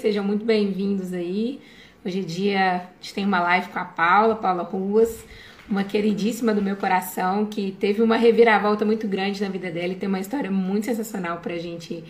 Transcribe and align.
sejam 0.00 0.24
muito 0.24 0.46
bem-vindos 0.46 1.12
aí. 1.12 1.60
Hoje 2.02 2.20
é 2.20 2.22
dia, 2.22 2.76
a 2.76 3.02
gente 3.02 3.12
tem 3.12 3.26
uma 3.26 3.38
live 3.40 3.68
com 3.68 3.78
a 3.78 3.84
Paula, 3.84 4.34
Paula 4.34 4.62
Ruas, 4.62 5.22
uma 5.68 5.84
queridíssima 5.84 6.54
do 6.54 6.62
meu 6.62 6.74
coração, 6.74 7.44
que 7.44 7.72
teve 7.78 8.00
uma 8.00 8.16
reviravolta 8.16 8.82
muito 8.82 9.06
grande 9.06 9.42
na 9.42 9.50
vida 9.50 9.70
dela 9.70 9.92
e 9.92 9.96
tem 9.96 10.08
uma 10.08 10.18
história 10.18 10.50
muito 10.50 10.86
sensacional 10.86 11.40
pra 11.40 11.58
gente 11.58 12.02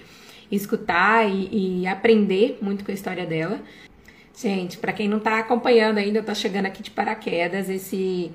escutar 0.53 1.29
e, 1.29 1.81
e 1.81 1.87
aprender 1.89 2.59
muito 2.63 2.85
com 2.85 2.93
a 2.93 2.95
história 2.95 3.27
dela. 3.27 3.61
Gente, 4.39 4.79
para 4.79 4.93
quem 4.93 5.09
não 5.09 5.19
tá 5.19 5.41
acompanhando 5.41 5.99
ainda, 5.99 6.21
eu 6.21 6.25
tô 6.25 6.33
chegando 6.33 6.67
aqui 6.67 6.85
de 6.85 6.93
paraquedas, 6.93 7.69
esse 7.69 8.31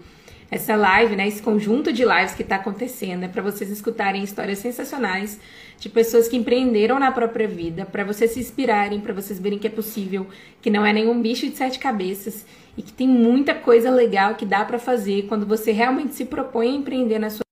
essa 0.50 0.76
live, 0.76 1.16
né, 1.16 1.28
esse 1.28 1.42
conjunto 1.42 1.92
de 1.92 2.06
lives 2.06 2.36
que 2.36 2.44
está 2.44 2.58
acontecendo, 2.58 3.24
é 3.24 3.28
para 3.28 3.42
vocês 3.42 3.70
escutarem 3.70 4.24
histórias 4.24 4.60
sensacionais 4.60 5.40
de 5.80 5.90
pessoas 5.90 6.28
que 6.28 6.38
empreenderam 6.38 7.00
na 7.00 7.12
própria 7.12 7.48
vida, 7.48 7.86
para 7.86 8.04
vocês 8.04 8.32
se 8.32 8.40
inspirarem, 8.40 9.02
para 9.02 9.14
vocês 9.14 9.40
verem 9.40 9.60
que 9.60 9.68
é 9.68 9.70
possível, 9.70 10.28
que 10.62 10.70
não 10.70 10.86
é 10.86 10.94
nenhum 10.94 11.22
bicho 11.22 11.50
de 11.50 11.56
sete 11.56 11.80
cabeças 11.80 12.46
e 12.78 12.82
que 12.82 12.94
tem 12.94 13.08
muita 13.08 13.56
coisa 13.56 13.90
legal 13.90 14.36
que 14.36 14.46
dá 14.46 14.64
para 14.64 14.80
fazer 14.80 15.24
quando 15.28 15.46
você 15.46 15.72
realmente 15.72 16.14
se 16.16 16.26
propõe 16.26 16.68
a 16.68 16.76
empreender 16.76 17.20
na 17.20 17.30
sua 17.30 17.46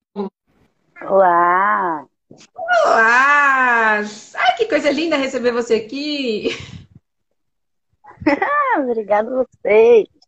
Olá! 1.01 2.05
Olá! 2.85 3.99
Ai, 4.35 4.55
que 4.57 4.65
coisa 4.65 4.89
linda 4.89 5.17
receber 5.17 5.51
você 5.51 5.75
aqui! 5.75 6.49
Obrigada 8.79 9.29
a 9.29 9.43
vocês! 9.43 10.22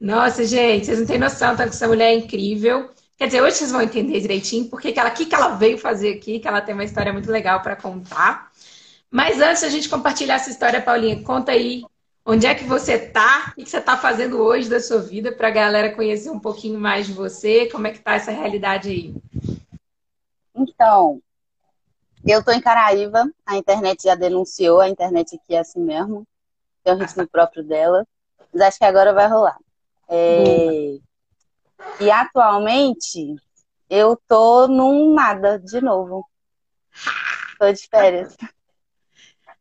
Nossa, 0.00 0.44
gente, 0.44 0.86
vocês 0.86 1.00
não 1.00 1.06
têm 1.06 1.18
noção, 1.18 1.56
tanto 1.56 1.70
que 1.70 1.74
essa 1.74 1.88
mulher 1.88 2.12
é 2.12 2.14
incrível. 2.14 2.90
Quer 3.16 3.26
dizer, 3.26 3.42
hoje 3.42 3.56
vocês 3.56 3.72
vão 3.72 3.82
entender 3.82 4.20
direitinho 4.20 4.70
porque 4.70 4.92
que 4.92 5.00
ela, 5.00 5.10
que, 5.10 5.26
que 5.26 5.34
ela 5.34 5.56
veio 5.56 5.76
fazer 5.76 6.14
aqui, 6.14 6.38
que 6.38 6.46
ela 6.46 6.60
tem 6.60 6.72
uma 6.72 6.84
história 6.84 7.12
muito 7.12 7.30
legal 7.30 7.60
para 7.62 7.74
contar. 7.74 8.52
Mas 9.10 9.40
antes 9.40 9.64
a 9.64 9.68
gente 9.68 9.88
compartilhar 9.88 10.36
essa 10.36 10.50
história, 10.50 10.80
Paulinha, 10.80 11.22
conta 11.24 11.50
aí 11.50 11.82
onde 12.24 12.46
é 12.46 12.54
que 12.54 12.64
você 12.64 12.98
tá, 12.98 13.52
o 13.56 13.64
que 13.64 13.68
você 13.68 13.78
está 13.78 13.96
fazendo 13.96 14.38
hoje 14.38 14.68
da 14.68 14.80
sua 14.80 15.00
vida 15.00 15.32
para 15.32 15.48
a 15.48 15.50
galera 15.50 15.94
conhecer 15.94 16.30
um 16.30 16.38
pouquinho 16.38 16.78
mais 16.78 17.06
de 17.06 17.12
você, 17.12 17.66
como 17.70 17.86
é 17.86 17.90
que 17.90 18.00
tá 18.00 18.14
essa 18.14 18.30
realidade 18.30 18.90
aí? 18.90 19.14
Então, 20.54 21.20
eu 22.24 22.44
tô 22.44 22.52
em 22.52 22.60
Caraíva, 22.60 23.28
a 23.46 23.56
internet 23.56 24.02
já 24.04 24.14
denunciou, 24.14 24.80
a 24.80 24.88
internet 24.88 25.36
aqui 25.36 25.54
é 25.54 25.60
assim 25.60 25.80
mesmo, 25.80 26.26
tem 26.84 26.92
o 26.92 26.98
ritmo 26.98 27.26
próprio 27.26 27.64
dela, 27.64 28.06
mas 28.52 28.62
acho 28.62 28.78
que 28.78 28.84
agora 28.84 29.12
vai 29.12 29.26
rolar. 29.26 29.58
É, 30.08 30.98
e 32.00 32.10
atualmente 32.10 33.36
eu 33.90 34.18
tô 34.28 34.66
num 34.68 35.14
nada 35.14 35.58
de 35.58 35.80
novo. 35.80 36.26
Tô 37.58 37.72
de 37.72 37.88
férias. 37.88 38.36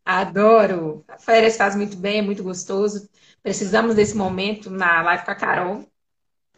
Adoro. 0.05 1.03
A 1.07 1.17
férias 1.17 1.57
faz 1.57 1.75
muito 1.75 1.97
bem, 1.97 2.19
é 2.19 2.21
muito 2.21 2.43
gostoso. 2.43 3.09
Precisamos 3.41 3.95
desse 3.95 4.15
momento 4.15 4.69
na 4.69 5.01
live 5.01 5.25
com 5.25 5.31
a 5.31 5.35
Carol. 5.35 5.85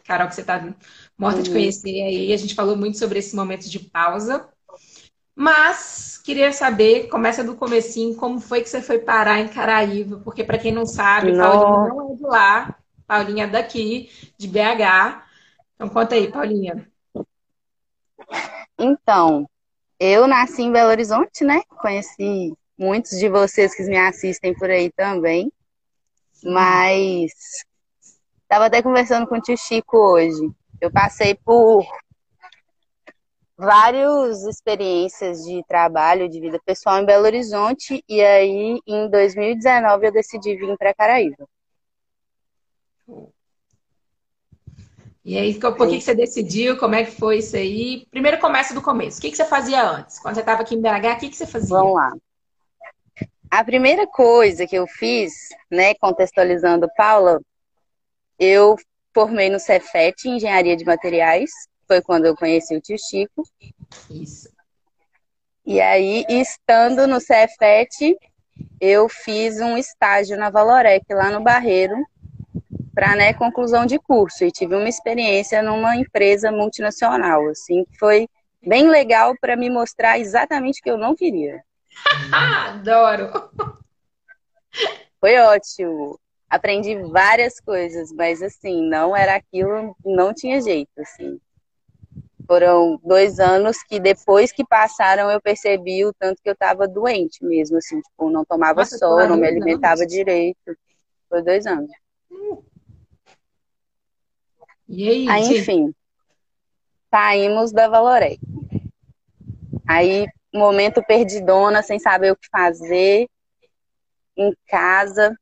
Carol, 0.04 0.28
que 0.28 0.34
você 0.34 0.44
tá 0.44 0.74
morta 1.16 1.42
de 1.42 1.50
conhecer 1.50 2.02
aí. 2.02 2.32
A 2.32 2.36
gente 2.36 2.54
falou 2.54 2.76
muito 2.76 2.98
sobre 2.98 3.18
esse 3.18 3.34
momento 3.34 3.68
de 3.68 3.78
pausa. 3.78 4.48
Mas 5.34 6.18
queria 6.18 6.52
saber, 6.52 7.08
começa 7.08 7.42
do 7.42 7.56
comecinho, 7.56 8.14
como 8.16 8.40
foi 8.40 8.60
que 8.60 8.68
você 8.68 8.82
foi 8.82 8.98
parar 8.98 9.40
em 9.40 9.48
Caraíva? 9.48 10.20
Porque 10.20 10.44
para 10.44 10.58
quem 10.58 10.72
não 10.72 10.84
sabe, 10.84 11.36
Paulinha 11.36 11.88
não 11.88 12.12
é 12.12 12.14
de 12.14 12.22
lá. 12.22 12.79
Paulinha 13.10 13.48
daqui, 13.48 14.08
de 14.38 14.46
BH. 14.46 15.26
Então 15.74 15.88
conta 15.88 16.14
aí, 16.14 16.30
Paulinha. 16.30 16.88
Então, 18.78 19.50
eu 19.98 20.28
nasci 20.28 20.62
em 20.62 20.70
Belo 20.70 20.90
Horizonte, 20.90 21.42
né? 21.42 21.60
Conheci 21.80 22.54
muitos 22.78 23.18
de 23.18 23.28
vocês 23.28 23.74
que 23.74 23.82
me 23.82 23.98
assistem 23.98 24.54
por 24.54 24.70
aí 24.70 24.92
também. 24.92 25.52
Mas 26.44 27.32
estava 28.42 28.66
até 28.66 28.80
conversando 28.80 29.26
com 29.26 29.38
o 29.38 29.40
tio 29.40 29.56
Chico 29.56 29.96
hoje. 29.96 30.48
Eu 30.80 30.92
passei 30.92 31.34
por 31.34 31.84
várias 33.56 34.44
experiências 34.44 35.42
de 35.42 35.64
trabalho, 35.66 36.28
de 36.28 36.40
vida 36.40 36.60
pessoal 36.64 37.00
em 37.00 37.04
Belo 37.04 37.24
Horizonte 37.24 38.04
e 38.08 38.22
aí 38.22 38.80
em 38.86 39.10
2019 39.10 40.06
eu 40.06 40.12
decidi 40.12 40.54
vir 40.54 40.78
para 40.78 40.94
Caraíba. 40.94 41.44
E 45.24 45.38
aí, 45.38 45.58
por 45.58 45.76
que, 45.88 45.98
que 45.98 46.00
você 46.00 46.14
decidiu? 46.14 46.78
Como 46.78 46.94
é 46.94 47.04
que 47.04 47.12
foi 47.12 47.38
isso 47.38 47.54
aí? 47.54 48.06
Primeiro 48.10 48.38
começa 48.38 48.72
do 48.72 48.80
começo. 48.80 49.18
O 49.18 49.20
que, 49.20 49.30
que 49.30 49.36
você 49.36 49.44
fazia 49.44 49.82
antes? 49.88 50.18
Quando 50.18 50.34
você 50.34 50.40
estava 50.40 50.62
aqui 50.62 50.74
em 50.74 50.80
BH, 50.80 51.16
o 51.16 51.18
que, 51.18 51.28
que 51.28 51.36
você 51.36 51.46
fazia? 51.46 51.76
Vamos 51.76 51.94
lá. 51.94 52.10
A 53.50 53.62
primeira 53.64 54.06
coisa 54.06 54.66
que 54.66 54.76
eu 54.76 54.86
fiz, 54.86 55.32
né, 55.70 55.94
contextualizando 55.94 56.88
Paula, 56.96 57.40
eu 58.38 58.76
formei 59.12 59.50
no 59.50 59.60
Cefet, 59.60 60.26
Engenharia 60.26 60.76
de 60.76 60.84
Materiais. 60.84 61.50
Foi 61.86 62.00
quando 62.00 62.26
eu 62.26 62.36
conheci 62.36 62.74
o 62.74 62.80
tio 62.80 62.96
Chico. 62.98 63.42
Isso. 64.10 64.48
E 65.66 65.80
aí, 65.80 66.24
estando 66.28 67.06
no 67.06 67.20
Cefet, 67.20 68.16
eu 68.80 69.08
fiz 69.08 69.60
um 69.60 69.76
estágio 69.76 70.36
na 70.38 70.48
Valorec, 70.48 71.04
lá 71.12 71.30
no 71.30 71.42
Barreiro, 71.42 71.94
para 72.94 73.14
né, 73.14 73.32
conclusão 73.32 73.86
de 73.86 73.98
curso 73.98 74.44
e 74.44 74.50
tive 74.50 74.74
uma 74.74 74.88
experiência 74.88 75.62
numa 75.62 75.96
empresa 75.96 76.50
multinacional, 76.50 77.48
assim, 77.48 77.84
que 77.84 77.98
foi 77.98 78.28
bem 78.62 78.88
legal 78.88 79.34
para 79.40 79.56
me 79.56 79.70
mostrar 79.70 80.18
exatamente 80.18 80.80
o 80.80 80.82
que 80.82 80.90
eu 80.90 80.98
não 80.98 81.14
queria. 81.14 81.62
Adoro! 82.32 83.50
Foi 85.20 85.38
ótimo. 85.38 86.18
Aprendi 86.48 86.96
várias 86.96 87.60
coisas, 87.60 88.12
mas 88.12 88.42
assim, 88.42 88.82
não 88.88 89.16
era 89.16 89.36
aquilo, 89.36 89.96
não 90.04 90.34
tinha 90.34 90.60
jeito, 90.60 90.90
assim. 90.98 91.38
Foram 92.46 92.98
dois 93.04 93.38
anos 93.38 93.80
que 93.84 94.00
depois 94.00 94.50
que 94.50 94.66
passaram 94.66 95.30
eu 95.30 95.40
percebi 95.40 96.04
o 96.04 96.12
tanto 96.12 96.42
que 96.42 96.48
eu 96.48 96.54
estava 96.54 96.88
doente 96.88 97.44
mesmo, 97.44 97.76
assim, 97.76 98.00
tipo, 98.00 98.28
não 98.28 98.44
tomava 98.44 98.80
Nossa, 98.80 98.98
sol, 98.98 99.28
não 99.28 99.36
me 99.36 99.46
alimentava 99.46 100.00
anos. 100.00 100.12
direito. 100.12 100.76
Foi 101.28 101.42
dois 101.44 101.64
anos. 101.66 101.88
E 104.92 105.08
aí, 105.08 105.28
aí 105.28 105.58
enfim, 105.58 105.94
saímos 107.08 107.70
da 107.70 107.88
Valorec. 107.88 108.40
Aí, 109.88 110.26
momento 110.52 111.00
perdidona, 111.06 111.80
sem 111.80 112.00
saber 112.00 112.32
o 112.32 112.36
que 112.36 112.48
fazer, 112.50 113.28
em 114.36 114.52
casa. 114.66 115.32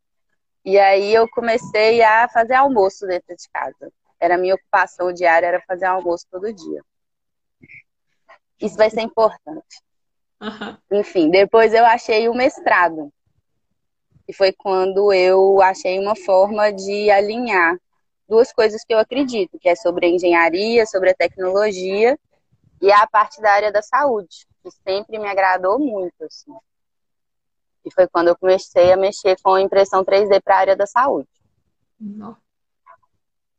E 0.62 0.78
aí 0.78 1.14
eu 1.14 1.26
comecei 1.30 2.02
a 2.02 2.28
fazer 2.28 2.54
almoço 2.54 3.06
dentro 3.06 3.34
de 3.34 3.48
casa. 3.50 3.90
Era 4.20 4.34
a 4.34 4.38
minha 4.38 4.54
ocupação 4.54 5.14
diária, 5.14 5.46
era 5.46 5.62
fazer 5.66 5.86
almoço 5.86 6.26
todo 6.30 6.52
dia. 6.52 6.82
Isso 8.60 8.76
vai 8.76 8.90
ser 8.90 9.00
importante. 9.00 9.82
Uhum. 10.42 10.76
Enfim, 10.92 11.30
depois 11.30 11.72
eu 11.72 11.86
achei 11.86 12.28
o 12.28 12.34
mestrado. 12.34 13.10
E 14.28 14.34
foi 14.34 14.52
quando 14.52 15.10
eu 15.10 15.62
achei 15.62 15.98
uma 15.98 16.14
forma 16.14 16.70
de 16.70 17.10
alinhar 17.10 17.78
duas 18.28 18.52
coisas 18.52 18.84
que 18.84 18.92
eu 18.92 18.98
acredito, 18.98 19.58
que 19.58 19.68
é 19.68 19.74
sobre 19.74 20.06
a 20.06 20.08
engenharia, 20.08 20.84
sobre 20.86 21.10
a 21.10 21.14
tecnologia 21.14 22.18
e 22.80 22.92
a 22.92 23.06
parte 23.06 23.40
da 23.40 23.50
área 23.50 23.72
da 23.72 23.82
saúde, 23.82 24.46
que 24.62 24.70
sempre 24.70 25.18
me 25.18 25.28
agradou 25.28 25.78
muito, 25.78 26.24
assim. 26.24 26.52
E 27.84 27.92
foi 27.92 28.06
quando 28.06 28.28
eu 28.28 28.36
comecei 28.36 28.92
a 28.92 28.96
mexer 28.96 29.36
com 29.42 29.58
impressão 29.58 30.04
3D 30.04 30.42
para 30.42 30.56
a 30.56 30.58
área 30.58 30.76
da 30.76 30.86
saúde. 30.86 31.28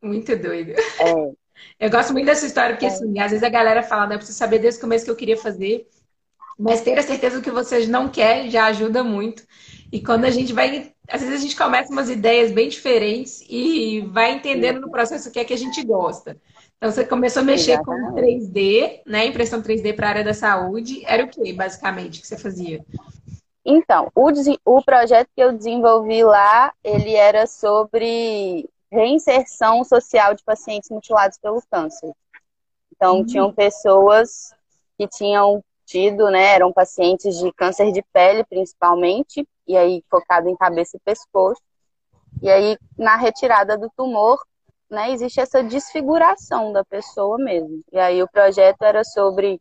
Muito 0.01 0.37
doido. 0.37 0.71
É. 0.71 1.33
Eu 1.79 1.89
gosto 1.89 2.13
muito 2.13 2.25
dessa 2.25 2.45
história, 2.45 2.75
porque 2.75 2.85
é. 2.85 2.89
assim, 2.89 3.19
às 3.19 3.31
vezes 3.31 3.43
a 3.43 3.49
galera 3.49 3.83
fala, 3.83 4.07
né? 4.07 4.15
Eu 4.15 4.19
preciso 4.19 4.37
saber 4.37 4.59
desde 4.59 4.77
o 4.77 4.81
começo 4.81 5.03
que 5.03 5.11
eu 5.11 5.15
queria 5.15 5.35
fazer, 5.35 5.89
mas 6.59 6.81
ter 6.81 6.99
a 6.99 7.01
certeza 7.01 7.41
que 7.41 7.49
vocês 7.49 7.87
não 7.87 8.09
querem 8.09 8.51
já 8.51 8.65
ajuda 8.65 9.01
muito. 9.01 9.47
E 9.91 10.01
quando 10.01 10.25
a 10.25 10.29
gente 10.29 10.51
vai. 10.51 10.91
Às 11.07 11.21
vezes 11.21 11.39
a 11.39 11.41
gente 11.41 11.55
começa 11.55 11.91
umas 11.91 12.09
ideias 12.09 12.51
bem 12.51 12.67
diferentes 12.67 13.43
e 13.49 14.01
vai 14.01 14.33
entendendo 14.33 14.81
no 14.81 14.91
processo 14.91 15.29
o 15.29 15.31
que 15.31 15.39
é 15.39 15.45
que 15.45 15.53
a 15.53 15.57
gente 15.57 15.81
gosta. 15.83 16.37
Então 16.77 16.91
você 16.91 17.05
começou 17.05 17.41
a 17.41 17.45
mexer 17.45 17.79
com 17.79 18.13
3D, 18.13 19.01
né? 19.05 19.25
Impressão 19.25 19.61
3D 19.61 19.95
para 19.95 20.07
a 20.07 20.09
área 20.09 20.23
da 20.23 20.33
saúde. 20.33 21.01
Era 21.05 21.23
o 21.23 21.29
que, 21.29 21.51
basicamente, 21.53 22.21
que 22.21 22.27
você 22.27 22.37
fazia? 22.37 22.85
Então, 23.65 24.11
o, 24.13 24.29
o 24.65 24.83
projeto 24.83 25.29
que 25.35 25.41
eu 25.41 25.51
desenvolvi 25.51 26.23
lá, 26.23 26.73
ele 26.83 27.13
era 27.13 27.47
sobre 27.47 28.69
reinserção 28.91 29.83
social 29.83 30.33
de 30.33 30.43
pacientes 30.43 30.89
mutilados 30.89 31.37
pelo 31.37 31.61
câncer. 31.71 32.11
Então, 32.95 33.17
uhum. 33.17 33.25
tinham 33.25 33.53
pessoas 33.53 34.53
que 34.97 35.07
tinham 35.07 35.63
tido, 35.89 36.29
né, 36.29 36.53
eram 36.53 36.71
pacientes 36.71 37.37
de 37.37 37.51
câncer 37.53 37.91
de 37.91 38.03
pele, 38.13 38.43
principalmente, 38.43 39.47
e 39.67 39.75
aí 39.75 40.03
focado 40.09 40.47
em 40.47 40.55
cabeça 40.55 40.95
e 40.95 40.99
pescoço. 40.99 41.61
E 42.41 42.49
aí, 42.49 42.77
na 42.97 43.15
retirada 43.15 43.75
do 43.75 43.89
tumor, 43.97 44.39
né, 44.89 45.11
existe 45.11 45.39
essa 45.39 45.63
desfiguração 45.63 46.71
da 46.71 46.85
pessoa 46.85 47.37
mesmo. 47.37 47.81
E 47.91 47.97
aí 47.97 48.21
o 48.21 48.29
projeto 48.29 48.83
era 48.83 49.03
sobre 49.03 49.59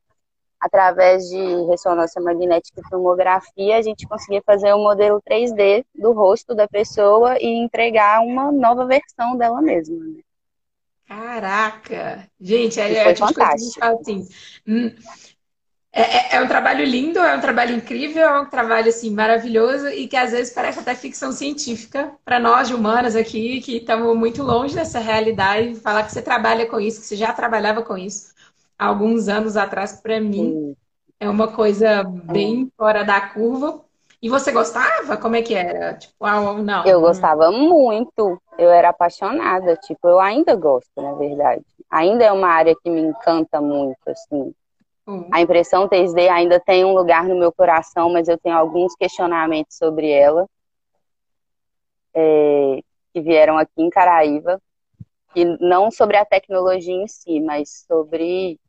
através 0.60 1.28
de 1.28 1.66
ressonância 1.66 2.20
magnética 2.20 2.80
e 2.80 2.90
tomografia, 2.90 3.76
a 3.76 3.82
gente 3.82 4.06
conseguia 4.08 4.42
fazer 4.44 4.74
um 4.74 4.82
modelo 4.82 5.22
3D 5.22 5.84
do 5.94 6.12
rosto 6.12 6.54
da 6.54 6.66
pessoa 6.66 7.36
e 7.40 7.46
entregar 7.46 8.20
uma 8.20 8.50
nova 8.50 8.84
versão 8.84 9.36
dela 9.36 9.62
mesma. 9.62 9.96
Né? 9.96 10.20
Caraca! 11.06 12.28
Gente, 12.40 12.80
é, 12.80 12.92
é 12.92 13.14
tipo 13.14 13.28
fantástico. 13.28 13.42
a 13.42 13.56
gente 13.56 13.78
fala 13.78 14.00
assim. 14.00 14.28
É, 15.92 16.02
é, 16.02 16.36
é, 16.36 16.42
um 16.42 16.46
trabalho 16.46 16.84
lindo, 16.84 17.18
é 17.18 17.34
um 17.34 17.40
trabalho 17.40 17.74
incrível, 17.74 18.22
é 18.22 18.40
um 18.40 18.44
trabalho 18.44 18.88
assim 18.88 19.10
maravilhoso 19.10 19.88
e 19.88 20.06
que 20.06 20.16
às 20.16 20.32
vezes 20.32 20.52
parece 20.52 20.78
até 20.78 20.94
ficção 20.94 21.32
científica 21.32 22.12
para 22.24 22.38
nós 22.38 22.68
de 22.68 22.74
humanas 22.74 23.16
aqui 23.16 23.60
que 23.60 23.78
estamos 23.78 24.16
muito 24.16 24.42
longe 24.42 24.74
dessa 24.74 24.98
realidade. 24.98 25.76
Falar 25.76 26.04
que 26.04 26.12
você 26.12 26.20
trabalha 26.20 26.66
com 26.66 26.78
isso, 26.78 27.00
que 27.00 27.06
você 27.06 27.16
já 27.16 27.32
trabalhava 27.32 27.82
com 27.82 27.96
isso 27.96 28.34
há 28.78 28.86
alguns 28.86 29.28
anos 29.28 29.56
atrás, 29.56 30.00
para 30.00 30.20
mim 30.20 30.76
é 31.18 31.28
uma 31.28 31.48
coisa 31.48 32.04
bem 32.04 32.70
fora 32.76 33.04
da 33.04 33.20
curva. 33.20 33.82
E 34.20 34.28
você 34.28 34.50
gostava? 34.50 35.16
Como 35.16 35.36
é 35.36 35.42
que 35.42 35.54
era? 35.54 35.94
Tipo, 35.94 36.24
ah, 36.24 36.54
não. 36.54 36.84
Eu 36.84 37.00
gostava 37.00 37.50
muito. 37.52 38.40
Eu 38.58 38.70
era 38.70 38.88
apaixonada. 38.88 39.76
Tipo, 39.76 40.08
eu 40.08 40.18
ainda 40.18 40.56
gosto, 40.56 40.90
na 40.96 41.14
verdade. 41.14 41.64
Ainda 41.90 42.24
é 42.24 42.32
uma 42.32 42.48
área 42.48 42.74
que 42.82 42.90
me 42.90 43.00
encanta 43.00 43.60
muito, 43.60 43.98
assim. 44.06 44.52
Uhum. 45.08 45.26
A 45.32 45.40
impressão 45.40 45.88
3D 45.88 46.28
ainda 46.28 46.60
tem 46.60 46.84
um 46.84 46.92
lugar 46.92 47.24
no 47.24 47.34
meu 47.34 47.50
coração, 47.50 48.12
mas 48.12 48.28
eu 48.28 48.36
tenho 48.36 48.54
alguns 48.54 48.94
questionamentos 48.94 49.74
sobre 49.78 50.10
ela. 50.10 50.46
É, 52.14 52.80
que 53.14 53.22
vieram 53.22 53.56
aqui 53.56 53.72
em 53.78 53.88
Caraíva. 53.88 54.60
E 55.34 55.46
não 55.60 55.90
sobre 55.90 56.18
a 56.18 56.26
tecnologia 56.26 56.94
em 56.94 57.08
si, 57.08 57.40
mas 57.40 57.86
sobre 57.86 58.60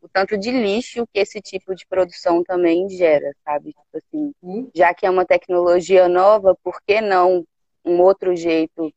o 0.00 0.08
tanto 0.08 0.38
de 0.38 0.50
lixo 0.50 1.06
que 1.12 1.20
esse 1.20 1.42
tipo 1.42 1.74
de 1.74 1.86
produção 1.86 2.42
também 2.42 2.88
gera, 2.88 3.30
sabe? 3.44 3.74
Tipo 3.74 3.96
assim, 3.96 4.32
hum. 4.42 4.70
já 4.74 4.94
que 4.94 5.04
é 5.04 5.10
uma 5.10 5.26
tecnologia 5.26 6.08
nova, 6.08 6.56
por 6.62 6.80
que 6.80 7.02
não 7.02 7.44
um 7.84 8.00
outro 8.00 8.34
jeito 8.34 8.90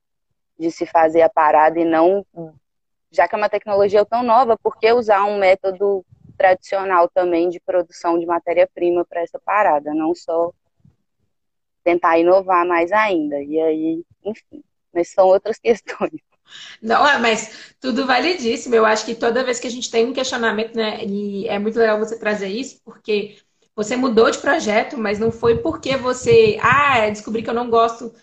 de 0.57 0.71
se 0.71 0.85
fazer 0.85 1.23
a 1.23 1.29
parada 1.29 1.79
e 1.79 1.83
não, 1.83 2.25
já 3.11 3.27
que 3.27 3.35
é 3.35 3.37
uma 3.37 3.49
tecnologia 3.49 4.05
tão 4.05 4.23
nova, 4.23 4.57
por 4.57 4.77
que 4.77 4.91
usar 4.93 5.25
um 5.25 5.37
método 5.37 6.05
tradicional 6.37 7.09
também 7.09 7.49
de 7.49 7.59
produção 7.59 8.17
de 8.19 8.25
matéria-prima 8.25 9.05
para 9.05 9.21
essa 9.21 9.39
parada, 9.39 9.93
não 9.93 10.13
só 10.15 10.51
tentar 11.83 12.17
inovar 12.17 12.65
mais 12.65 12.91
ainda. 12.91 13.41
E 13.41 13.59
aí, 13.59 14.03
enfim, 14.23 14.63
mas 14.93 15.09
são 15.09 15.27
outras 15.27 15.57
questões. 15.59 16.21
Não, 16.81 17.07
é, 17.07 17.17
mas 17.17 17.75
tudo 17.79 18.05
validíssimo. 18.05 18.75
Eu 18.75 18.85
acho 18.85 19.05
que 19.05 19.15
toda 19.15 19.43
vez 19.43 19.59
que 19.59 19.67
a 19.67 19.71
gente 19.71 19.89
tem 19.89 20.05
um 20.05 20.13
questionamento, 20.13 20.75
né, 20.75 21.03
e 21.03 21.47
é 21.47 21.57
muito 21.57 21.79
legal 21.79 21.97
você 21.97 22.17
trazer 22.17 22.47
isso, 22.47 22.81
porque 22.83 23.37
você 23.75 23.95
mudou 23.95 24.29
de 24.29 24.37
projeto, 24.37 24.97
mas 24.97 25.19
não 25.19 25.31
foi 25.31 25.57
porque 25.59 25.97
você, 25.97 26.57
ah, 26.61 27.09
descobri 27.09 27.41
que 27.41 27.49
eu 27.49 27.53
não 27.53 27.69
gosto 27.69 28.13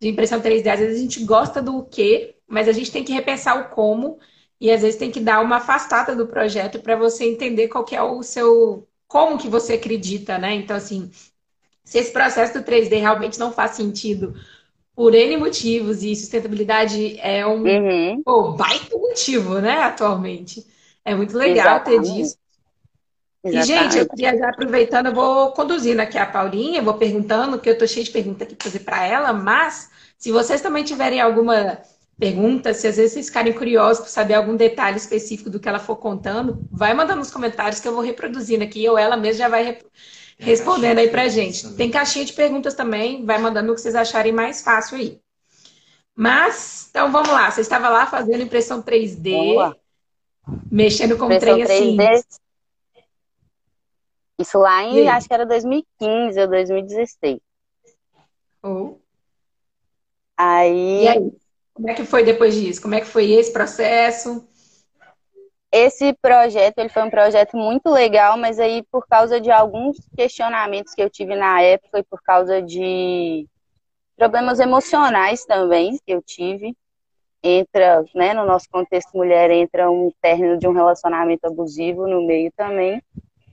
de 0.00 0.08
impressão 0.08 0.40
3D. 0.40 0.68
Às 0.68 0.80
vezes 0.80 0.98
a 0.98 1.02
gente 1.02 1.24
gosta 1.24 1.60
do 1.60 1.84
quê, 1.84 2.36
mas 2.46 2.68
a 2.68 2.72
gente 2.72 2.90
tem 2.90 3.04
que 3.04 3.12
repensar 3.12 3.58
o 3.60 3.74
como 3.74 4.18
e 4.60 4.70
às 4.70 4.82
vezes 4.82 4.98
tem 4.98 5.10
que 5.10 5.20
dar 5.20 5.40
uma 5.40 5.56
afastada 5.56 6.14
do 6.14 6.26
projeto 6.26 6.80
para 6.80 6.96
você 6.96 7.24
entender 7.24 7.68
qual 7.68 7.84
que 7.84 7.96
é 7.96 8.02
o 8.02 8.22
seu 8.22 8.86
como 9.06 9.38
que 9.38 9.48
você 9.48 9.74
acredita, 9.74 10.38
né? 10.38 10.54
Então 10.54 10.76
assim, 10.76 11.10
se 11.84 11.98
esse 11.98 12.12
processo 12.12 12.54
do 12.54 12.64
3D 12.64 13.00
realmente 13.00 13.38
não 13.38 13.52
faz 13.52 13.72
sentido 13.72 14.34
por 14.94 15.14
N 15.14 15.36
motivos, 15.36 16.02
e 16.02 16.14
sustentabilidade 16.14 17.18
é 17.20 17.46
um 17.46 17.62
uhum. 17.62 18.22
pô, 18.24 18.52
baita 18.52 18.96
motivo, 18.96 19.58
né, 19.58 19.82
atualmente. 19.82 20.64
É 21.04 21.14
muito 21.14 21.36
legal 21.36 21.76
Exatamente. 21.76 22.02
ter 22.02 22.12
disso. 22.14 22.36
Exatamente. 23.44 23.72
E, 23.72 23.92
gente, 23.92 23.98
eu 23.98 24.08
queria 24.08 24.38
já 24.38 24.48
aproveitando, 24.48 25.06
eu 25.06 25.14
vou 25.14 25.52
conduzindo 25.52 26.00
aqui 26.00 26.16
a 26.16 26.24
Paulinha, 26.24 26.80
vou 26.80 26.94
perguntando, 26.94 27.58
que 27.58 27.68
eu 27.68 27.76
tô 27.76 27.86
cheia 27.86 28.04
de 28.04 28.10
perguntas 28.10 28.46
aqui 28.46 28.54
para 28.54 28.64
fazer 28.64 28.80
para 28.80 29.04
ela, 29.04 29.32
mas 29.32 29.90
se 30.16 30.32
vocês 30.32 30.62
também 30.62 30.84
tiverem 30.84 31.20
alguma 31.20 31.78
pergunta, 32.18 32.72
se 32.72 32.86
às 32.86 32.96
vezes 32.96 33.12
vocês 33.12 33.26
ficarem 33.26 33.52
curiosos 33.52 34.00
para 34.00 34.10
saber 34.10 34.34
algum 34.34 34.56
detalhe 34.56 34.96
específico 34.96 35.50
do 35.50 35.58
que 35.58 35.68
ela 35.68 35.78
for 35.78 35.96
contando, 35.96 36.66
vai 36.70 36.94
mandando 36.94 37.18
nos 37.18 37.30
comentários 37.30 37.80
que 37.80 37.88
eu 37.88 37.92
vou 37.92 38.02
reproduzindo 38.02 38.64
aqui, 38.64 38.88
ou 38.88 38.96
ela 38.96 39.16
mesma 39.16 39.38
já 39.38 39.48
vai 39.48 39.78
respondendo 40.38 40.98
aí 40.98 41.08
pra 41.08 41.28
gente. 41.28 41.74
Tem 41.74 41.90
caixinha 41.90 42.24
de 42.24 42.32
perguntas 42.32 42.74
também, 42.74 43.24
vai 43.24 43.38
mandando 43.38 43.72
o 43.72 43.74
que 43.74 43.80
vocês 43.80 43.94
acharem 43.94 44.32
mais 44.32 44.62
fácil 44.62 44.96
aí. 44.96 45.20
Mas, 46.14 46.86
então 46.90 47.10
vamos 47.10 47.30
lá, 47.30 47.50
você 47.50 47.60
estava 47.60 47.88
lá 47.88 48.06
fazendo 48.06 48.42
impressão 48.42 48.80
3D, 48.80 49.74
mexendo 50.70 51.18
com 51.18 51.26
impressão 51.26 51.64
trem 51.64 51.96
3D. 51.96 52.10
assim. 52.12 52.26
Isso 54.38 54.58
lá 54.58 54.82
em, 54.82 55.08
acho 55.08 55.28
que 55.28 55.34
era 55.34 55.46
2015 55.46 56.40
ou 56.40 56.48
2016. 56.48 57.40
Oh. 58.62 58.96
Aí... 60.36 61.04
E 61.04 61.08
aí? 61.08 61.43
Como 61.74 61.90
é 61.90 61.94
que 61.94 62.04
foi 62.04 62.24
depois 62.24 62.54
disso? 62.54 62.80
Como 62.80 62.94
é 62.94 63.00
que 63.00 63.06
foi 63.06 63.32
esse 63.32 63.52
processo? 63.52 64.48
esse 65.74 66.12
projeto 66.22 66.78
ele 66.78 66.88
foi 66.88 67.02
um 67.02 67.10
projeto 67.10 67.56
muito 67.56 67.90
legal, 67.90 68.38
mas 68.38 68.60
aí 68.60 68.84
por 68.92 69.08
causa 69.08 69.40
de 69.40 69.50
alguns 69.50 69.96
questionamentos 70.16 70.94
que 70.94 71.02
eu 71.02 71.10
tive 71.10 71.34
na 71.34 71.60
época 71.62 71.98
e 71.98 72.04
por 72.04 72.22
causa 72.22 72.62
de 72.62 73.44
problemas 74.16 74.60
emocionais 74.60 75.44
também 75.44 75.98
que 76.06 76.12
eu 76.12 76.22
tive, 76.22 76.76
entra, 77.42 78.04
né, 78.14 78.32
no 78.32 78.46
nosso 78.46 78.68
contexto 78.70 79.16
mulher 79.16 79.50
entra 79.50 79.90
um 79.90 80.12
término 80.22 80.56
de 80.56 80.68
um 80.68 80.72
relacionamento 80.72 81.44
abusivo 81.44 82.06
no 82.06 82.24
meio 82.24 82.52
também, 82.56 83.02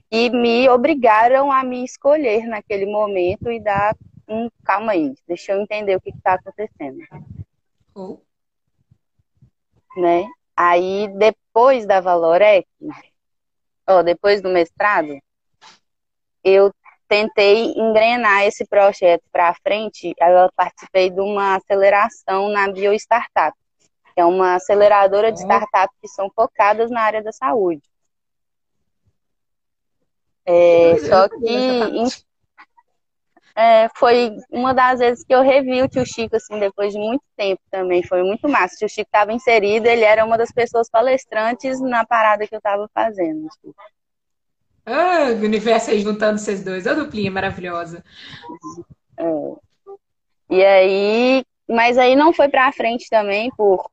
e 0.08 0.30
me 0.30 0.68
obrigaram 0.68 1.50
a 1.50 1.64
me 1.64 1.84
escolher 1.84 2.46
naquele 2.46 2.86
momento 2.86 3.50
e 3.50 3.58
dar 3.58 3.96
um 4.28 4.48
calma 4.64 4.92
aí, 4.92 5.12
deixa 5.26 5.54
eu 5.54 5.60
entender 5.60 5.96
o 5.96 6.00
que 6.00 6.10
está 6.10 6.34
acontecendo. 6.34 6.98
Oh. 7.94 8.18
Né? 9.96 10.26
Aí, 10.56 11.08
depois 11.16 11.86
da 11.86 12.00
Valorec, 12.00 12.66
ó, 13.86 14.02
depois 14.02 14.40
do 14.40 14.48
mestrado, 14.48 15.18
eu 16.42 16.72
tentei 17.08 17.72
engrenar 17.76 18.44
esse 18.44 18.66
projeto 18.66 19.22
para 19.30 19.54
frente. 19.62 20.14
Eu 20.18 20.50
participei 20.56 21.10
de 21.10 21.20
uma 21.20 21.56
aceleração 21.56 22.48
na 22.48 22.70
BioStartup, 22.70 23.56
que 24.14 24.20
é 24.20 24.24
uma 24.24 24.54
aceleradora 24.54 25.30
de 25.30 25.40
startups 25.40 25.96
que 26.00 26.08
são 26.08 26.30
focadas 26.34 26.90
na 26.90 27.02
área 27.02 27.22
da 27.22 27.32
saúde. 27.32 27.82
É, 30.44 30.98
só 30.98 31.28
que, 31.28 32.22
é, 33.54 33.88
foi 33.96 34.36
uma 34.50 34.72
das 34.72 35.00
vezes 35.00 35.24
que 35.24 35.34
eu 35.34 35.42
revi 35.42 35.82
o 35.82 35.88
tio 35.88 36.06
Chico, 36.06 36.36
assim, 36.36 36.58
depois 36.58 36.92
de 36.92 36.98
muito 36.98 37.22
tempo 37.36 37.60
também. 37.70 38.02
Foi 38.02 38.22
muito 38.22 38.48
massa. 38.48 38.74
O 38.74 38.78
tio 38.78 38.88
Chico 38.88 39.08
estava 39.08 39.32
inserido, 39.32 39.86
ele 39.86 40.04
era 40.04 40.24
uma 40.24 40.38
das 40.38 40.50
pessoas 40.52 40.88
palestrantes 40.88 41.80
na 41.80 42.06
parada 42.06 42.46
que 42.46 42.54
eu 42.54 42.58
estava 42.58 42.88
fazendo. 42.94 43.46
Assim. 43.46 43.74
Ah, 44.86 45.28
o 45.30 45.44
universo 45.44 45.90
aí 45.90 46.00
juntando 46.00 46.38
vocês 46.38 46.64
dois. 46.64 46.86
A 46.86 46.94
duplinha 46.94 47.30
maravilhosa. 47.30 48.02
É. 49.18 49.24
E 50.50 50.64
aí, 50.64 51.44
mas 51.68 51.98
aí 51.98 52.16
não 52.16 52.32
foi 52.32 52.48
para 52.48 52.72
frente 52.72 53.08
também 53.08 53.50
por 53.56 53.90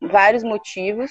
vários 0.00 0.42
motivos 0.42 1.10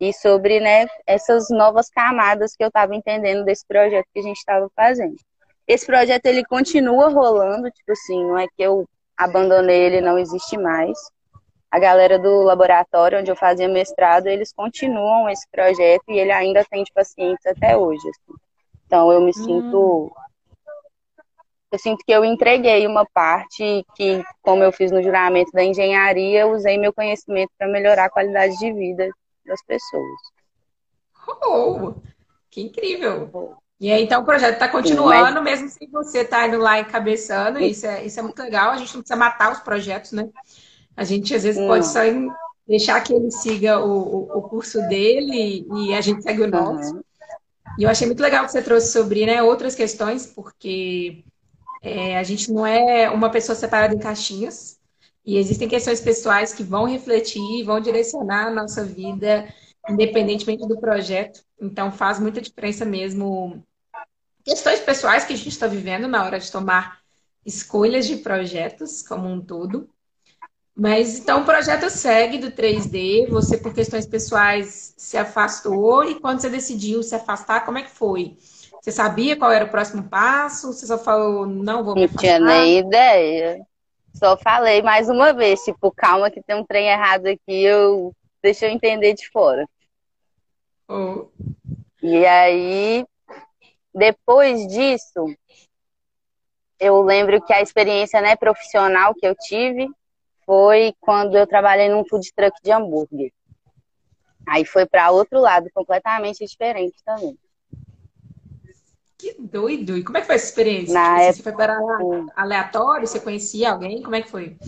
e 0.00 0.12
sobre 0.12 0.60
né, 0.60 0.86
essas 1.06 1.48
novas 1.50 1.88
camadas 1.88 2.56
que 2.56 2.64
eu 2.64 2.68
estava 2.68 2.94
entendendo 2.94 3.44
desse 3.44 3.64
projeto 3.66 4.06
que 4.12 4.20
a 4.20 4.22
gente 4.22 4.36
estava 4.36 4.68
fazendo. 4.74 5.16
Esse 5.66 5.86
projeto 5.86 6.26
ele 6.26 6.44
continua 6.44 7.08
rolando, 7.08 7.70
tipo 7.70 7.92
assim, 7.92 8.22
não 8.24 8.38
é 8.38 8.46
que 8.46 8.62
eu 8.62 8.86
abandonei 9.16 9.80
ele, 9.84 10.00
não 10.00 10.18
existe 10.18 10.58
mais. 10.58 10.98
A 11.70 11.78
galera 11.78 12.18
do 12.18 12.42
laboratório 12.42 13.18
onde 13.18 13.30
eu 13.30 13.36
fazia 13.36 13.68
mestrado, 13.68 14.26
eles 14.26 14.52
continuam 14.52 15.28
esse 15.28 15.48
projeto 15.50 16.04
e 16.08 16.18
ele 16.18 16.32
ainda 16.32 16.64
tem 16.64 16.84
pacientes 16.94 17.44
até 17.46 17.76
hoje. 17.76 18.06
Assim. 18.08 18.38
Então 18.86 19.12
eu 19.12 19.20
me 19.20 19.30
hum. 19.30 19.32
sinto 19.32 20.12
eu 21.74 21.78
sinto 21.78 22.04
que 22.06 22.12
eu 22.12 22.24
entreguei 22.24 22.86
uma 22.86 23.04
parte 23.04 23.84
que, 23.96 24.22
como 24.40 24.62
eu 24.62 24.70
fiz 24.70 24.92
no 24.92 25.02
juramento 25.02 25.50
da 25.50 25.64
engenharia, 25.64 26.42
eu 26.42 26.52
usei 26.52 26.78
meu 26.78 26.92
conhecimento 26.92 27.50
para 27.58 27.66
melhorar 27.66 28.04
a 28.04 28.10
qualidade 28.10 28.56
de 28.58 28.72
vida 28.72 29.10
das 29.44 29.60
pessoas. 29.64 30.20
Oh, 31.26 31.94
que 32.48 32.60
incrível! 32.60 33.56
E 33.84 33.92
aí, 33.92 34.02
então, 34.02 34.22
o 34.22 34.24
projeto 34.24 34.54
está 34.54 34.66
continuando, 34.66 35.42
mas... 35.42 35.60
mesmo 35.60 35.68
sem 35.68 35.86
você 35.90 36.20
estar 36.20 36.38
tá 36.38 36.48
indo 36.48 36.56
lá 36.56 36.80
encabeçando. 36.80 37.58
Isso 37.58 37.86
é, 37.86 38.02
isso 38.02 38.18
é 38.18 38.22
muito 38.22 38.42
legal. 38.42 38.70
A 38.70 38.78
gente 38.78 38.94
não 38.94 39.02
precisa 39.02 39.14
matar 39.14 39.52
os 39.52 39.58
projetos, 39.58 40.12
né? 40.12 40.26
A 40.96 41.04
gente, 41.04 41.34
às 41.34 41.42
vezes, 41.42 41.60
não. 41.60 41.68
pode 41.68 41.86
só 41.86 42.00
deixar 42.66 42.98
que 43.02 43.12
ele 43.12 43.30
siga 43.30 43.78
o, 43.84 44.22
o, 44.38 44.40
curso 44.48 44.80
dele 44.88 45.66
e 45.70 45.92
a 45.92 46.00
gente 46.00 46.22
segue 46.22 46.40
o 46.40 46.50
nosso. 46.50 46.94
Uhum. 46.94 47.02
E 47.78 47.82
eu 47.82 47.90
achei 47.90 48.06
muito 48.06 48.22
legal 48.22 48.46
que 48.46 48.52
você 48.52 48.62
trouxe 48.62 48.90
sobre 48.90 49.26
né, 49.26 49.42
outras 49.42 49.74
questões, 49.74 50.24
porque 50.28 51.22
é, 51.82 52.16
a 52.16 52.22
gente 52.22 52.50
não 52.50 52.66
é 52.66 53.10
uma 53.10 53.28
pessoa 53.28 53.54
separada 53.54 53.94
em 53.94 53.98
caixinhas. 53.98 54.78
E 55.26 55.36
existem 55.36 55.68
questões 55.68 56.00
pessoais 56.00 56.54
que 56.54 56.62
vão 56.62 56.86
refletir, 56.86 57.64
vão 57.64 57.80
direcionar 57.80 58.46
a 58.46 58.50
nossa 58.50 58.82
vida 58.82 59.46
independentemente 59.90 60.66
do 60.66 60.80
projeto. 60.80 61.42
Então 61.60 61.92
faz 61.92 62.18
muita 62.18 62.40
diferença 62.40 62.86
mesmo 62.86 63.62
questões 64.44 64.80
pessoais 64.80 65.24
que 65.24 65.32
a 65.32 65.36
gente 65.36 65.48
está 65.48 65.66
vivendo 65.66 66.06
na 66.06 66.24
hora 66.24 66.38
de 66.38 66.50
tomar 66.52 67.00
escolhas 67.44 68.06
de 68.06 68.16
projetos 68.16 69.02
como 69.02 69.28
um 69.28 69.40
todo. 69.40 69.88
Mas 70.76 71.20
então 71.20 71.42
o 71.42 71.44
projeto 71.44 71.88
segue 71.88 72.38
do 72.38 72.50
3D, 72.50 73.28
você 73.28 73.56
por 73.56 73.72
questões 73.72 74.06
pessoais 74.06 74.92
se 74.96 75.16
afastou 75.16 76.04
e 76.04 76.18
quando 76.20 76.40
você 76.40 76.50
decidiu 76.50 77.02
se 77.02 77.14
afastar, 77.14 77.64
como 77.64 77.78
é 77.78 77.82
que 77.82 77.90
foi? 77.90 78.36
Você 78.82 78.90
sabia 78.90 79.36
qual 79.36 79.52
era 79.52 79.64
o 79.64 79.70
próximo 79.70 80.02
passo? 80.08 80.72
Você 80.72 80.86
só 80.86 80.98
falou, 80.98 81.46
não 81.46 81.84
vou 81.84 81.94
me 81.94 82.04
afastar? 82.04 82.40
Não 82.40 82.48
tinha 82.48 82.60
nem 82.60 82.78
ideia. 82.78 83.64
Só 84.14 84.36
falei 84.36 84.82
mais 84.82 85.08
uma 85.08 85.32
vez, 85.32 85.60
tipo, 85.60 85.92
calma 85.92 86.30
que 86.30 86.42
tem 86.42 86.56
um 86.56 86.64
trem 86.64 86.88
errado 86.88 87.26
aqui, 87.26 87.62
eu 87.62 88.12
deixa 88.42 88.66
eu 88.66 88.70
entender 88.70 89.14
de 89.14 89.28
fora. 89.30 89.66
Oh. 90.88 91.28
E 92.02 92.26
aí, 92.26 93.06
depois 93.94 94.66
disso, 94.66 95.24
eu 96.80 97.00
lembro 97.02 97.40
que 97.40 97.52
a 97.52 97.62
experiência 97.62 98.20
né, 98.20 98.34
profissional 98.34 99.14
que 99.14 99.26
eu 99.26 99.34
tive 99.34 99.88
foi 100.44 100.94
quando 101.00 101.36
eu 101.36 101.46
trabalhei 101.46 101.88
num 101.88 102.04
food 102.04 102.32
truck 102.34 102.56
de 102.62 102.72
hambúrguer. 102.72 103.32
Aí 104.46 104.64
foi 104.64 104.84
para 104.84 105.10
outro 105.10 105.40
lado, 105.40 105.70
completamente 105.72 106.44
diferente 106.44 106.96
também. 107.04 107.38
Que 109.16 109.34
doido! 109.40 109.96
E 109.96 110.04
como 110.04 110.18
é 110.18 110.20
que 110.20 110.26
foi 110.26 110.36
essa 110.36 110.44
experiência? 110.46 110.92
Na 110.92 111.16
tipo, 111.16 111.20
época... 111.20 111.32
Você 111.32 111.42
foi 111.42 111.52
para 111.52 111.78
aleatório? 112.36 113.06
Você 113.06 113.20
conhecia 113.20 113.70
alguém? 113.70 114.02
Como 114.02 114.14
é 114.16 114.20
que 114.20 114.28
foi? 114.28 114.58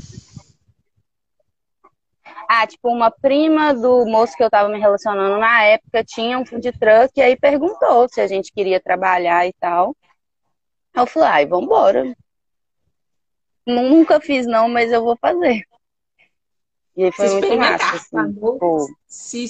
Ah, 2.49 2.67
tipo, 2.67 2.88
uma 2.88 3.11
prima 3.11 3.75
do 3.75 4.07
moço 4.07 4.37
que 4.37 4.43
eu 4.43 4.50
tava 4.50 4.69
me 4.69 4.79
relacionando 4.79 5.38
na 5.38 5.62
época 5.65 6.05
tinha 6.05 6.38
um 6.38 6.47
food 6.47 6.71
truck 6.79 7.12
e 7.17 7.23
aí 7.23 7.37
perguntou 7.37 8.09
se 8.09 8.21
a 8.21 8.26
gente 8.26 8.53
queria 8.53 8.81
trabalhar 8.81 9.47
e 9.47 9.53
tal. 9.55 9.97
Eu 10.95 11.07
falei, 11.07 11.29
ai, 11.29 11.47
vambora. 11.47 12.17
Nunca 13.67 14.21
fiz 14.21 14.47
não, 14.47 14.69
mas 14.69 14.93
eu 14.93 15.03
vou 15.03 15.17
fazer. 15.21 15.65
E 16.97 17.05
aí 17.05 17.12
foi 17.12 17.29
muito 17.29 17.57
massa, 17.57 17.97
assim. 17.97 18.33
Pô, 18.35 18.87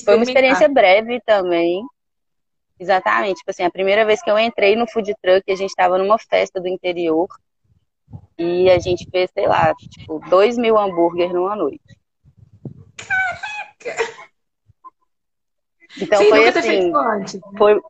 foi 0.05 0.15
uma 0.17 0.25
experiência 0.25 0.69
breve 0.69 1.21
também. 1.25 1.85
Exatamente. 2.79 3.39
Tipo 3.39 3.51
assim, 3.51 3.65
a 3.65 3.71
primeira 3.71 4.05
vez 4.05 4.21
que 4.23 4.31
eu 4.31 4.39
entrei 4.39 4.75
no 4.75 4.89
food 4.89 5.15
truck, 5.23 5.51
a 5.51 5.55
gente 5.55 5.71
estava 5.71 5.99
numa 5.99 6.19
festa 6.19 6.61
do 6.61 6.67
interior. 6.67 7.29
E 8.39 8.69
a 8.71 8.79
gente 8.79 9.09
fez, 9.11 9.31
sei 9.33 9.47
lá, 9.47 9.75
tipo, 9.75 10.19
dois 10.29 10.59
mil 10.59 10.77
hambúrguer 10.79 11.33
numa 11.33 11.55
noite. 11.55 11.96
Caraca! 12.97 13.97
Então 16.01 16.19
Sem 16.19 16.29
foi 16.29 16.49
assim. 16.49 16.93
Antes, 16.95 17.35
né? 17.35 17.41
Foi 17.57 17.81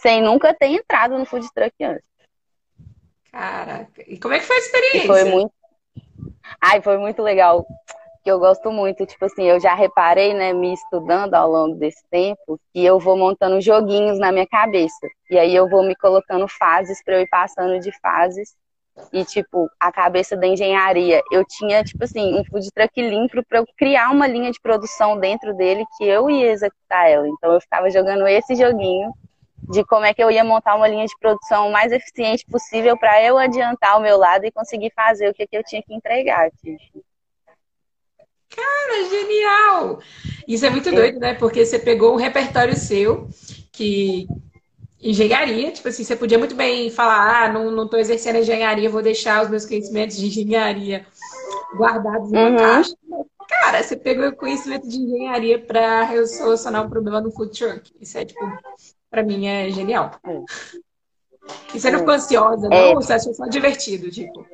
sem 0.00 0.22
nunca 0.22 0.54
ter 0.54 0.66
entrado 0.66 1.18
no 1.18 1.24
food 1.24 1.46
truck 1.54 1.72
antes. 1.84 2.04
Caraca. 3.30 4.02
E 4.06 4.18
como 4.18 4.34
é 4.34 4.38
que 4.38 4.44
foi 4.44 4.56
a 4.56 4.58
experiência? 4.58 5.04
E 5.04 5.06
foi 5.06 5.24
muito. 5.24 5.52
Ai, 6.60 6.82
foi 6.82 6.98
muito 6.98 7.22
legal. 7.22 7.66
Que 8.22 8.30
eu 8.30 8.38
gosto 8.38 8.70
muito, 8.70 9.04
tipo 9.04 9.24
assim, 9.24 9.44
eu 9.44 9.58
já 9.58 9.74
reparei, 9.74 10.32
né, 10.32 10.52
me 10.52 10.72
estudando 10.72 11.34
ao 11.34 11.50
longo 11.50 11.74
desse 11.74 12.04
tempo, 12.08 12.60
que 12.72 12.84
eu 12.84 13.00
vou 13.00 13.16
montando 13.16 13.60
joguinhos 13.60 14.18
na 14.18 14.30
minha 14.30 14.46
cabeça. 14.46 15.08
E 15.28 15.36
aí 15.36 15.54
eu 15.54 15.68
vou 15.68 15.82
me 15.82 15.96
colocando 15.96 16.46
fases 16.46 17.02
para 17.02 17.16
eu 17.16 17.20
ir 17.22 17.28
passando 17.28 17.80
de 17.80 17.90
fases. 18.00 18.54
E, 19.12 19.24
tipo, 19.24 19.70
a 19.80 19.90
cabeça 19.90 20.36
da 20.36 20.46
engenharia. 20.46 21.22
Eu 21.30 21.44
tinha, 21.44 21.82
tipo 21.82 22.04
assim, 22.04 22.38
um 22.38 22.44
food 22.44 22.70
truck 22.72 23.00
limpo 23.00 23.42
para 23.44 23.58
eu 23.58 23.66
criar 23.76 24.10
uma 24.10 24.26
linha 24.26 24.50
de 24.50 24.60
produção 24.60 25.18
dentro 25.18 25.54
dele 25.54 25.84
que 25.96 26.04
eu 26.04 26.28
ia 26.28 26.50
executar 26.50 27.08
ela. 27.08 27.26
Então 27.26 27.52
eu 27.52 27.60
ficava 27.60 27.90
jogando 27.90 28.26
esse 28.26 28.54
joguinho 28.54 29.12
de 29.70 29.84
como 29.84 30.04
é 30.04 30.12
que 30.12 30.22
eu 30.22 30.30
ia 30.30 30.44
montar 30.44 30.74
uma 30.74 30.88
linha 30.88 31.06
de 31.06 31.16
produção 31.18 31.70
mais 31.70 31.92
eficiente 31.92 32.44
possível 32.46 32.96
para 32.96 33.22
eu 33.22 33.38
adiantar 33.38 33.96
o 33.96 34.02
meu 34.02 34.18
lado 34.18 34.44
e 34.44 34.52
conseguir 34.52 34.92
fazer 34.94 35.28
o 35.28 35.34
que, 35.34 35.46
que 35.46 35.56
eu 35.56 35.64
tinha 35.64 35.82
que 35.82 35.94
entregar. 35.94 36.50
Tipo. 36.50 37.04
Cara, 38.54 39.08
genial! 39.08 40.00
Isso 40.46 40.66
é 40.66 40.70
muito 40.70 40.90
doido, 40.90 41.18
né? 41.18 41.34
Porque 41.34 41.64
você 41.64 41.78
pegou 41.78 42.12
um 42.12 42.16
repertório 42.16 42.76
seu 42.76 43.28
que 43.72 44.26
engenharia, 45.02 45.72
tipo 45.72 45.88
assim, 45.88 46.04
você 46.04 46.14
podia 46.14 46.38
muito 46.38 46.54
bem 46.54 46.88
falar, 46.90 47.44
ah, 47.44 47.52
não, 47.52 47.70
não 47.70 47.88
tô 47.88 47.96
exercendo 47.96 48.36
engenharia, 48.36 48.88
vou 48.88 49.02
deixar 49.02 49.42
os 49.42 49.50
meus 49.50 49.66
conhecimentos 49.66 50.16
de 50.16 50.26
engenharia 50.26 51.04
guardados 51.76 52.32
em 52.32 52.36
uma 52.36 52.50
uhum. 52.50 52.56
caixa. 52.56 52.94
Cara, 53.48 53.82
você 53.82 53.96
pegou 53.96 54.28
o 54.28 54.36
conhecimento 54.36 54.88
de 54.88 54.96
engenharia 54.96 55.58
para 55.58 56.26
solucionar 56.26 56.86
um 56.86 56.90
problema 56.90 57.20
no 57.20 57.32
food 57.32 57.50
truck. 57.50 57.92
Isso 58.00 58.16
é, 58.16 58.24
tipo, 58.24 58.40
para 59.10 59.22
mim 59.22 59.46
é 59.46 59.70
genial. 59.70 60.12
É. 60.24 60.40
E 61.74 61.80
você 61.80 61.90
não 61.90 61.98
ficou 61.98 62.14
ansiosa, 62.14 62.68
não? 62.68 62.76
É. 62.76 62.94
Você 62.94 63.12
achou 63.12 63.34
só 63.34 63.46
divertido, 63.46 64.10
tipo? 64.10 64.46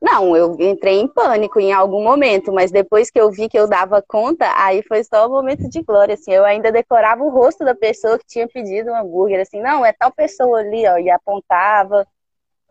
Não, 0.00 0.36
eu 0.36 0.56
entrei 0.60 1.00
em 1.00 1.08
pânico 1.08 1.58
em 1.58 1.72
algum 1.72 2.02
momento, 2.02 2.52
mas 2.52 2.70
depois 2.70 3.10
que 3.10 3.18
eu 3.18 3.30
vi 3.30 3.48
que 3.48 3.58
eu 3.58 3.66
dava 3.66 4.02
conta, 4.06 4.46
aí 4.56 4.82
foi 4.82 5.02
só 5.02 5.26
um 5.26 5.30
momento 5.30 5.68
de 5.68 5.82
glória, 5.82 6.14
assim. 6.14 6.32
Eu 6.32 6.44
ainda 6.44 6.70
decorava 6.70 7.22
o 7.22 7.30
rosto 7.30 7.64
da 7.64 7.74
pessoa 7.74 8.18
que 8.18 8.26
tinha 8.26 8.46
pedido 8.46 8.90
um 8.90 8.96
hambúrguer, 8.96 9.40
assim, 9.40 9.60
não, 9.60 9.84
é 9.84 9.92
tal 9.92 10.12
pessoa 10.12 10.60
ali, 10.60 10.86
ó, 10.86 10.98
e 10.98 11.10
apontava. 11.10 12.06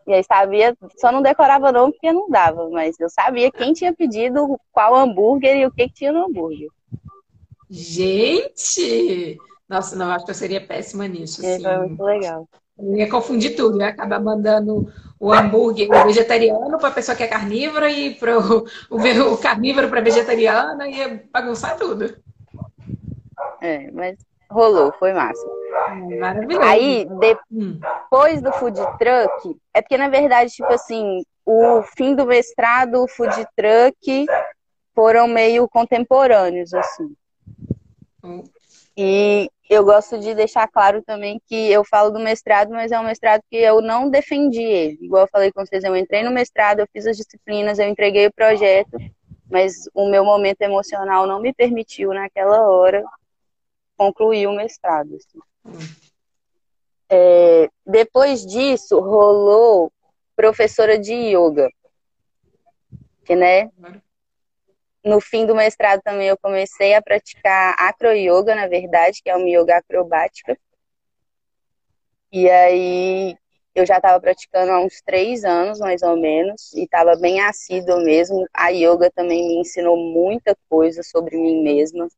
E 0.06 0.12
aí 0.12 0.22
sabia, 0.22 0.76
só 0.98 1.10
não 1.10 1.22
decorava 1.22 1.72
não 1.72 1.90
porque 1.90 2.12
não 2.12 2.28
dava, 2.28 2.68
mas 2.68 3.00
eu 3.00 3.08
sabia 3.08 3.50
quem 3.50 3.72
tinha 3.72 3.92
pedido 3.92 4.60
qual 4.70 4.94
hambúrguer 4.94 5.56
e 5.56 5.66
o 5.66 5.70
que, 5.70 5.88
que 5.88 5.94
tinha 5.94 6.12
no 6.12 6.26
hambúrguer. 6.26 6.68
Gente! 7.70 9.38
Nossa, 9.68 9.96
não, 9.96 10.10
acho 10.10 10.26
que 10.26 10.30
eu 10.30 10.34
seria 10.34 10.64
péssima 10.64 11.08
nisso. 11.08 11.44
É, 11.44 11.54
assim. 11.54 11.64
Foi 11.64 11.78
muito 11.78 12.02
legal. 12.04 12.48
Eu 12.78 12.96
ia 12.96 13.08
confundir 13.08 13.56
tudo, 13.56 13.80
ia 13.80 13.88
acabar 13.88 14.20
mandando 14.20 14.92
o 15.18 15.32
hambúrguer 15.32 15.88
vegetariano 16.04 16.78
para 16.78 16.88
a 16.88 16.92
pessoa 16.92 17.16
que 17.16 17.22
é 17.22 17.28
carnívora 17.28 17.90
e 17.90 18.14
para 18.14 18.38
o, 18.38 18.66
o 18.90 19.38
carnívoro 19.38 19.88
para 19.88 20.00
vegetariana, 20.00 20.88
ia 20.88 21.24
bagunçar 21.32 21.76
tudo. 21.76 22.16
É, 23.60 23.90
mas 23.90 24.18
rolou, 24.50 24.92
foi 24.98 25.12
massa. 25.12 25.46
Maravilhoso. 26.20 26.62
Aí, 26.62 27.06
hum. 27.10 27.18
depois 27.18 28.42
do 28.42 28.52
food 28.52 28.78
truck, 28.98 29.56
é 29.72 29.80
porque 29.80 29.96
na 29.96 30.08
verdade, 30.08 30.52
tipo 30.52 30.72
assim, 30.72 31.22
o 31.44 31.82
fim 31.96 32.14
do 32.14 32.26
mestrado, 32.26 33.02
o 33.02 33.08
food 33.08 33.46
truck 33.56 34.26
foram 34.94 35.26
meio 35.26 35.68
contemporâneos, 35.68 36.72
assim. 36.72 37.14
E 38.96 39.50
eu 39.68 39.84
gosto 39.84 40.18
de 40.18 40.34
deixar 40.34 40.68
claro 40.68 41.02
também 41.02 41.40
que 41.46 41.70
eu 41.70 41.84
falo 41.84 42.10
do 42.10 42.20
mestrado, 42.20 42.70
mas 42.70 42.92
é 42.92 43.00
um 43.00 43.04
mestrado 43.04 43.42
que 43.50 43.56
eu 43.56 43.80
não 43.80 44.08
defendi 44.08 44.62
ele. 44.62 44.98
Igual 45.02 45.24
eu 45.24 45.28
falei 45.28 45.50
com 45.50 45.64
vocês, 45.64 45.82
eu 45.82 45.96
entrei 45.96 46.22
no 46.22 46.30
mestrado, 46.30 46.80
eu 46.80 46.88
fiz 46.92 47.06
as 47.06 47.16
disciplinas, 47.16 47.78
eu 47.78 47.88
entreguei 47.88 48.26
o 48.26 48.32
projeto, 48.32 48.96
mas 49.50 49.88
o 49.94 50.08
meu 50.08 50.24
momento 50.24 50.62
emocional 50.62 51.26
não 51.26 51.40
me 51.40 51.52
permitiu 51.52 52.12
naquela 52.12 52.68
hora 52.68 53.02
concluir 53.96 54.46
o 54.46 54.54
mestrado. 54.54 55.16
Assim. 55.16 55.38
É, 57.08 57.68
depois 57.86 58.44
disso, 58.44 59.00
rolou 59.00 59.92
professora 60.36 60.98
de 60.98 61.14
yoga. 61.14 61.68
Que, 63.24 63.34
né, 63.34 63.70
no 65.04 65.20
fim 65.20 65.44
do 65.46 65.54
mestrado 65.54 66.00
também 66.02 66.28
eu 66.28 66.38
comecei 66.38 66.94
a 66.94 67.02
praticar 67.02 67.74
acro-yoga, 67.78 68.54
na 68.54 68.66
verdade, 68.66 69.20
que 69.22 69.28
é 69.28 69.36
uma 69.36 69.48
yoga 69.48 69.76
acrobática. 69.76 70.58
E 72.32 72.48
aí 72.50 73.36
eu 73.74 73.84
já 73.84 73.96
estava 73.96 74.20
praticando 74.20 74.72
há 74.72 74.80
uns 74.80 75.02
três 75.02 75.44
anos, 75.44 75.78
mais 75.78 76.02
ou 76.02 76.16
menos, 76.16 76.72
e 76.72 76.84
estava 76.84 77.16
bem 77.16 77.40
assíduo 77.40 78.02
mesmo. 78.02 78.46
A 78.54 78.68
yoga 78.68 79.10
também 79.10 79.46
me 79.46 79.60
ensinou 79.60 79.96
muita 79.96 80.56
coisa 80.68 81.02
sobre 81.02 81.36
mim 81.36 81.62
mesma. 81.62 82.08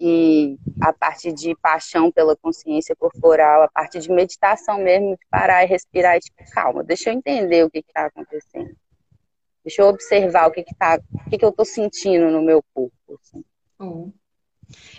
E 0.00 0.56
a 0.80 0.92
parte 0.92 1.32
de 1.32 1.56
paixão 1.56 2.12
pela 2.12 2.36
consciência 2.36 2.94
corporal, 2.94 3.62
a 3.62 3.68
parte 3.68 3.98
de 3.98 4.10
meditação 4.10 4.78
mesmo, 4.78 5.16
de 5.16 5.26
parar 5.30 5.64
e 5.64 5.66
respirar 5.66 6.16
e 6.16 6.20
tipo, 6.20 6.44
calma, 6.52 6.84
deixa 6.84 7.10
eu 7.10 7.14
entender 7.14 7.64
o 7.64 7.70
que 7.70 7.78
está 7.78 8.06
acontecendo. 8.06 8.76
Deixa 9.64 9.82
eu 9.82 9.88
observar 9.88 10.48
o 10.48 10.50
que 10.50 10.62
que 10.62 10.74
tá, 10.74 11.00
o 11.26 11.30
que 11.30 11.38
que 11.38 11.44
eu 11.44 11.52
tô 11.52 11.64
sentindo 11.64 12.30
no 12.30 12.42
meu 12.42 12.62
corpo. 12.74 12.92
Assim. 13.20 13.44
Uhum. 13.80 14.12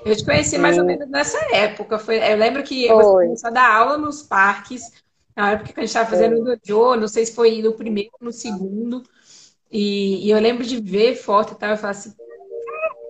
Eu 0.06 0.16
te 0.16 0.26
conheci 0.26 0.58
mais 0.58 0.78
ou 0.78 0.86
menos 0.86 1.10
nessa 1.10 1.38
época. 1.56 2.00
Foi, 2.00 2.18
eu 2.18 2.38
lembro 2.38 2.64
que 2.64 2.88
foi. 2.88 2.96
você 2.96 3.26
começou 3.26 3.48
a 3.50 3.54
dar 3.54 3.76
aula 3.76 3.98
nos 3.98 4.24
parques, 4.24 4.84
na 5.36 5.52
época 5.52 5.74
que 5.74 5.80
a 5.80 5.84
gente 5.84 5.90
estava 5.90 6.10
fazendo 6.10 6.42
o 6.42 6.44
dojo, 6.44 7.00
não 7.00 7.08
sei 7.08 7.26
se 7.26 7.34
foi 7.34 7.62
no 7.62 7.74
primeiro 7.74 8.10
ou 8.20 8.26
no 8.26 8.32
segundo. 8.32 9.04
E, 9.72 10.26
e, 10.26 10.32
eu 10.32 10.40
lembro 10.40 10.66
de 10.66 10.82
ver 10.82 11.16
foto 11.16 11.54
e 11.54 11.56
tal, 11.56 11.70
eu 11.70 11.78
falei 11.78 11.92
assim, 11.92 12.12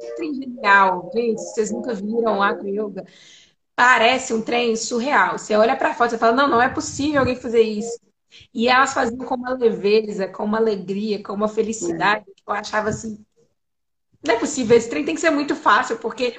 que 0.01 0.15
trem 0.15 0.33
genial, 0.33 1.09
gente, 1.13 1.39
vocês 1.39 1.71
nunca 1.71 1.93
viram 1.93 2.43
Acro 2.43 2.67
Yoga? 2.67 3.05
Parece 3.75 4.33
um 4.33 4.41
trem 4.41 4.75
surreal. 4.75 5.37
Você 5.37 5.55
olha 5.55 5.75
para 5.75 5.91
a 5.91 5.93
foto 5.93 6.15
e 6.15 6.17
fala, 6.17 6.35
não, 6.35 6.49
não 6.49 6.61
é 6.61 6.67
possível 6.67 7.21
alguém 7.21 7.37
fazer 7.37 7.61
isso. 7.61 7.97
E 8.53 8.67
elas 8.67 8.93
faziam 8.93 9.25
com 9.25 9.35
uma 9.35 9.53
leveza, 9.53 10.27
com 10.27 10.43
uma 10.43 10.57
alegria, 10.57 11.21
com 11.23 11.33
uma 11.33 11.47
felicidade. 11.47 12.25
Eu 12.47 12.53
achava 12.53 12.89
assim, 12.89 13.23
não 14.25 14.35
é 14.35 14.39
possível, 14.39 14.77
esse 14.77 14.89
trem 14.89 15.05
tem 15.05 15.15
que 15.15 15.21
ser 15.21 15.29
muito 15.29 15.55
fácil, 15.55 15.97
porque 15.97 16.37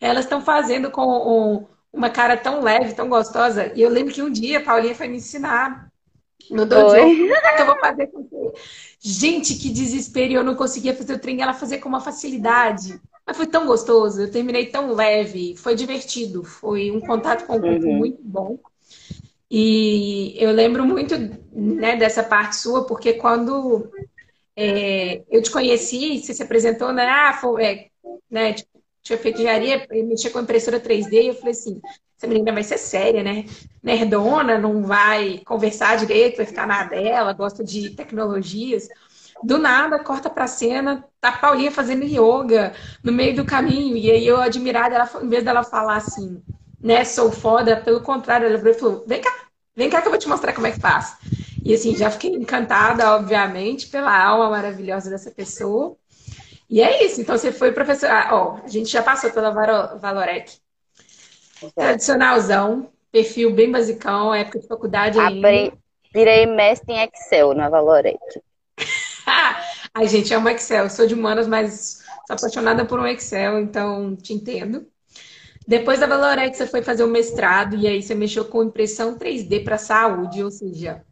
Elas 0.00 0.24
estão 0.24 0.40
fazendo 0.40 0.90
com 0.90 1.02
um, 1.02 1.66
uma 1.92 2.08
cara 2.08 2.36
tão 2.36 2.62
leve, 2.62 2.94
tão 2.94 3.08
gostosa. 3.08 3.72
E 3.74 3.82
eu 3.82 3.90
lembro 3.90 4.14
que 4.14 4.22
um 4.22 4.30
dia 4.30 4.58
a 4.58 4.62
Paulinha 4.62 4.94
foi 4.94 5.08
me 5.08 5.16
ensinar 5.16 5.90
no 6.50 6.64
dojo. 6.64 6.94
que 7.56 7.62
eu 7.62 7.66
vou 7.66 7.78
fazer 7.78 8.06
com 8.06 8.22
você. 8.22 8.52
Gente, 9.00 9.54
que 9.56 9.70
desespero! 9.70 10.34
Eu 10.34 10.44
não 10.44 10.54
conseguia 10.54 10.94
fazer 10.94 11.14
o 11.14 11.18
trem, 11.18 11.42
ela 11.42 11.54
fazia 11.54 11.80
com 11.80 11.88
uma 11.88 12.00
facilidade. 12.00 13.00
Mas 13.26 13.36
foi 13.36 13.46
tão 13.46 13.66
gostoso, 13.66 14.22
eu 14.22 14.30
terminei 14.30 14.66
tão 14.66 14.94
leve, 14.94 15.54
foi 15.54 15.74
divertido, 15.74 16.42
foi 16.42 16.90
um 16.90 16.98
contato 16.98 17.44
com 17.46 17.56
o 17.56 17.60
corpo 17.60 17.86
uhum. 17.86 17.98
muito 17.98 18.22
bom. 18.22 18.58
E 19.50 20.34
eu 20.38 20.52
lembro 20.52 20.84
muito 20.84 21.14
né, 21.52 21.96
dessa 21.96 22.22
parte 22.22 22.56
sua, 22.56 22.86
porque 22.86 23.14
quando 23.14 23.90
é, 24.54 25.22
eu 25.30 25.42
te 25.42 25.50
conheci, 25.50 26.18
você 26.18 26.34
se 26.34 26.42
apresentou, 26.42 26.92
né? 26.92 27.06
Ah, 27.06 27.32
foi, 27.40 27.64
é, 27.64 27.86
né, 28.30 28.54
tinha 29.02 29.18
feito 29.18 29.38
engenharia, 29.38 29.86
mexia 30.04 30.30
com 30.30 30.40
impressora 30.40 30.80
3D, 30.80 31.12
e 31.12 31.26
eu 31.28 31.34
falei 31.34 31.52
assim, 31.52 31.80
essa 32.16 32.26
menina 32.26 32.52
vai 32.52 32.62
ser 32.62 32.78
séria, 32.78 33.22
né? 33.22 33.44
Nerdona, 33.82 34.58
não 34.58 34.82
vai 34.82 35.40
conversar 35.46 35.96
direito, 35.96 36.36
vai 36.38 36.46
ficar 36.46 36.66
na 36.66 36.84
dela, 36.84 37.32
gosta 37.32 37.64
de 37.64 37.90
tecnologias. 37.90 38.88
Do 39.42 39.56
nada, 39.56 40.02
corta 40.02 40.28
pra 40.28 40.48
cena, 40.48 41.04
tá 41.20 41.30
Paulinha 41.30 41.70
fazendo 41.70 42.04
yoga 42.04 42.74
no 43.04 43.12
meio 43.12 43.36
do 43.36 43.44
caminho. 43.44 43.96
E 43.96 44.10
aí 44.10 44.26
eu 44.26 44.40
admirada, 44.40 44.96
ela, 44.96 45.08
em 45.22 45.28
vez 45.28 45.44
dela 45.44 45.62
falar 45.62 45.96
assim, 45.96 46.42
né, 46.80 47.04
sou 47.04 47.30
foda, 47.30 47.76
pelo 47.76 48.00
contrário, 48.00 48.46
ela 48.46 48.74
falou, 48.74 49.04
vem 49.06 49.20
cá, 49.20 49.32
vem 49.74 49.90
cá 49.90 50.00
que 50.00 50.08
eu 50.08 50.12
vou 50.12 50.18
te 50.18 50.28
mostrar 50.28 50.52
como 50.52 50.66
é 50.66 50.72
que 50.72 50.80
faz. 50.80 51.16
E 51.64 51.74
assim, 51.74 51.96
já 51.96 52.10
fiquei 52.10 52.30
encantada, 52.30 53.14
obviamente, 53.14 53.88
pela 53.88 54.16
alma 54.16 54.50
maravilhosa 54.50 55.10
dessa 55.10 55.30
pessoa. 55.30 55.96
E 56.70 56.80
é 56.80 57.04
isso. 57.04 57.20
Então 57.20 57.36
você 57.36 57.50
foi 57.50 57.72
professora. 57.72 58.12
Ah, 58.12 58.28
ó, 58.34 58.58
a 58.64 58.68
gente 58.68 58.88
já 58.88 59.02
passou 59.02 59.30
pela 59.30 59.50
Valorec. 59.50 60.58
Tradicionalzão, 61.74 62.90
perfil 63.10 63.52
bem 63.52 63.70
basicão, 63.70 64.32
época 64.32 64.60
de 64.60 64.66
faculdade 64.66 65.18
ainda. 65.18 65.76
Virei 66.12 66.46
mestre 66.46 66.94
em 66.94 67.02
Excel 67.02 67.54
na 67.54 67.68
Valorec. 67.68 68.18
Ai, 69.92 70.06
gente, 70.06 70.32
é 70.32 70.38
um 70.38 70.48
Excel. 70.48 70.84
Eu 70.84 70.90
sou 70.90 71.06
de 71.06 71.14
humanas, 71.14 71.46
mas 71.46 72.02
sou 72.26 72.36
apaixonada 72.36 72.84
por 72.84 73.00
um 73.00 73.06
Excel, 73.06 73.60
então 73.60 74.14
te 74.16 74.32
entendo. 74.32 74.86
Depois 75.68 76.00
da 76.00 76.06
Valorec, 76.06 76.56
você 76.56 76.66
foi 76.66 76.80
fazer 76.80 77.04
o 77.04 77.08
mestrado 77.08 77.76
e 77.76 77.86
aí 77.86 78.02
você 78.02 78.14
mexeu 78.14 78.42
com 78.46 78.64
impressão 78.64 79.18
3D 79.18 79.62
para 79.62 79.76
saúde, 79.76 80.42
ou 80.42 80.50
seja, 80.50 81.04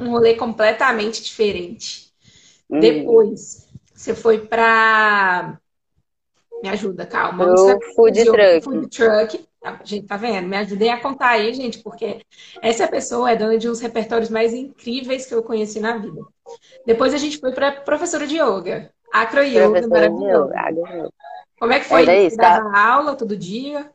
um 0.00 0.10
rolê 0.10 0.34
completamente 0.34 1.22
diferente. 1.22 2.12
Hum. 2.68 2.80
Depois, 2.80 3.68
você 3.94 4.12
foi 4.12 4.40
para. 4.40 5.56
Me 6.60 6.68
ajuda, 6.70 7.06
calma. 7.06 7.54
O 7.54 7.80
food 7.94 8.24
truck. 8.24 8.64
Food 8.64 8.88
truck. 8.88 9.46
A 9.62 9.78
gente 9.84 10.08
tá 10.08 10.16
vendo? 10.16 10.48
Me 10.48 10.56
ajudei 10.56 10.88
a 10.88 11.00
contar 11.00 11.28
aí, 11.28 11.54
gente, 11.54 11.78
porque 11.78 12.22
essa 12.60 12.88
pessoa 12.88 13.30
é 13.30 13.36
dona 13.36 13.58
de 13.58 13.68
uns 13.68 13.78
repertórios 13.78 14.28
mais 14.28 14.52
incríveis 14.52 15.24
que 15.24 15.34
eu 15.34 15.42
conheci 15.44 15.78
na 15.78 15.96
vida. 15.96 16.20
Depois 16.84 17.14
a 17.14 17.18
gente 17.18 17.38
foi 17.38 17.52
para 17.52 17.70
professora 17.70 18.26
de 18.26 18.38
yoga. 18.38 18.90
Acro 19.12 19.44
Yoga, 19.44 19.86
maravilhoso. 19.86 20.50
Como 21.60 21.72
é 21.72 21.78
que 21.78 21.86
foi? 21.86 22.02
Era 22.02 22.16
isso, 22.16 22.36
tá? 22.36 22.58
Dava 22.58 22.76
aula 22.76 23.14
todo 23.14 23.36
dia? 23.36 23.88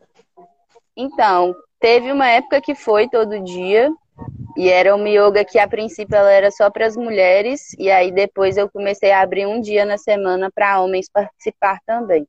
Então, 0.95 1.53
teve 1.79 2.11
uma 2.11 2.29
época 2.29 2.61
que 2.61 2.75
foi 2.75 3.09
todo 3.09 3.43
dia, 3.43 3.91
e 4.55 4.69
era 4.69 4.95
uma 4.95 5.09
yoga 5.09 5.43
que 5.43 5.59
a 5.59 5.67
princípio 5.67 6.15
ela 6.15 6.31
era 6.31 6.49
só 6.49 6.69
para 6.69 6.85
as 6.85 6.95
mulheres, 6.95 7.73
e 7.77 7.91
aí 7.91 8.11
depois 8.11 8.55
eu 8.57 8.69
comecei 8.69 9.11
a 9.11 9.21
abrir 9.21 9.45
um 9.45 9.59
dia 9.59 9.85
na 9.85 9.97
semana 9.97 10.49
para 10.53 10.81
homens 10.81 11.09
participar 11.09 11.79
também. 11.85 12.25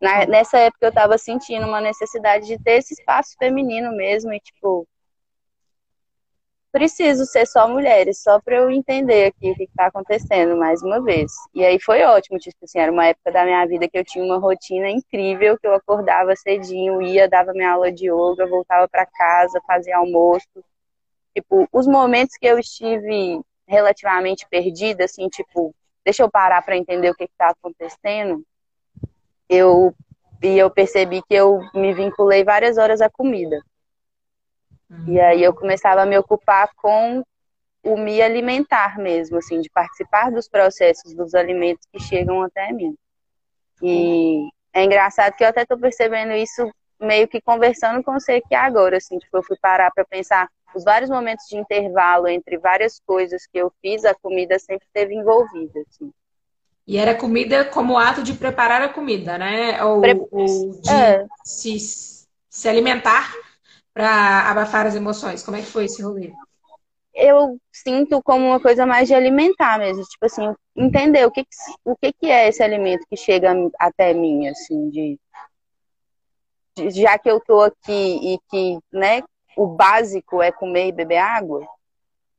Na, 0.00 0.26
nessa 0.26 0.58
época 0.58 0.86
eu 0.86 0.90
estava 0.90 1.18
sentindo 1.18 1.66
uma 1.66 1.80
necessidade 1.80 2.46
de 2.46 2.62
ter 2.62 2.78
esse 2.78 2.94
espaço 2.94 3.34
feminino 3.38 3.90
mesmo, 3.96 4.32
e 4.32 4.38
tipo, 4.38 4.86
preciso 6.74 7.24
ser 7.24 7.46
só 7.46 7.68
mulheres, 7.68 8.20
só 8.20 8.40
para 8.40 8.56
eu 8.56 8.68
entender 8.68 9.26
aqui 9.26 9.52
o 9.52 9.54
que 9.54 9.62
está 9.62 9.86
acontecendo 9.86 10.56
mais 10.56 10.82
uma 10.82 11.00
vez. 11.00 11.30
E 11.54 11.64
aí 11.64 11.80
foi 11.80 12.02
ótimo, 12.02 12.36
tipo 12.36 12.56
assim, 12.64 12.80
era 12.80 12.90
uma 12.90 13.06
época 13.06 13.30
da 13.30 13.44
minha 13.44 13.64
vida 13.64 13.88
que 13.88 13.96
eu 13.96 14.04
tinha 14.04 14.24
uma 14.24 14.38
rotina 14.38 14.90
incrível, 14.90 15.56
que 15.56 15.68
eu 15.68 15.72
acordava 15.72 16.34
cedinho, 16.34 17.00
ia, 17.00 17.28
dava 17.28 17.52
minha 17.52 17.70
aula 17.70 17.92
de 17.92 18.10
yoga, 18.10 18.44
voltava 18.48 18.88
para 18.88 19.06
casa, 19.06 19.60
fazia 19.64 19.96
almoço. 19.98 20.48
Tipo, 21.32 21.68
os 21.72 21.86
momentos 21.86 22.36
que 22.36 22.46
eu 22.46 22.58
estive 22.58 23.40
relativamente 23.68 24.44
perdida, 24.50 25.04
assim, 25.04 25.28
tipo, 25.28 25.72
deixa 26.04 26.24
eu 26.24 26.30
parar 26.30 26.60
para 26.62 26.76
entender 26.76 27.08
o 27.08 27.14
que 27.14 27.22
está 27.22 27.50
acontecendo, 27.50 28.42
eu 29.48 29.94
e 30.42 30.58
eu 30.58 30.68
percebi 30.70 31.22
que 31.22 31.34
eu 31.34 31.60
me 31.72 31.94
vinculei 31.94 32.42
várias 32.42 32.78
horas 32.78 33.00
à 33.00 33.08
comida. 33.08 33.62
E 35.06 35.20
aí 35.20 35.42
eu 35.42 35.54
começava 35.54 36.02
a 36.02 36.06
me 36.06 36.16
ocupar 36.18 36.68
com 36.76 37.22
o 37.82 37.96
me 37.96 38.20
alimentar 38.22 38.98
mesmo, 38.98 39.36
assim, 39.36 39.60
de 39.60 39.68
participar 39.70 40.30
dos 40.30 40.48
processos 40.48 41.14
dos 41.14 41.34
alimentos 41.34 41.86
que 41.92 42.00
chegam 42.00 42.42
até 42.42 42.72
mim. 42.72 42.96
E 43.82 44.48
é 44.72 44.82
engraçado 44.82 45.34
que 45.34 45.44
eu 45.44 45.48
até 45.48 45.62
estou 45.62 45.78
percebendo 45.78 46.32
isso 46.32 46.68
meio 46.98 47.28
que 47.28 47.40
conversando 47.40 48.02
com 48.02 48.12
você 48.12 48.34
aqui 48.34 48.54
agora, 48.54 48.96
assim, 48.96 49.18
tipo, 49.18 49.36
eu 49.36 49.42
fui 49.42 49.56
parar 49.60 49.90
para 49.90 50.04
pensar 50.04 50.48
os 50.74 50.82
vários 50.82 51.10
momentos 51.10 51.46
de 51.48 51.56
intervalo 51.56 52.26
entre 52.26 52.58
várias 52.58 53.00
coisas 53.06 53.46
que 53.46 53.58
eu 53.58 53.72
fiz, 53.80 54.04
a 54.04 54.14
comida 54.14 54.58
sempre 54.58 54.86
esteve 54.86 55.14
envolvida, 55.14 55.80
assim. 55.88 56.10
E 56.86 56.98
era 56.98 57.14
comida 57.14 57.64
como 57.64 57.96
ato 57.96 58.22
de 58.22 58.34
preparar 58.34 58.82
a 58.82 58.88
comida, 58.88 59.38
né? 59.38 59.82
Ou, 59.84 60.00
Pre... 60.00 60.14
ou 60.30 60.70
de 60.80 60.90
é. 60.90 61.24
se, 61.44 61.78
se 62.48 62.68
alimentar 62.68 63.32
para 63.94 64.50
abafar 64.50 64.86
as 64.86 64.96
emoções? 64.96 65.42
Como 65.42 65.56
é 65.56 65.60
que 65.60 65.66
foi 65.66 65.84
esse 65.84 66.02
rolê? 66.02 66.32
Eu 67.14 67.56
sinto 67.72 68.20
como 68.22 68.44
uma 68.46 68.60
coisa 68.60 68.84
mais 68.84 69.06
de 69.06 69.14
alimentar 69.14 69.78
mesmo, 69.78 70.02
tipo 70.02 70.26
assim, 70.26 70.52
entender 70.76 71.24
o 71.24 71.30
que, 71.30 71.46
o 71.84 71.96
que, 71.96 72.12
que 72.12 72.26
é 72.26 72.48
esse 72.48 72.60
alimento 72.60 73.06
que 73.08 73.16
chega 73.16 73.54
até 73.78 74.12
mim, 74.12 74.48
assim, 74.48 74.90
de, 74.90 75.18
de 76.76 76.90
já 76.90 77.16
que 77.16 77.30
eu 77.30 77.38
tô 77.38 77.60
aqui 77.60 78.34
e 78.34 78.38
que, 78.50 78.80
né, 78.92 79.22
o 79.56 79.64
básico 79.64 80.42
é 80.42 80.50
comer 80.50 80.88
e 80.88 80.92
beber 80.92 81.18
água, 81.18 81.64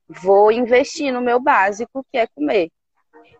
vou 0.10 0.52
investir 0.52 1.14
no 1.14 1.22
meu 1.22 1.40
básico, 1.40 2.06
que 2.12 2.18
é 2.18 2.28
comer. 2.28 2.70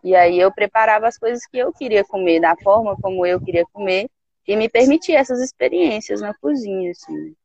E 0.02 0.16
aí 0.16 0.40
eu 0.40 0.54
preparava 0.54 1.08
as 1.08 1.18
coisas 1.18 1.46
que 1.48 1.58
eu 1.58 1.74
queria 1.74 2.06
comer, 2.06 2.40
da 2.40 2.56
forma 2.56 2.96
como 3.02 3.26
eu 3.26 3.42
queria 3.42 3.66
comer, 3.74 4.10
e 4.48 4.56
me 4.56 4.70
permitia 4.70 5.20
essas 5.20 5.42
experiências 5.42 6.22
na 6.22 6.34
cozinha, 6.36 6.92
assim. 6.92 7.36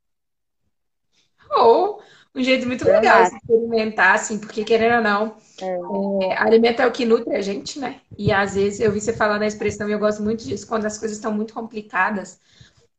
Ou 1.50 2.00
um 2.34 2.42
jeito 2.42 2.66
muito 2.66 2.88
é 2.88 2.92
legal 2.92 3.28
de 3.28 3.36
experimentar, 3.36 4.14
assim, 4.14 4.38
porque 4.38 4.64
querendo 4.64 4.96
ou 4.96 5.02
não, 5.02 5.36
é. 5.60 6.30
É, 6.30 6.38
alimento 6.38 6.80
é 6.80 6.86
o 6.86 6.92
que 6.92 7.04
nutre 7.04 7.34
a 7.34 7.40
gente, 7.40 7.78
né? 7.78 8.00
E 8.16 8.32
às 8.32 8.54
vezes 8.54 8.80
eu 8.80 8.92
vi 8.92 9.00
você 9.00 9.12
falar 9.12 9.38
na 9.38 9.46
expressão 9.46 9.88
e 9.88 9.92
eu 9.92 9.98
gosto 9.98 10.22
muito 10.22 10.44
disso, 10.44 10.66
quando 10.66 10.86
as 10.86 10.96
coisas 10.96 11.16
estão 11.16 11.32
muito 11.32 11.52
complicadas, 11.52 12.40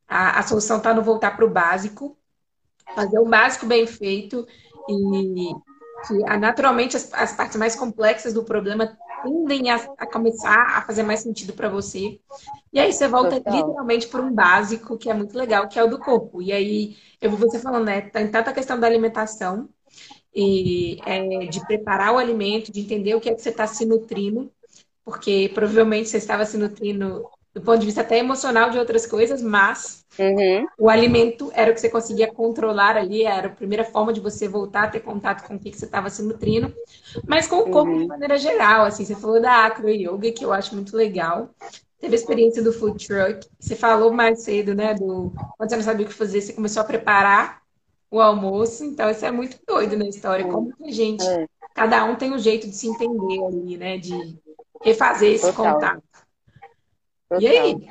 a, 0.07 0.39
a 0.39 0.43
solução 0.43 0.77
está 0.77 0.93
no 0.93 1.01
voltar 1.01 1.35
para 1.35 1.45
o 1.45 1.49
básico, 1.49 2.17
fazer 2.93 3.19
o 3.19 3.25
básico 3.25 3.65
bem 3.65 3.87
feito 3.87 4.45
e 4.89 5.53
que 6.07 6.13
naturalmente 6.37 6.97
as, 6.97 7.13
as 7.13 7.33
partes 7.33 7.57
mais 7.57 7.75
complexas 7.75 8.33
do 8.33 8.43
problema 8.43 8.97
tendem 9.23 9.69
a, 9.69 9.75
a 9.97 10.05
começar 10.05 10.77
a 10.77 10.81
fazer 10.81 11.03
mais 11.03 11.21
sentido 11.21 11.53
para 11.53 11.69
você. 11.69 12.19
E 12.71 12.79
aí 12.79 12.91
você 12.91 13.07
volta 13.07 13.37
Total. 13.37 13.55
literalmente 13.55 14.07
por 14.07 14.19
um 14.19 14.33
básico 14.33 14.97
que 14.97 15.09
é 15.09 15.13
muito 15.13 15.37
legal, 15.37 15.67
que 15.67 15.79
é 15.79 15.83
o 15.83 15.89
do 15.89 15.99
corpo. 15.99 16.41
E 16.41 16.51
aí 16.51 16.97
eu 17.21 17.31
vi 17.31 17.37
você 17.37 17.59
falando, 17.59 17.85
né? 17.85 18.01
Tem 18.01 18.29
tanta 18.29 18.53
questão 18.53 18.79
da 18.79 18.87
alimentação 18.87 19.69
e 20.33 20.99
é, 21.05 21.45
de 21.45 21.65
preparar 21.65 22.13
o 22.13 22.17
alimento, 22.17 22.71
de 22.71 22.79
entender 22.79 23.15
o 23.15 23.21
que 23.21 23.29
é 23.29 23.35
que 23.35 23.41
você 23.41 23.49
está 23.49 23.67
se 23.67 23.85
nutrindo, 23.85 24.51
porque 25.03 25.51
provavelmente 25.53 26.09
você 26.09 26.17
estava 26.17 26.45
se 26.45 26.57
nutrindo 26.57 27.25
do 27.53 27.61
ponto 27.61 27.79
de 27.79 27.85
vista 27.85 28.01
até 28.01 28.17
emocional 28.17 28.69
de 28.69 28.77
outras 28.77 29.05
coisas, 29.05 29.41
mas 29.41 30.05
uhum. 30.17 30.65
o 30.79 30.89
alimento 30.89 31.51
era 31.53 31.69
o 31.69 31.73
que 31.73 31.81
você 31.81 31.89
conseguia 31.89 32.31
controlar 32.31 32.95
ali, 32.95 33.23
era 33.23 33.47
a 33.47 33.51
primeira 33.51 33.83
forma 33.83 34.13
de 34.13 34.21
você 34.21 34.47
voltar 34.47 34.83
a 34.83 34.87
ter 34.87 35.01
contato 35.01 35.45
com 35.45 35.55
o 35.55 35.59
que, 35.59 35.73
você 35.73 35.85
estava 35.85 36.09
se 36.09 36.23
nutrindo, 36.23 36.73
mas 37.27 37.47
com 37.47 37.57
o 37.57 37.69
corpo 37.69 37.91
uhum. 37.91 38.01
de 38.03 38.07
maneira 38.07 38.37
geral, 38.37 38.85
assim, 38.85 39.03
você 39.03 39.15
falou 39.15 39.41
da 39.41 39.65
acro 39.65 39.89
yoga, 39.89 40.31
que 40.31 40.45
eu 40.45 40.53
acho 40.53 40.73
muito 40.75 40.95
legal, 40.95 41.49
teve 41.99 42.15
a 42.15 42.19
experiência 42.19 42.63
do 42.63 42.71
food 42.71 43.05
truck, 43.05 43.45
você 43.59 43.75
falou 43.75 44.13
mais 44.13 44.43
cedo, 44.43 44.73
né, 44.73 44.93
do 44.93 45.33
quando 45.57 45.69
você 45.69 45.75
não 45.75 45.83
sabia 45.83 46.05
o 46.05 46.09
que 46.09 46.15
fazer, 46.15 46.41
você 46.41 46.53
começou 46.53 46.81
a 46.81 46.85
preparar 46.85 47.61
o 48.09 48.21
almoço, 48.21 48.85
então 48.85 49.09
isso 49.09 49.25
é 49.25 49.31
muito 49.31 49.57
doido 49.67 49.97
na 49.97 50.07
história, 50.07 50.47
como 50.47 50.73
que 50.73 50.85
a 50.85 50.91
gente, 50.91 51.25
é. 51.25 51.45
cada 51.73 52.05
um 52.05 52.15
tem 52.15 52.31
um 52.31 52.39
jeito 52.39 52.67
de 52.67 52.75
se 52.75 52.87
entender 52.87 53.43
ali, 53.43 53.77
né, 53.77 53.97
de 53.97 54.39
refazer 54.81 55.33
esse 55.33 55.51
Total. 55.51 55.73
contato. 55.73 56.10
E 57.39 57.47
aí? 57.47 57.89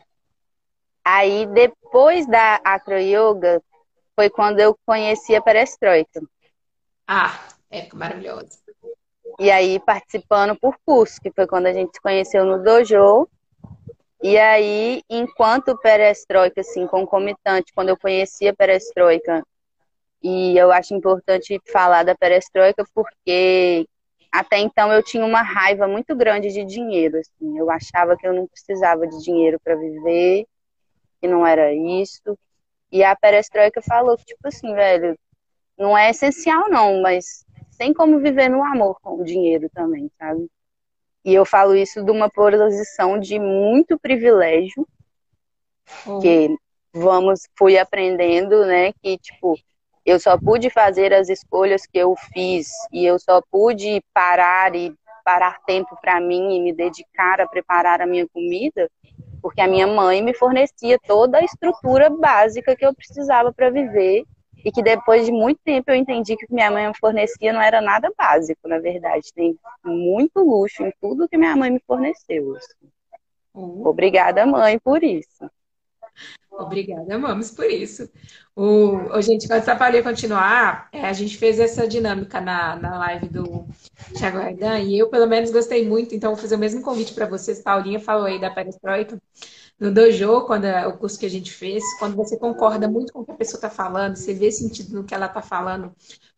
Aí, 1.05 1.47
depois 1.47 2.27
da 2.27 2.61
acro 2.65 2.99
yoga, 2.99 3.63
foi 4.15 4.29
quando 4.29 4.61
eu 4.61 4.77
conheci 4.85 5.35
a 5.35 5.41
perestroika. 5.41 6.21
Ah, 7.07 7.49
é 7.71 7.89
maravilhosa. 7.95 8.59
E 9.39 9.51
aí, 9.51 9.81
participando 9.81 10.55
por 10.59 10.77
curso, 10.85 11.21
que 11.21 11.33
foi 11.33 11.47
quando 11.47 11.67
a 11.67 11.73
gente 11.73 11.95
se 11.95 12.01
conheceu 12.01 12.45
no 12.45 12.63
dojo. 12.63 13.29
E 14.23 14.37
aí, 14.37 15.03
enquanto 15.09 15.79
perestroika, 15.79 16.61
assim, 16.61 16.87
concomitante, 16.87 17.73
quando 17.75 17.89
eu 17.89 17.97
conhecia 17.97 18.51
a 18.51 18.55
perestroika, 18.55 19.43
e 20.23 20.57
eu 20.59 20.71
acho 20.71 20.95
importante 20.95 21.59
falar 21.73 22.05
da 22.05 22.15
perestroika 22.15 22.85
porque 22.95 23.89
até 24.33 24.59
então 24.59 24.93
eu 24.93 25.03
tinha 25.03 25.25
uma 25.25 25.43
raiva 25.43 25.89
muito 25.89 26.15
grande 26.15 26.53
de 26.53 26.65
dinheiro, 26.65 27.19
assim. 27.19 27.59
Eu 27.59 27.71
achava 27.71 28.17
que 28.17 28.27
eu 28.27 28.33
não 28.33 28.47
precisava 28.47 29.07
de 29.07 29.23
dinheiro 29.23 29.59
para 29.63 29.75
viver, 29.75 30.47
que 31.21 31.27
não 31.29 31.47
era 31.47 31.73
isso. 31.73 32.39
E 32.93 33.03
a 33.03 33.15
perestroika 33.17 33.83
falou 33.83 34.17
que, 34.17 34.25
tipo 34.25 34.47
assim, 34.47 34.73
velho, 34.75 35.19
não 35.77 35.97
é 35.97 36.11
essencial 36.11 36.69
não, 36.69 37.01
mas 37.01 37.45
tem 37.79 37.93
como 37.93 38.21
viver 38.21 38.49
no 38.49 38.63
amor 38.63 39.01
com 39.01 39.21
o 39.21 39.25
dinheiro 39.25 39.69
também, 39.73 40.11
sabe? 40.19 40.49
E 41.25 41.35
eu 41.35 41.45
falo 41.45 41.75
isso 41.75 42.03
de 42.03 42.11
uma 42.11 42.31
posição 42.31 43.19
de 43.19 43.39
muito 43.39 43.99
privilégio, 43.99 44.87
oh. 46.07 46.19
que 46.19 46.55
vamos, 46.93 47.49
fui 47.57 47.79
aprendendo, 47.79 48.65
né, 48.65 48.93
que, 49.03 49.19
tipo, 49.19 49.55
eu 50.11 50.19
só 50.19 50.37
pude 50.37 50.69
fazer 50.71 51.15
as 51.15 51.29
escolhas 51.29 51.87
que 51.87 51.99
eu 51.99 52.15
fiz 52.33 52.69
e 52.93 53.05
eu 53.05 53.19
só 53.19 53.41
pude 53.51 54.03
parar 54.13 54.75
e 54.75 54.93
parar 55.25 55.61
tempo 55.65 55.97
para 56.01 56.21
mim 56.21 56.57
e 56.57 56.61
me 56.61 56.73
dedicar 56.73 57.41
a 57.41 57.47
preparar 57.47 58.01
a 58.01 58.07
minha 58.07 58.27
comida, 58.29 58.91
porque 59.41 59.61
a 59.61 59.69
minha 59.69 59.87
mãe 59.87 60.21
me 60.21 60.35
fornecia 60.35 60.99
toda 61.07 61.39
a 61.39 61.45
estrutura 61.45 62.11
básica 62.11 62.75
que 62.75 62.85
eu 62.85 62.95
precisava 62.95 63.53
para 63.53 63.71
viver 63.71 64.25
e 64.65 64.73
que 64.73 64.83
depois 64.83 65.27
de 65.27 65.33
muito 65.33 65.61
tempo 65.65 65.91
eu 65.91 65.95
entendi 65.95 66.37
que 66.37 66.45
o 66.45 66.49
que 66.49 66.55
minha 66.55 66.71
mãe 66.71 66.89
me 66.89 66.99
fornecia 66.99 67.53
não 67.53 67.63
era 67.63 67.81
nada 67.81 68.13
básico, 68.19 68.67
na 68.67 68.79
verdade. 68.79 69.33
Tem 69.33 69.57
muito 69.85 70.41
luxo 70.41 70.83
em 70.83 70.93
tudo 71.01 71.29
que 71.29 71.39
minha 71.39 71.57
mãe 71.57 71.71
me 71.71 71.81
forneceu. 71.87 72.57
Uhum. 73.55 73.87
Obrigada, 73.87 74.45
mãe, 74.45 74.79
por 74.79 75.03
isso. 75.03 75.49
Obrigada, 76.51 77.19
vamos 77.19 77.51
por 77.51 77.65
isso. 77.65 78.09
O, 78.55 78.97
o 79.17 79.23
gente, 79.23 79.47
quando 79.49 79.67
a 79.67 79.77
Paulinha 79.77 80.03
continuar, 80.03 80.89
é, 80.93 81.07
a 81.07 81.13
gente 81.13 81.39
fez 81.39 81.59
essa 81.59 81.87
dinâmica 81.89 82.41
na, 82.41 82.77
na 82.77 82.99
live 82.99 83.29
do 83.29 83.67
Thiago 84.19 84.39
Raidan 84.39 84.79
e 84.81 84.99
eu, 84.99 85.09
pelo 85.09 85.27
menos, 85.27 85.51
gostei 85.51 85.89
muito, 85.89 86.15
então 86.15 86.33
vou 86.33 86.41
fazer 86.41 86.57
o 86.57 86.59
mesmo 86.59 86.83
convite 86.83 87.15
para 87.15 87.27
vocês. 87.27 87.63
Paulinha 87.63 87.99
falou 88.01 88.27
aí 88.27 88.39
da 88.39 88.51
perestroika 88.51 89.19
no 89.79 89.91
dojo, 89.93 90.43
quando 90.43 90.67
é 90.67 90.87
o 90.87 90.99
curso 90.99 91.19
que 91.19 91.25
a 91.25 91.31
gente 91.31 91.51
fez, 91.51 91.83
quando 91.99 92.15
você 92.15 92.37
concorda 92.37 92.87
muito 92.87 93.13
com 93.13 93.21
o 93.21 93.25
que 93.25 93.33
a 93.33 93.37
pessoa 93.37 93.57
está 93.57 93.71
falando, 93.71 94.17
você 94.17 94.35
vê 94.35 94.53
sentido 94.53 94.95
no 94.95 95.05
que 95.05 95.15
ela 95.15 95.27
está 95.27 95.41
falando, 95.41 95.95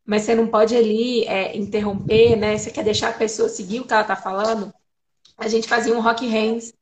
mas 0.06 0.22
você 0.22 0.34
não 0.34 0.46
pode 0.46 0.76
ali 0.76 1.24
é, 1.24 1.56
interromper, 1.56 2.36
né? 2.36 2.56
Você 2.56 2.70
quer 2.70 2.84
deixar 2.84 3.08
a 3.10 3.12
pessoa 3.12 3.48
seguir 3.48 3.80
o 3.80 3.84
que 3.86 3.92
ela 3.92 4.02
está 4.02 4.14
falando. 4.14 4.72
A 5.38 5.48
gente 5.48 5.68
fazia 5.68 5.94
um 5.94 6.00
rock 6.00 6.26
hands, 6.28 6.72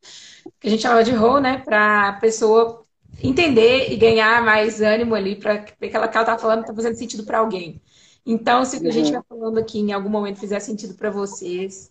que 0.60 0.68
a 0.68 0.70
gente 0.70 0.82
chamava 0.82 1.04
de 1.04 1.12
roll, 1.12 1.40
né? 1.40 1.58
Para 1.58 2.08
a 2.10 2.12
pessoa 2.14 2.79
entender 3.22 3.92
e 3.92 3.96
ganhar 3.96 4.42
mais 4.44 4.80
ânimo 4.80 5.14
ali 5.14 5.36
para 5.36 5.64
ver 5.78 5.88
que 5.88 5.96
ela 5.96 6.06
está 6.06 6.38
falando 6.38 6.60
está 6.60 6.74
fazendo 6.74 6.96
sentido 6.96 7.24
para 7.24 7.38
alguém. 7.38 7.80
Então, 8.24 8.64
se 8.64 8.76
o 8.76 8.80
que 8.80 8.88
a 8.88 8.92
gente 8.92 9.06
está 9.06 9.22
falando 9.22 9.58
aqui 9.58 9.78
em 9.78 9.92
algum 9.92 10.10
momento 10.10 10.40
fizer 10.40 10.60
sentido 10.60 10.94
para 10.94 11.10
vocês, 11.10 11.90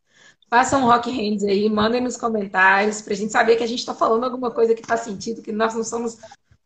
Façam 0.50 0.82
um 0.82 0.86
rock 0.86 1.12
hands 1.12 1.44
aí, 1.44 1.70
mandem 1.70 2.02
nos 2.02 2.18
comentários 2.18 3.02
para 3.04 3.13
a 3.13 3.15
gente 3.15 3.32
saber 3.32 3.56
que 3.56 3.63
a 3.63 3.68
gente 3.68 3.80
está 3.80 3.94
falando 3.94 4.24
alguma 4.24 4.50
coisa 4.50 4.74
que 4.74 4.86
faz 4.86 5.02
sentido, 5.02 5.44
que 5.44 5.52
nós 5.52 5.76
não 5.76 5.84
somos 5.84 6.18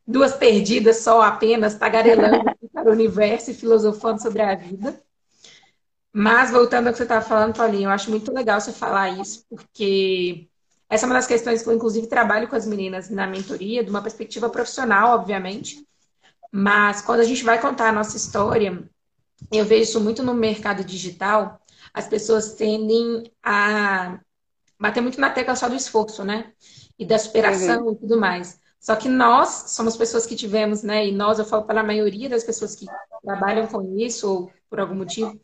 duas 0.07 0.33
perdidas 0.33 0.97
só 0.97 1.21
apenas 1.21 1.75
tagarelando 1.75 2.45
para 2.71 2.89
o 2.89 2.93
universo 2.93 3.51
e 3.51 3.53
filosofando 3.53 4.21
sobre 4.21 4.41
a 4.41 4.55
vida. 4.55 5.01
Mas 6.13 6.49
voltando 6.49 6.87
ao 6.87 6.93
que 6.93 6.97
você 6.97 7.03
estava 7.03 7.25
falando, 7.25 7.57
Paulinho, 7.57 7.87
eu 7.87 7.89
acho 7.89 8.09
muito 8.09 8.31
legal 8.31 8.61
você 8.61 8.71
falar 8.71 9.19
isso, 9.19 9.45
porque 9.49 10.47
essa 10.89 11.05
é 11.05 11.07
uma 11.07 11.15
das 11.15 11.27
questões 11.27 11.61
que 11.61 11.69
eu, 11.69 11.73
inclusive, 11.73 12.07
trabalho 12.07 12.47
com 12.47 12.55
as 12.55 12.65
meninas 12.65 13.09
na 13.09 13.25
mentoria, 13.25 13.83
de 13.83 13.89
uma 13.89 14.01
perspectiva 14.01 14.49
profissional, 14.49 15.15
obviamente. 15.15 15.85
Mas 16.51 17.01
quando 17.01 17.21
a 17.21 17.25
gente 17.25 17.43
vai 17.43 17.59
contar 17.59 17.89
a 17.89 17.91
nossa 17.91 18.15
história, 18.15 18.83
eu 19.51 19.65
vejo 19.65 19.83
isso 19.83 19.99
muito 19.99 20.21
no 20.21 20.33
mercado 20.33 20.83
digital, 20.83 21.59
as 21.93 22.07
pessoas 22.07 22.53
tendem 22.53 23.31
a 23.41 24.19
bater 24.79 25.01
muito 25.01 25.19
na 25.19 25.29
tecla 25.29 25.55
só 25.55 25.67
do 25.67 25.75
esforço, 25.75 26.23
né? 26.23 26.51
E 26.97 27.05
da 27.05 27.17
superação 27.17 27.85
uhum. 27.85 27.93
e 27.93 27.95
tudo 27.95 28.19
mais. 28.19 28.59
Só 28.79 28.95
que 28.95 29.07
nós 29.07 29.65
somos 29.67 29.95
pessoas 29.95 30.25
que 30.25 30.35
tivemos, 30.35 30.83
né? 30.83 31.07
E 31.07 31.11
nós, 31.11 31.39
eu 31.39 31.45
falo 31.45 31.63
para 31.63 31.81
a 31.81 31.83
maioria 31.83 32.29
das 32.29 32.43
pessoas 32.43 32.75
que 32.75 32.85
trabalham 33.23 33.65
com 33.65 33.97
isso, 33.97 34.29
ou 34.29 34.51
por 34.69 34.79
algum 34.79 34.95
motivo, 34.95 35.39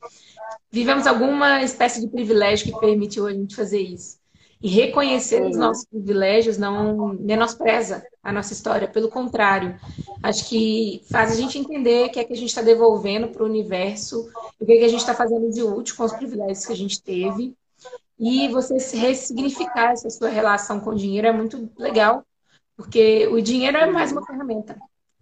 vivemos 0.69 1.07
alguma 1.07 1.63
espécie 1.63 2.01
de 2.01 2.07
privilégio 2.09 2.71
que 2.71 2.79
permitiu 2.79 3.27
a 3.27 3.31
gente 3.31 3.55
fazer 3.55 3.79
isso. 3.79 4.18
E 4.61 4.67
reconhecer 4.67 5.41
os 5.41 5.55
nossos 5.55 5.85
privilégios 5.85 6.57
não 6.57 7.13
menospreza 7.13 8.03
a 8.21 8.31
nossa 8.31 8.51
história, 8.51 8.89
pelo 8.89 9.07
contrário, 9.07 9.79
acho 10.21 10.49
que 10.49 11.01
faz 11.09 11.31
a 11.31 11.35
gente 11.35 11.57
entender 11.57 12.07
o 12.07 12.11
que 12.11 12.19
é 12.19 12.25
que 12.25 12.33
a 12.33 12.35
gente 12.35 12.49
está 12.49 12.61
devolvendo 12.61 13.29
para 13.29 13.41
o 13.41 13.45
universo, 13.45 14.29
o 14.59 14.65
que 14.65 14.73
é 14.73 14.77
que 14.77 14.83
a 14.83 14.89
gente 14.89 14.99
está 14.99 15.13
fazendo 15.13 15.49
de 15.49 15.63
útil 15.63 15.95
com 15.95 16.03
os 16.03 16.11
privilégios 16.11 16.65
que 16.65 16.73
a 16.73 16.75
gente 16.75 17.01
teve. 17.01 17.55
E 18.19 18.49
você 18.49 18.75
ressignificar 18.97 19.93
essa 19.93 20.09
sua 20.09 20.27
relação 20.27 20.81
com 20.81 20.89
o 20.89 20.95
dinheiro 20.95 21.27
é 21.27 21.31
muito 21.31 21.69
legal, 21.77 22.25
porque 22.75 23.27
o 23.27 23.41
dinheiro 23.41 23.77
é 23.77 23.89
mais 23.89 24.11
uma 24.11 24.25
ferramenta. 24.25 24.77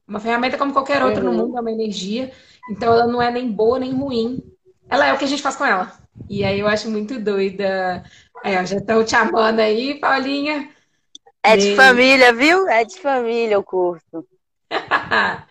Uma 0.08 0.20
ferramenta 0.20 0.58
como 0.58 0.74
qualquer 0.74 1.04
outra 1.04 1.22
no 1.22 1.30
uhum. 1.30 1.38
mundo, 1.38 1.58
é 1.58 1.62
uma 1.62 1.72
energia. 1.72 2.32
Então 2.72 2.92
ela 2.92 3.06
não 3.06 3.22
é 3.22 3.30
nem 3.30 3.52
boa 3.52 3.78
nem 3.78 3.94
ruim. 3.94 4.42
Ela 4.90 5.06
é 5.06 5.14
o 5.14 5.18
que 5.18 5.26
a 5.26 5.28
gente 5.28 5.44
faz 5.44 5.56
com 5.56 5.66
ela. 5.66 5.92
E 6.30 6.44
aí 6.44 6.60
eu 6.60 6.68
acho 6.68 6.90
muito 6.90 7.20
doida 7.20 8.04
Ó, 8.44 8.66
já 8.66 8.78
estão 8.78 9.04
te 9.04 9.16
amando 9.16 9.62
aí, 9.62 10.00
Paulinha. 10.00 10.70
É 11.44 11.56
de 11.56 11.76
família, 11.76 12.34
viu? 12.34 12.68
É 12.68 12.84
de 12.84 13.00
família 13.00 13.58
o 13.58 13.64
curso. 13.64 14.26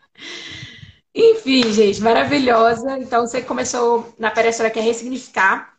Enfim, 1.15 1.73
gente, 1.73 2.03
maravilhosa. 2.03 2.99
Então, 2.99 3.27
você 3.27 3.41
começou 3.41 4.15
na 4.19 4.31
Perestra 4.31 4.71
que 4.71 4.79
é 4.79 4.83
ressignificar 4.83 5.75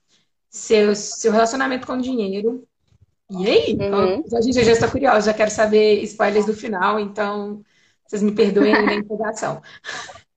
seu, 0.49 0.95
seu 0.95 1.31
relacionamento 1.31 1.85
com 1.85 1.93
o 1.93 2.01
dinheiro. 2.01 2.67
E 3.29 3.47
aí? 3.47 3.77
Uhum. 3.79 4.23
a 4.33 4.41
gente 4.41 4.63
já 4.63 4.71
está 4.71 4.89
curiosa, 4.89 5.31
já 5.31 5.37
quero 5.37 5.51
saber 5.51 6.01
spoilers 6.03 6.45
do 6.45 6.53
final, 6.53 6.99
então 6.99 7.61
vocês 8.05 8.23
me 8.23 8.31
perdoem 8.31 8.71
na 8.71 8.93
empolgação. 8.93 9.61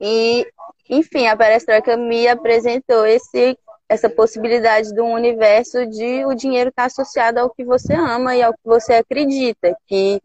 E, 0.00 0.46
enfim, 0.90 1.28
a 1.28 1.36
Perestroika 1.36 1.96
me 1.96 2.28
apresentou 2.28 3.06
esse 3.06 3.56
essa 3.88 4.08
possibilidade 4.08 4.92
de 4.92 5.00
um 5.00 5.12
universo 5.12 5.86
de 5.86 6.24
o 6.24 6.34
dinheiro 6.34 6.70
estar 6.70 6.82
tá 6.82 6.86
associado 6.86 7.38
ao 7.38 7.50
que 7.50 7.64
você 7.64 7.94
ama 7.94 8.34
e 8.34 8.42
ao 8.42 8.52
que 8.52 8.64
você 8.64 8.94
acredita, 8.94 9.76
que 9.86 10.20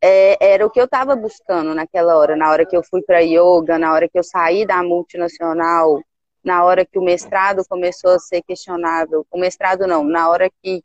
é, 0.00 0.52
era 0.52 0.66
o 0.66 0.70
que 0.70 0.80
eu 0.80 0.84
estava 0.84 1.16
buscando 1.16 1.74
naquela 1.74 2.16
hora, 2.16 2.36
na 2.36 2.50
hora 2.50 2.66
que 2.66 2.76
eu 2.76 2.82
fui 2.82 3.02
para 3.02 3.20
yoga, 3.20 3.78
na 3.78 3.92
hora 3.92 4.08
que 4.08 4.18
eu 4.18 4.24
saí 4.24 4.66
da 4.66 4.82
multinacional, 4.82 6.00
na 6.44 6.64
hora 6.64 6.84
que 6.84 6.98
o 6.98 7.02
mestrado 7.02 7.64
começou 7.68 8.12
a 8.12 8.18
ser 8.18 8.42
questionável, 8.42 9.26
o 9.30 9.38
mestrado 9.38 9.86
não, 9.86 10.04
na 10.04 10.28
hora 10.28 10.50
que 10.62 10.82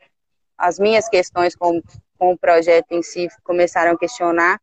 as 0.57 0.79
minhas 0.79 1.07
questões 1.07 1.55
com, 1.55 1.81
com 2.17 2.33
o 2.33 2.37
projeto 2.37 2.91
em 2.91 3.03
si 3.03 3.27
começaram 3.43 3.91
a 3.91 3.97
questionar, 3.97 4.59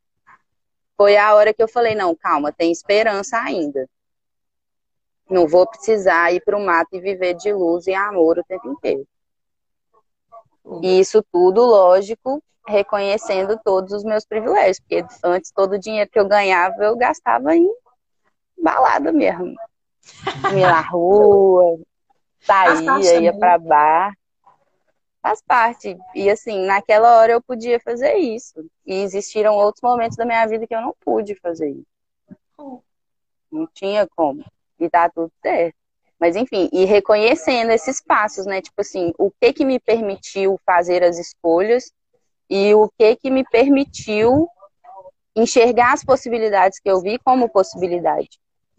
foi 0.96 1.16
a 1.16 1.34
hora 1.34 1.54
que 1.54 1.62
eu 1.62 1.68
falei, 1.68 1.94
não, 1.94 2.14
calma, 2.14 2.52
tem 2.52 2.70
esperança 2.70 3.38
ainda. 3.38 3.88
Não 5.30 5.46
vou 5.46 5.64
precisar 5.64 6.32
ir 6.32 6.42
para 6.44 6.58
o 6.58 6.64
mato 6.64 6.88
e 6.92 7.00
viver 7.00 7.34
de 7.34 7.52
luz 7.52 7.86
e 7.86 7.94
amor 7.94 8.38
o 8.38 8.44
tempo 8.44 8.68
inteiro. 8.68 9.06
E 10.82 10.98
isso 10.98 11.24
tudo, 11.32 11.64
lógico, 11.64 12.42
reconhecendo 12.66 13.58
todos 13.64 13.92
os 13.92 14.02
meus 14.02 14.24
privilégios, 14.24 14.80
porque 14.80 15.04
antes 15.24 15.52
todo 15.52 15.74
o 15.74 15.78
dinheiro 15.78 16.10
que 16.10 16.18
eu 16.18 16.26
ganhava 16.26 16.82
eu 16.82 16.96
gastava 16.96 17.54
em 17.54 17.68
balada 18.60 19.12
mesmo. 19.12 19.54
Ia 20.56 20.68
na 20.68 20.80
rua, 20.80 21.78
saía, 22.40 23.20
ia 23.20 23.38
para 23.38 23.58
bar. 23.58 24.12
Faz 25.22 25.42
parte. 25.42 25.96
E 26.14 26.30
assim, 26.30 26.64
naquela 26.64 27.18
hora 27.18 27.32
eu 27.32 27.42
podia 27.42 27.78
fazer 27.78 28.14
isso. 28.14 28.64
E 28.86 28.94
existiram 28.94 29.54
outros 29.54 29.82
momentos 29.82 30.16
da 30.16 30.24
minha 30.24 30.46
vida 30.46 30.66
que 30.66 30.74
eu 30.74 30.80
não 30.80 30.94
pude 31.00 31.34
fazer 31.36 31.68
isso. 31.70 31.86
Oh. 32.56 32.80
Não 33.52 33.66
tinha 33.66 34.08
como 34.16 34.42
e 34.80 34.90
tá 34.90 35.08
tudo 35.08 35.30
certo. 35.42 35.74
Mas 36.18 36.36
enfim, 36.36 36.68
e 36.72 36.84
reconhecendo 36.84 37.70
esses 37.70 38.00
passos, 38.02 38.44
né? 38.44 38.60
Tipo 38.60 38.82
assim, 38.82 39.12
o 39.18 39.30
que 39.30 39.52
que 39.52 39.64
me 39.64 39.80
permitiu 39.80 40.60
fazer 40.66 41.02
as 41.02 41.18
escolhas 41.18 41.90
e 42.48 42.74
o 42.74 42.90
que 42.98 43.16
que 43.16 43.30
me 43.30 43.42
permitiu 43.44 44.46
enxergar 45.34 45.94
as 45.94 46.04
possibilidades 46.04 46.78
que 46.78 46.90
eu 46.90 47.00
vi 47.00 47.18
como 47.18 47.48
possibilidade. 47.48 48.28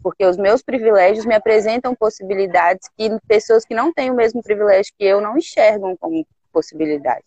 Porque 0.02 0.24
os 0.24 0.36
meus 0.36 0.62
privilégios 0.62 1.24
me 1.24 1.34
apresentam 1.34 1.94
possibilidades 1.94 2.88
que 2.96 3.10
pessoas 3.26 3.64
que 3.64 3.74
não 3.74 3.92
têm 3.92 4.10
o 4.10 4.14
mesmo 4.14 4.42
privilégio 4.42 4.92
que 4.96 5.04
eu 5.04 5.20
não 5.20 5.36
enxergam 5.36 5.96
como 5.96 6.26
possibilidade. 6.52 7.24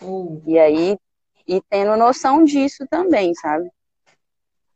Uh. 0.00 0.42
E 0.46 0.58
aí, 0.58 0.96
e 1.46 1.60
tendo 1.68 1.96
noção 1.96 2.42
disso 2.42 2.86
também, 2.88 3.34
sabe? 3.34 3.70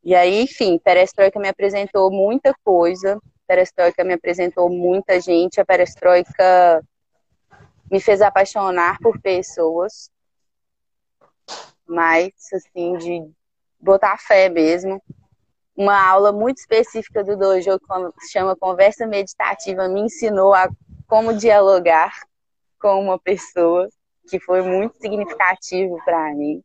E 0.04 0.14
aí, 0.14 0.42
enfim, 0.42 0.78
Perestroika 0.78 1.38
me 1.38 1.48
apresentou 1.48 2.10
muita 2.10 2.54
coisa, 2.64 3.20
Perestroika 3.46 4.04
me 4.04 4.14
apresentou 4.14 4.68
muita 4.68 5.20
gente, 5.20 5.60
a 5.60 5.64
Perestroika 5.64 6.84
me 7.90 8.00
fez 8.00 8.20
apaixonar 8.20 8.98
por 9.00 9.20
pessoas, 9.20 10.10
mais 11.86 12.30
assim, 12.52 12.96
de 12.98 13.30
botar 13.80 14.18
fé 14.18 14.48
mesmo. 14.48 15.02
Uma 15.74 16.06
aula 16.06 16.32
muito 16.32 16.58
específica 16.58 17.24
do 17.24 17.36
dojo 17.36 17.78
que 18.18 18.28
chama 18.30 18.56
Conversa 18.56 19.06
Meditativa 19.06 19.88
me 19.88 20.00
ensinou 20.00 20.52
a 20.52 20.68
como 21.06 21.32
dialogar 21.32 22.12
com 22.78 23.00
uma 23.02 23.18
pessoa, 23.18 23.88
que 24.28 24.38
foi 24.38 24.60
muito 24.60 24.98
significativo 24.98 25.98
para 26.04 26.34
mim. 26.34 26.62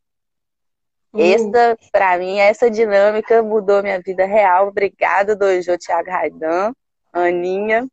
Essa, 1.16 1.78
para 1.92 2.18
mim, 2.18 2.40
essa 2.40 2.72
dinâmica 2.72 3.44
mudou 3.44 3.84
minha 3.84 4.02
vida 4.02 4.26
real. 4.26 4.70
Obrigada, 4.70 5.36
Dojo 5.36 5.78
Thiago 5.78 6.10
Raidan, 6.10 6.74
Aninha 7.12 7.88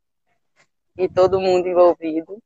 e 0.96 1.08
todo 1.08 1.40
mundo 1.40 1.68
envolvido. 1.68 2.38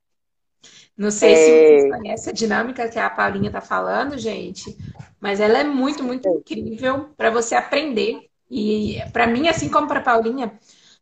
Não 0.96 1.10
sei 1.10 1.32
é... 1.32 1.36
se 1.36 1.50
vocês 1.50 1.90
conhecem 1.90 2.30
a 2.30 2.34
dinâmica 2.34 2.88
que 2.88 2.98
a 2.98 3.10
Paulinha 3.10 3.48
está 3.48 3.60
falando, 3.60 4.18
gente, 4.18 4.76
mas 5.20 5.40
ela 5.40 5.58
é 5.58 5.64
muito, 5.64 6.02
muito 6.02 6.28
incrível 6.28 7.10
para 7.16 7.30
você 7.30 7.54
aprender. 7.54 8.28
E 8.50 8.98
para 9.12 9.26
mim, 9.26 9.48
assim 9.48 9.68
como 9.68 9.88
para 9.88 10.00
a 10.00 10.02
Paulinha, 10.02 10.58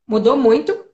mudou 0.07 0.37
muito 0.37 0.87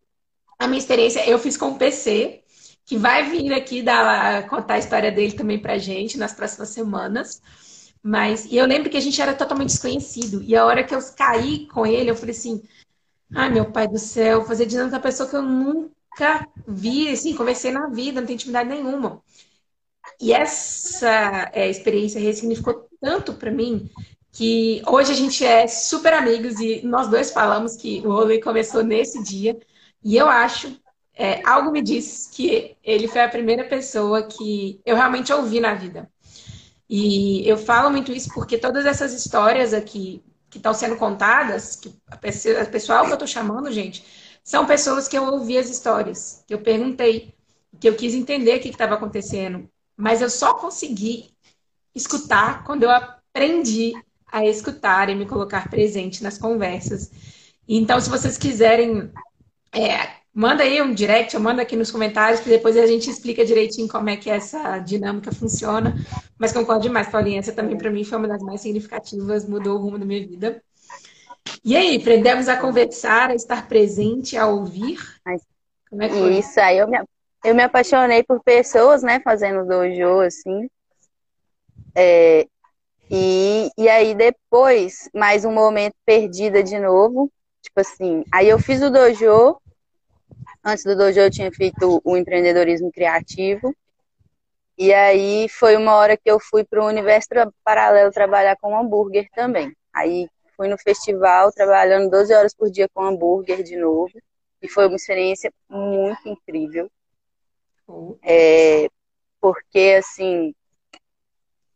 a 0.58 0.66
minha 0.66 0.78
experiência. 0.78 1.28
Eu 1.28 1.38
fiz 1.38 1.56
com 1.56 1.70
o 1.70 1.78
PC, 1.78 2.42
que 2.84 2.96
vai 2.96 3.24
vir 3.24 3.52
aqui 3.52 3.82
dar, 3.82 4.48
contar 4.48 4.74
a 4.74 4.78
história 4.78 5.12
dele 5.12 5.32
também 5.32 5.58
para 5.58 5.78
gente 5.78 6.18
nas 6.18 6.32
próximas 6.32 6.70
semanas. 6.70 7.40
Mas, 8.02 8.46
e 8.46 8.56
eu 8.56 8.66
lembro 8.66 8.90
que 8.90 8.96
a 8.96 9.00
gente 9.00 9.20
era 9.20 9.34
totalmente 9.34 9.70
desconhecido. 9.70 10.42
E 10.42 10.56
a 10.56 10.64
hora 10.64 10.84
que 10.84 10.94
eu 10.94 11.00
caí 11.16 11.66
com 11.66 11.86
ele, 11.86 12.10
eu 12.10 12.16
falei 12.16 12.34
assim: 12.34 12.62
ai 13.34 13.50
meu 13.50 13.70
pai 13.70 13.88
do 13.88 13.98
céu, 13.98 14.44
fazer 14.44 14.66
dinâmica 14.66 14.96
com 14.96 14.96
uma 14.96 15.10
pessoa 15.10 15.28
que 15.28 15.36
eu 15.36 15.42
nunca 15.42 16.48
vi, 16.66 17.10
assim, 17.10 17.34
comecei 17.36 17.70
na 17.70 17.88
vida, 17.88 18.20
não 18.20 18.26
tenho 18.26 18.36
intimidade 18.36 18.68
nenhuma. 18.68 19.22
E 20.20 20.32
essa 20.32 21.50
é, 21.52 21.68
experiência 21.68 22.20
ressignificou 22.20 22.88
tanto 23.00 23.34
para 23.34 23.50
mim 23.50 23.88
que 24.32 24.82
hoje 24.86 25.12
a 25.12 25.14
gente 25.14 25.44
é 25.44 25.66
super 25.66 26.12
amigos 26.12 26.60
e 26.60 26.82
nós 26.84 27.08
dois 27.08 27.30
falamos 27.30 27.76
que 27.76 28.00
o 28.06 28.12
rolê 28.12 28.40
começou 28.40 28.82
nesse 28.82 29.22
dia. 29.22 29.58
E 30.02 30.16
eu 30.16 30.28
acho, 30.28 30.76
é, 31.14 31.42
algo 31.46 31.70
me 31.70 31.82
diz 31.82 32.28
que 32.32 32.76
ele 32.82 33.08
foi 33.08 33.22
a 33.22 33.28
primeira 33.28 33.64
pessoa 33.64 34.22
que 34.22 34.80
eu 34.84 34.96
realmente 34.96 35.32
ouvi 35.32 35.60
na 35.60 35.74
vida. 35.74 36.10
E 36.88 37.46
eu 37.48 37.58
falo 37.58 37.90
muito 37.90 38.12
isso 38.12 38.30
porque 38.32 38.56
todas 38.56 38.86
essas 38.86 39.12
histórias 39.12 39.74
aqui 39.74 40.22
que 40.48 40.56
estão 40.56 40.72
sendo 40.72 40.96
contadas, 40.96 41.76
que 41.76 41.94
a 42.10 42.16
pessoal 42.16 43.04
que 43.04 43.10
eu 43.10 43.14
estou 43.14 43.28
chamando, 43.28 43.70
gente, 43.70 44.04
são 44.42 44.64
pessoas 44.64 45.06
que 45.06 45.16
eu 45.16 45.24
ouvi 45.24 45.58
as 45.58 45.68
histórias, 45.68 46.42
que 46.46 46.54
eu 46.54 46.60
perguntei, 46.60 47.34
que 47.78 47.88
eu 47.88 47.94
quis 47.94 48.14
entender 48.14 48.56
o 48.56 48.60
que 48.60 48.70
estava 48.70 48.94
acontecendo. 48.94 49.68
Mas 49.94 50.22
eu 50.22 50.30
só 50.30 50.54
consegui 50.54 51.30
escutar 51.94 52.64
quando 52.64 52.84
eu 52.84 52.90
aprendi 52.90 53.92
a 54.30 54.46
escutar 54.46 55.10
e 55.10 55.14
me 55.14 55.26
colocar 55.26 55.68
presente 55.68 56.22
nas 56.22 56.38
conversas. 56.38 57.10
Então, 57.68 58.00
se 58.00 58.08
vocês 58.08 58.38
quiserem, 58.38 59.10
é, 59.72 60.12
manda 60.38 60.62
aí 60.62 60.80
um 60.80 60.94
direct, 60.94 61.36
ou 61.36 61.42
manda 61.42 61.62
aqui 61.62 61.74
nos 61.74 61.90
comentários, 61.90 62.38
que 62.38 62.48
depois 62.48 62.76
a 62.76 62.86
gente 62.86 63.10
explica 63.10 63.44
direitinho 63.44 63.88
como 63.88 64.08
é 64.08 64.16
que 64.16 64.30
essa 64.30 64.78
dinâmica 64.78 65.32
funciona. 65.32 65.96
Mas 66.38 66.52
concordo 66.52 66.82
demais, 66.82 67.08
Paulinha, 67.08 67.40
essa 67.40 67.52
também 67.52 67.76
para 67.76 67.90
mim 67.90 68.04
foi 68.04 68.18
uma 68.18 68.28
das 68.28 68.40
mais 68.40 68.60
significativas, 68.60 69.48
mudou 69.48 69.76
o 69.76 69.82
rumo 69.82 69.98
da 69.98 70.04
minha 70.04 70.24
vida. 70.24 70.62
E 71.64 71.76
aí, 71.76 71.96
aprendemos 71.96 72.48
a 72.48 72.56
conversar, 72.56 73.30
a 73.30 73.34
estar 73.34 73.66
presente, 73.66 74.36
a 74.36 74.46
ouvir? 74.46 75.00
Como 75.90 76.04
é 76.04 76.08
que 76.08 76.14
foi? 76.14 76.38
Isso 76.38 76.60
aí, 76.60 76.78
eu 76.78 76.86
me, 76.86 77.00
eu 77.44 77.54
me 77.56 77.64
apaixonei 77.64 78.22
por 78.22 78.40
pessoas, 78.40 79.02
né, 79.02 79.18
fazendo 79.24 79.66
dojo, 79.66 80.20
assim. 80.20 80.70
É, 81.96 82.46
e, 83.10 83.70
e 83.76 83.88
aí 83.88 84.14
depois, 84.14 85.10
mais 85.12 85.44
um 85.44 85.50
momento 85.50 85.94
perdida 86.06 86.62
de 86.62 86.78
novo. 86.78 87.28
Tipo 87.60 87.80
assim, 87.80 88.22
aí 88.32 88.48
eu 88.48 88.60
fiz 88.60 88.80
o 88.82 88.88
dojo. 88.88 89.60
Antes 90.68 90.84
do 90.84 90.96
dojo 90.96 91.18
eu 91.18 91.30
tinha 91.30 91.50
feito 91.50 92.00
o 92.04 92.16
empreendedorismo 92.16 92.92
criativo. 92.92 93.74
E 94.76 94.92
aí 94.92 95.48
foi 95.48 95.76
uma 95.76 95.94
hora 95.94 96.16
que 96.16 96.30
eu 96.30 96.38
fui 96.38 96.64
para 96.64 96.82
o 96.82 96.86
universo 96.86 97.28
paralelo 97.64 98.12
trabalhar 98.12 98.56
com 98.56 98.78
hambúrguer 98.78 99.28
também. 99.34 99.74
Aí 99.92 100.28
Fui 100.58 100.66
no 100.66 100.76
festival 100.76 101.52
trabalhando 101.52 102.10
12 102.10 102.34
horas 102.34 102.52
por 102.52 102.68
dia 102.68 102.88
com 102.92 103.00
hambúrguer 103.00 103.62
de 103.62 103.76
novo. 103.76 104.10
E 104.60 104.68
foi 104.68 104.88
uma 104.88 104.96
experiência 104.96 105.52
muito 105.68 106.28
incrível. 106.28 106.90
É, 108.24 108.88
porque, 109.40 109.94
assim, 109.96 110.52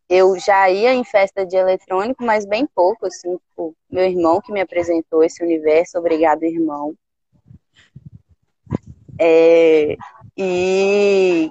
eu 0.09 0.37
já 0.37 0.69
ia 0.69 0.93
em 0.93 1.05
festa 1.05 1.47
de 1.47 1.57
eletrônico, 1.57 2.25
mas 2.25 2.45
bem 2.45 2.67
pouco, 2.67 3.07
assim, 3.07 3.37
tipo, 3.37 3.73
meu 3.89 4.05
irmão 4.05 4.41
que 4.41 4.53
me 4.53 4.61
apresentou 4.61 5.23
esse 5.23 5.45
universo, 5.45 5.97
obrigado, 5.97 6.43
irmão. 6.43 6.93
É, 9.19 9.97
e 10.37 11.51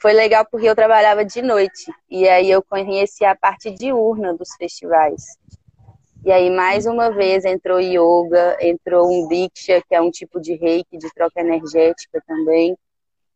foi 0.00 0.12
legal 0.12 0.46
porque 0.50 0.66
eu 0.66 0.74
trabalhava 0.74 1.24
de 1.24 1.42
noite, 1.42 1.92
e 2.08 2.28
aí 2.28 2.50
eu 2.50 2.62
conheci 2.62 3.24
a 3.24 3.36
parte 3.36 3.70
diurna 3.70 4.34
dos 4.34 4.48
festivais. 4.56 5.22
E 6.24 6.30
aí, 6.30 6.50
mais 6.50 6.84
uma 6.84 7.10
vez, 7.10 7.44
entrou 7.44 7.80
yoga, 7.80 8.56
entrou 8.60 9.10
um 9.10 9.26
Diksha, 9.26 9.82
que 9.88 9.94
é 9.94 10.00
um 10.00 10.10
tipo 10.10 10.38
de 10.38 10.54
reiki, 10.54 10.98
de 10.98 11.10
troca 11.14 11.40
energética 11.40 12.22
também. 12.26 12.76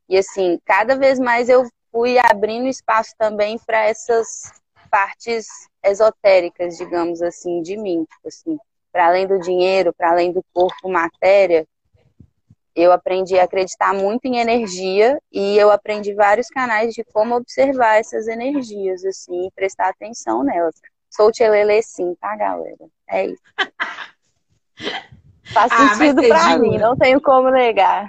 E 0.08 0.18
assim, 0.18 0.58
cada 0.66 0.94
vez 0.94 1.18
mais 1.18 1.48
eu 1.48 1.66
fui 1.90 2.18
abrindo 2.18 2.66
espaço 2.66 3.14
também 3.16 3.58
para 3.66 3.84
essas 3.84 4.52
partes 4.90 5.46
esotéricas, 5.82 6.76
digamos 6.76 7.22
assim, 7.22 7.62
de 7.62 7.76
mim. 7.76 8.04
Tipo 8.04 8.28
assim, 8.28 8.58
para 8.92 9.06
além 9.06 9.26
do 9.26 9.38
dinheiro, 9.38 9.92
para 9.94 10.10
além 10.10 10.30
do 10.30 10.44
corpo, 10.52 10.88
matéria, 10.88 11.66
eu 12.74 12.92
aprendi 12.92 13.38
a 13.38 13.44
acreditar 13.44 13.94
muito 13.94 14.24
em 14.26 14.38
energia 14.38 15.18
e 15.32 15.56
eu 15.56 15.70
aprendi 15.70 16.12
vários 16.14 16.48
canais 16.48 16.92
de 16.92 17.04
como 17.04 17.36
observar 17.36 18.00
essas 18.00 18.26
energias, 18.26 19.04
assim, 19.04 19.46
e 19.46 19.50
prestar 19.52 19.88
atenção 19.88 20.42
nelas. 20.42 20.74
Sou 21.08 21.30
Tchelele 21.30 21.80
sim, 21.82 22.14
tá, 22.20 22.34
galera? 22.36 22.86
É 23.08 23.26
isso. 23.26 23.42
Faz 25.52 25.70
ah, 25.72 25.94
sentido 25.94 26.22
pra 26.26 26.38
jura. 26.38 26.58
mim, 26.58 26.78
não 26.78 26.96
tenho 26.96 27.20
como 27.20 27.50
negar. 27.50 28.08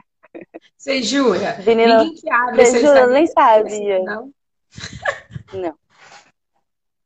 Você 0.75 1.04
jura? 1.04 1.58
Menina, 1.65 1.99
Ninguém 1.99 2.15
que 2.15 2.32
abre 2.32 2.65
você 2.65 2.80
jura, 2.80 3.08
nem 3.08 3.28
sabia. 3.28 3.99
Não? 3.99 4.32
não. 5.54 5.75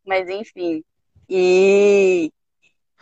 Mas 0.06 0.30
enfim. 0.30 0.84
E 1.28 2.32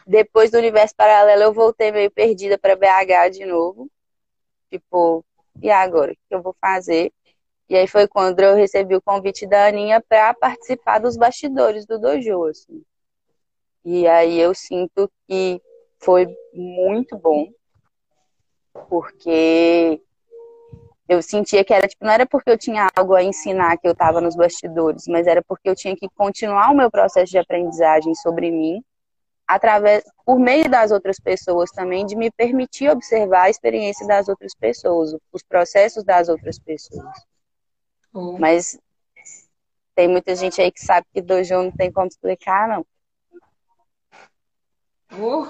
depois 0.05 0.51
do 0.51 0.57
universo 0.57 0.95
paralelo 0.95 1.43
eu 1.43 1.53
voltei 1.53 1.91
meio 1.91 2.09
perdida 2.09 2.57
para 2.57 2.75
BH 2.75 3.29
de 3.31 3.45
novo. 3.45 3.89
Tipo, 4.69 5.25
e 5.61 5.69
agora? 5.69 6.11
O 6.11 6.15
que 6.15 6.35
eu 6.35 6.41
vou 6.41 6.55
fazer? 6.59 7.11
E 7.69 7.75
aí 7.75 7.87
foi 7.87 8.07
quando 8.07 8.39
eu 8.39 8.55
recebi 8.55 8.95
o 8.95 9.01
convite 9.01 9.45
da 9.45 9.67
Aninha 9.67 10.01
para 10.01 10.33
participar 10.33 10.99
dos 10.99 11.17
bastidores 11.17 11.85
do 11.85 11.99
dojo, 11.99 12.45
assim. 12.45 12.83
E 13.83 14.07
aí 14.07 14.39
eu 14.39 14.53
sinto 14.53 15.11
que 15.27 15.61
foi 15.99 16.27
muito 16.53 17.17
bom, 17.17 17.49
porque 18.89 20.01
eu 21.09 21.21
sentia 21.21 21.63
que 21.63 21.73
era 21.73 21.87
tipo, 21.87 22.05
não 22.05 22.11
era 22.11 22.25
porque 22.25 22.49
eu 22.49 22.57
tinha 22.57 22.89
algo 22.95 23.15
a 23.15 23.23
ensinar 23.23 23.77
que 23.77 23.87
eu 23.87 23.93
estava 23.93 24.19
nos 24.21 24.35
bastidores, 24.35 25.05
mas 25.07 25.25
era 25.25 25.41
porque 25.41 25.69
eu 25.69 25.75
tinha 25.75 25.95
que 25.95 26.09
continuar 26.09 26.71
o 26.71 26.75
meu 26.75 26.91
processo 26.91 27.31
de 27.31 27.37
aprendizagem 27.37 28.13
sobre 28.15 28.51
mim, 28.51 28.83
através 29.47 30.03
por 30.25 30.37
meio 30.37 30.69
das 30.69 30.91
outras 30.91 31.19
pessoas 31.19 31.71
também, 31.71 32.05
de 32.05 32.15
me 32.15 32.29
permitir 32.29 32.89
observar 32.89 33.43
a 33.43 33.49
experiência 33.49 34.05
das 34.05 34.27
outras 34.27 34.53
pessoas, 34.53 35.15
os 35.31 35.43
processos 35.43 36.03
das 36.03 36.27
outras 36.27 36.59
pessoas. 36.59 37.25
Uhum. 38.13 38.37
Mas 38.37 38.77
tem 39.95 40.07
muita 40.07 40.35
gente 40.35 40.61
aí 40.61 40.71
que 40.71 40.83
sabe 40.83 41.07
que 41.13 41.21
dojo 41.21 41.53
não 41.53 41.71
tem 41.71 41.91
como 41.91 42.07
explicar, 42.07 42.67
não. 42.67 42.85
Uh, 45.13 45.47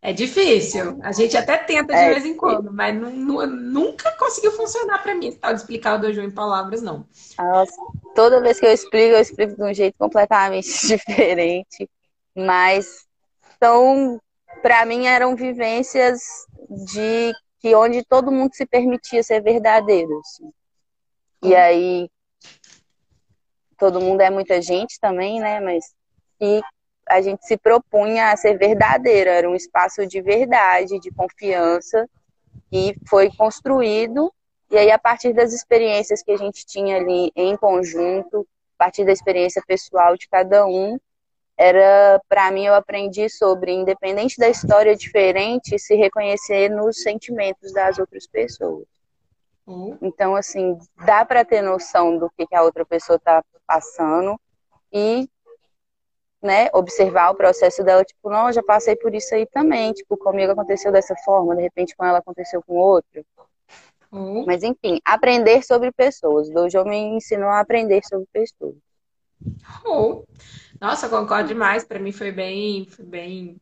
é 0.00 0.12
difícil. 0.12 1.00
A 1.02 1.10
gente 1.10 1.36
até 1.36 1.58
tenta 1.58 1.92
de 1.92 1.98
é, 1.98 2.10
vez 2.10 2.24
em 2.24 2.36
quando, 2.36 2.72
mas 2.72 2.94
nunca 2.94 4.12
conseguiu 4.12 4.52
funcionar 4.52 5.02
para 5.02 5.16
mim 5.16 5.32
tal 5.32 5.52
de 5.52 5.60
explicar 5.60 5.96
o 5.96 6.00
dojo 6.00 6.20
em 6.20 6.30
palavras, 6.30 6.80
não. 6.80 7.04
Nossa, 7.36 7.76
toda 8.14 8.40
vez 8.40 8.60
que 8.60 8.66
eu 8.66 8.72
explico, 8.72 9.14
eu 9.14 9.20
explico 9.20 9.56
de 9.56 9.62
um 9.64 9.74
jeito 9.74 9.96
completamente 9.98 10.68
diferente. 10.86 11.90
Mas 12.36 13.05
então, 13.56 14.20
para 14.62 14.84
mim 14.84 15.06
eram 15.06 15.34
vivências 15.34 16.20
de 16.86 17.32
que 17.58 17.74
onde 17.74 18.04
todo 18.04 18.32
mundo 18.32 18.54
se 18.54 18.66
permitia 18.66 19.22
ser 19.22 19.42
verdadeiro. 19.42 20.20
Assim. 20.20 20.52
E 21.42 21.54
aí, 21.54 22.08
todo 23.78 24.00
mundo 24.00 24.20
é 24.20 24.30
muita 24.30 24.60
gente 24.60 24.98
também, 25.00 25.40
né? 25.40 25.60
Mas 25.60 25.94
e 26.40 26.60
a 27.08 27.20
gente 27.20 27.46
se 27.46 27.56
propunha 27.56 28.32
a 28.32 28.36
ser 28.36 28.58
verdadeira, 28.58 29.30
era 29.30 29.48
um 29.48 29.54
espaço 29.54 30.06
de 30.06 30.20
verdade, 30.20 30.98
de 30.98 31.10
confiança, 31.12 32.08
e 32.72 32.94
foi 33.08 33.30
construído 33.30 34.32
E 34.68 34.76
aí, 34.76 34.90
a 34.90 34.98
partir 34.98 35.32
das 35.32 35.52
experiências 35.52 36.22
que 36.22 36.32
a 36.32 36.36
gente 36.36 36.66
tinha 36.66 36.96
ali 36.96 37.30
em 37.36 37.56
conjunto, 37.56 38.44
a 38.76 38.84
partir 38.84 39.04
da 39.04 39.12
experiência 39.12 39.62
pessoal 39.64 40.16
de 40.16 40.28
cada 40.28 40.66
um, 40.66 40.98
era 41.56 42.20
para 42.28 42.50
mim 42.50 42.66
eu 42.66 42.74
aprendi 42.74 43.30
sobre 43.30 43.72
independente 43.72 44.36
da 44.36 44.48
história 44.48 44.94
diferente 44.94 45.78
se 45.78 45.94
reconhecer 45.94 46.68
nos 46.68 47.02
sentimentos 47.02 47.72
das 47.72 47.98
outras 47.98 48.26
pessoas 48.26 48.86
uhum. 49.66 49.96
então 50.02 50.36
assim 50.36 50.78
dá 51.04 51.24
para 51.24 51.44
ter 51.44 51.62
noção 51.62 52.18
do 52.18 52.30
que, 52.30 52.46
que 52.46 52.54
a 52.54 52.62
outra 52.62 52.84
pessoa 52.84 53.16
está 53.16 53.42
passando 53.66 54.38
e 54.92 55.28
né 56.42 56.68
observar 56.74 57.30
o 57.30 57.34
processo 57.34 57.82
dela 57.82 58.04
tipo 58.04 58.28
não 58.28 58.48
eu 58.48 58.52
já 58.52 58.62
passei 58.62 58.94
por 58.94 59.14
isso 59.14 59.34
aí 59.34 59.46
também 59.46 59.94
tipo 59.94 60.16
comigo 60.18 60.52
aconteceu 60.52 60.92
dessa 60.92 61.16
forma 61.24 61.56
de 61.56 61.62
repente 61.62 61.96
com 61.96 62.04
ela 62.04 62.18
aconteceu 62.18 62.62
com 62.66 62.74
outro 62.74 63.24
uhum. 64.12 64.44
mas 64.44 64.62
enfim 64.62 65.00
aprender 65.02 65.64
sobre 65.64 65.90
pessoas 65.90 66.50
Dojo 66.50 66.84
me 66.84 66.98
ensinou 66.98 67.48
a 67.48 67.60
aprender 67.60 68.02
sobre 68.04 68.26
pessoas 68.30 68.76
Oh. 69.84 70.24
Nossa, 70.80 71.08
concordo 71.08 71.48
demais. 71.48 71.84
Para 71.84 71.98
mim 71.98 72.12
foi 72.12 72.30
bem, 72.32 72.86
foi 72.86 73.04
bem 73.04 73.60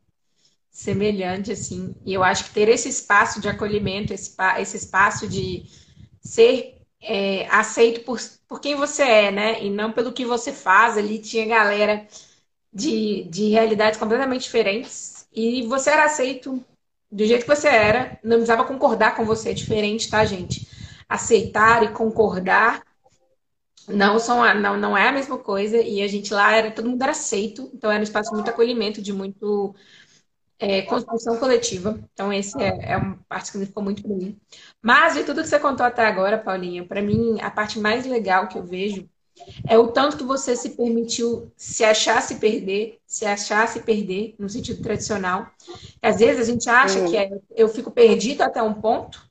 semelhante, 0.70 1.52
assim. 1.52 1.94
E 2.04 2.14
eu 2.14 2.24
acho 2.24 2.46
que 2.46 2.50
ter 2.52 2.68
esse 2.68 2.88
espaço 2.88 3.40
de 3.40 3.48
acolhimento, 3.48 4.12
esse, 4.12 4.34
esse 4.58 4.76
espaço 4.78 5.28
de 5.28 5.64
ser 6.22 6.82
é, 7.02 7.46
aceito 7.48 8.02
por, 8.04 8.18
por 8.48 8.60
quem 8.60 8.74
você 8.76 9.02
é, 9.02 9.30
né? 9.32 9.64
E 9.64 9.70
não 9.70 9.92
pelo 9.92 10.12
que 10.12 10.24
você 10.24 10.52
faz. 10.52 10.98
Ali 10.98 11.18
tinha 11.20 11.46
galera 11.46 12.06
de, 12.72 13.24
de 13.24 13.50
realidades 13.50 13.98
completamente 13.98 14.44
diferentes. 14.44 15.28
E 15.32 15.62
você 15.66 15.90
era 15.90 16.04
aceito 16.06 16.64
do 17.10 17.24
jeito 17.26 17.42
que 17.42 17.54
você 17.56 17.68
era. 17.68 18.18
Não 18.24 18.36
precisava 18.38 18.64
concordar 18.64 19.16
com 19.16 19.24
você. 19.24 19.50
É 19.50 19.54
diferente, 19.54 20.10
tá, 20.10 20.24
gente? 20.24 20.68
Aceitar 21.08 21.84
e 21.84 21.92
concordar 21.92 22.82
não 23.88 24.18
são 24.18 24.42
não, 24.54 24.78
não 24.78 24.96
é 24.96 25.08
a 25.08 25.12
mesma 25.12 25.38
coisa 25.38 25.76
e 25.76 26.02
a 26.02 26.08
gente 26.08 26.32
lá 26.32 26.56
era 26.56 26.70
todo 26.70 26.88
mundo 26.88 27.02
era 27.02 27.12
aceito 27.12 27.70
então 27.74 27.90
era 27.90 28.00
um 28.00 28.04
espaço 28.04 28.30
de 28.30 28.36
muito 28.36 28.50
acolhimento 28.50 29.02
de 29.02 29.12
muito 29.12 29.74
é, 30.58 30.82
construção 30.82 31.36
coletiva. 31.36 31.98
Então 32.12 32.32
esse 32.32 32.60
é, 32.62 32.92
é 32.92 32.96
uma 32.96 33.18
parte 33.28 33.52
que 33.52 33.66
ficou 33.66 33.82
muito 33.82 34.02
para 34.02 34.14
mim 34.14 34.38
mas 34.82 35.14
de 35.14 35.24
tudo 35.24 35.42
que 35.42 35.48
você 35.48 35.58
contou 35.58 35.84
até 35.84 36.06
agora 36.06 36.38
Paulinha 36.38 36.84
para 36.84 37.02
mim 37.02 37.38
a 37.40 37.50
parte 37.50 37.78
mais 37.78 38.06
legal 38.06 38.48
que 38.48 38.58
eu 38.58 38.64
vejo 38.64 39.08
é 39.68 39.76
o 39.76 39.88
tanto 39.88 40.16
que 40.16 40.22
você 40.22 40.54
se 40.54 40.70
permitiu 40.70 41.52
se 41.56 41.84
achar 41.84 42.22
se 42.22 42.36
perder 42.36 42.98
se 43.06 43.26
achar 43.26 43.66
se 43.68 43.80
perder 43.80 44.34
no 44.38 44.48
sentido 44.48 44.82
tradicional. 44.82 45.46
Às 46.00 46.18
vezes 46.18 46.48
a 46.48 46.52
gente 46.52 46.68
acha 46.70 47.04
que 47.04 47.16
é, 47.16 47.30
eu 47.54 47.68
fico 47.68 47.90
perdido 47.90 48.42
até 48.42 48.62
um 48.62 48.74
ponto 48.74 49.23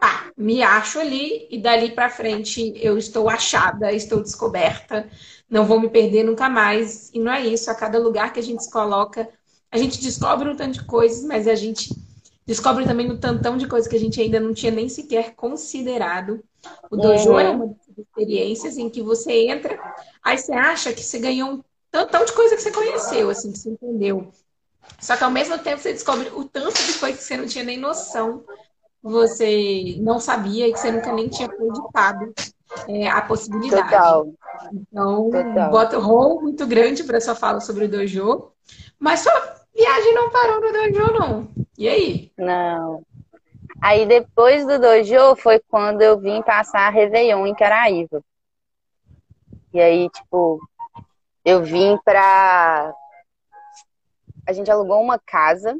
pá, 0.00 0.30
me 0.36 0.62
acho 0.62 0.98
ali 0.98 1.46
e 1.50 1.58
dali 1.58 1.90
para 1.90 2.10
frente 2.10 2.72
eu 2.76 2.96
estou 2.98 3.28
achada, 3.28 3.92
estou 3.92 4.22
descoberta, 4.22 5.08
não 5.48 5.64
vou 5.64 5.80
me 5.80 5.88
perder 5.88 6.24
nunca 6.24 6.48
mais. 6.48 7.10
E 7.12 7.18
não 7.18 7.32
é 7.32 7.46
isso, 7.46 7.70
a 7.70 7.74
cada 7.74 7.98
lugar 7.98 8.32
que 8.32 8.40
a 8.40 8.42
gente 8.42 8.64
se 8.64 8.70
coloca, 8.70 9.28
a 9.70 9.78
gente 9.78 10.00
descobre 10.00 10.48
um 10.48 10.56
tanto 10.56 10.80
de 10.80 10.84
coisas, 10.84 11.24
mas 11.24 11.48
a 11.48 11.54
gente 11.54 11.90
descobre 12.46 12.84
também 12.84 13.10
um 13.10 13.18
tantão 13.18 13.56
de 13.56 13.66
coisas 13.66 13.88
que 13.88 13.96
a 13.96 14.00
gente 14.00 14.20
ainda 14.20 14.38
não 14.38 14.54
tinha 14.54 14.72
nem 14.72 14.88
sequer 14.88 15.34
considerado. 15.34 16.42
O 16.90 16.96
dojo 16.96 17.30
uhum. 17.30 17.40
é 17.40 17.50
uma 17.50 17.66
das 17.66 18.06
experiências 18.06 18.78
em 18.78 18.88
que 18.88 19.02
você 19.02 19.48
entra, 19.48 19.78
aí 20.22 20.38
você 20.38 20.52
acha 20.52 20.92
que 20.92 21.02
você 21.02 21.18
ganhou 21.18 21.50
um 21.50 21.64
tantão 21.90 22.24
de 22.24 22.32
coisa 22.32 22.56
que 22.56 22.62
você 22.62 22.70
conheceu, 22.70 23.30
assim, 23.30 23.52
que 23.52 23.58
você 23.58 23.70
entendeu. 23.70 24.30
Só 25.00 25.16
que 25.16 25.24
ao 25.24 25.30
mesmo 25.30 25.58
tempo 25.58 25.82
você 25.82 25.92
descobre 25.92 26.30
o 26.34 26.44
tanto 26.44 26.80
de 26.84 26.94
coisa 26.94 27.18
que 27.18 27.24
você 27.24 27.36
não 27.36 27.46
tinha 27.46 27.64
nem 27.64 27.76
noção 27.76 28.44
você 29.10 29.96
não 30.00 30.18
sabia 30.18 30.68
e 30.68 30.72
que 30.72 30.80
você 30.80 30.90
nunca 30.90 31.12
nem 31.12 31.28
tinha 31.28 31.48
acreditado 31.48 32.34
é, 32.88 33.08
a 33.08 33.22
possibilidade. 33.22 33.90
Total. 33.90 34.26
Então, 34.72 35.30
Total. 35.30 35.70
bota 35.70 35.98
um 35.98 36.02
rol 36.02 36.42
muito 36.42 36.66
grande 36.66 37.04
para 37.04 37.20
sua 37.20 37.34
fala 37.34 37.60
sobre 37.60 37.84
o 37.84 37.88
dojo, 37.88 38.50
mas 38.98 39.20
sua 39.20 39.32
viagem 39.74 40.14
não 40.14 40.30
parou 40.30 40.60
no 40.60 40.72
dojo, 40.72 41.12
não. 41.12 41.48
E 41.78 41.88
aí? 41.88 42.32
Não. 42.36 43.02
Aí 43.80 44.06
depois 44.06 44.66
do 44.66 44.78
dojo 44.78 45.36
foi 45.36 45.60
quando 45.68 46.02
eu 46.02 46.18
vim 46.18 46.42
passar 46.42 46.86
a 46.86 46.90
Réveillon 46.90 47.46
em 47.46 47.54
Caraíva. 47.54 48.22
E 49.72 49.80
aí, 49.80 50.08
tipo, 50.10 50.58
eu 51.44 51.62
vim 51.62 51.98
pra. 52.04 52.92
A 54.46 54.52
gente 54.52 54.70
alugou 54.70 55.00
uma 55.00 55.18
casa 55.18 55.76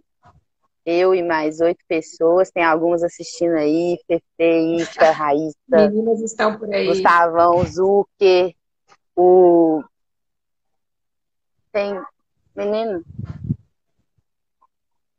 eu 0.86 1.12
e 1.12 1.20
mais 1.20 1.60
oito 1.60 1.84
pessoas, 1.88 2.48
tem 2.52 2.62
algumas 2.62 3.02
assistindo 3.02 3.56
aí, 3.56 3.98
Fefe, 4.06 4.82
Ita, 4.82 5.10
Raíssa. 5.10 5.56
Meninas 5.68 6.20
estão 6.20 6.56
por 6.56 6.72
aí. 6.72 6.86
Gustavão, 6.86 7.64
Zucker, 7.64 8.54
o. 9.16 9.82
Tem. 11.72 12.00
Menino? 12.54 13.04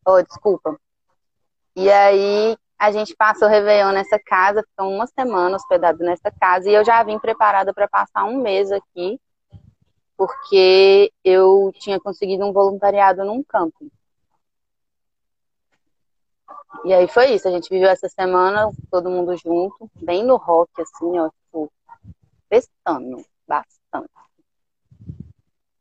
Oh, 0.08 0.22
desculpa. 0.24 0.80
E 1.76 1.92
aí, 1.92 2.58
a 2.80 2.92
gente 2.92 3.14
passou 3.14 3.50
o 3.50 3.52
Réveillon 3.52 3.92
nessa 3.92 4.18
casa, 4.18 4.64
ficou 4.64 4.90
uma 4.90 5.06
semana 5.06 5.58
hospedado 5.58 6.00
nessa 6.00 6.32
casa, 6.32 6.70
e 6.70 6.74
eu 6.74 6.86
já 6.86 7.04
vim 7.04 7.20
preparada 7.20 7.74
para 7.74 7.90
passar 7.90 8.24
um 8.24 8.42
mês 8.42 8.72
aqui, 8.72 9.20
porque 10.16 11.12
eu 11.24 11.72
tinha 11.78 12.00
conseguido 12.00 12.46
um 12.46 12.54
voluntariado 12.54 13.26
num 13.26 13.44
camping. 13.44 13.92
E 16.86 16.94
aí 16.94 17.08
foi 17.08 17.34
isso, 17.34 17.48
a 17.48 17.52
gente 17.52 17.70
viveu 17.70 17.90
essa 17.90 18.10
semana, 18.10 18.70
todo 18.92 19.10
mundo 19.10 19.36
junto, 19.36 19.90
bem 19.96 20.24
no 20.24 20.36
rock, 20.36 20.72
assim, 20.82 21.20
ó, 21.20 21.30
tipo, 21.30 21.72
festando 22.50 23.24
bastante. 23.48 24.10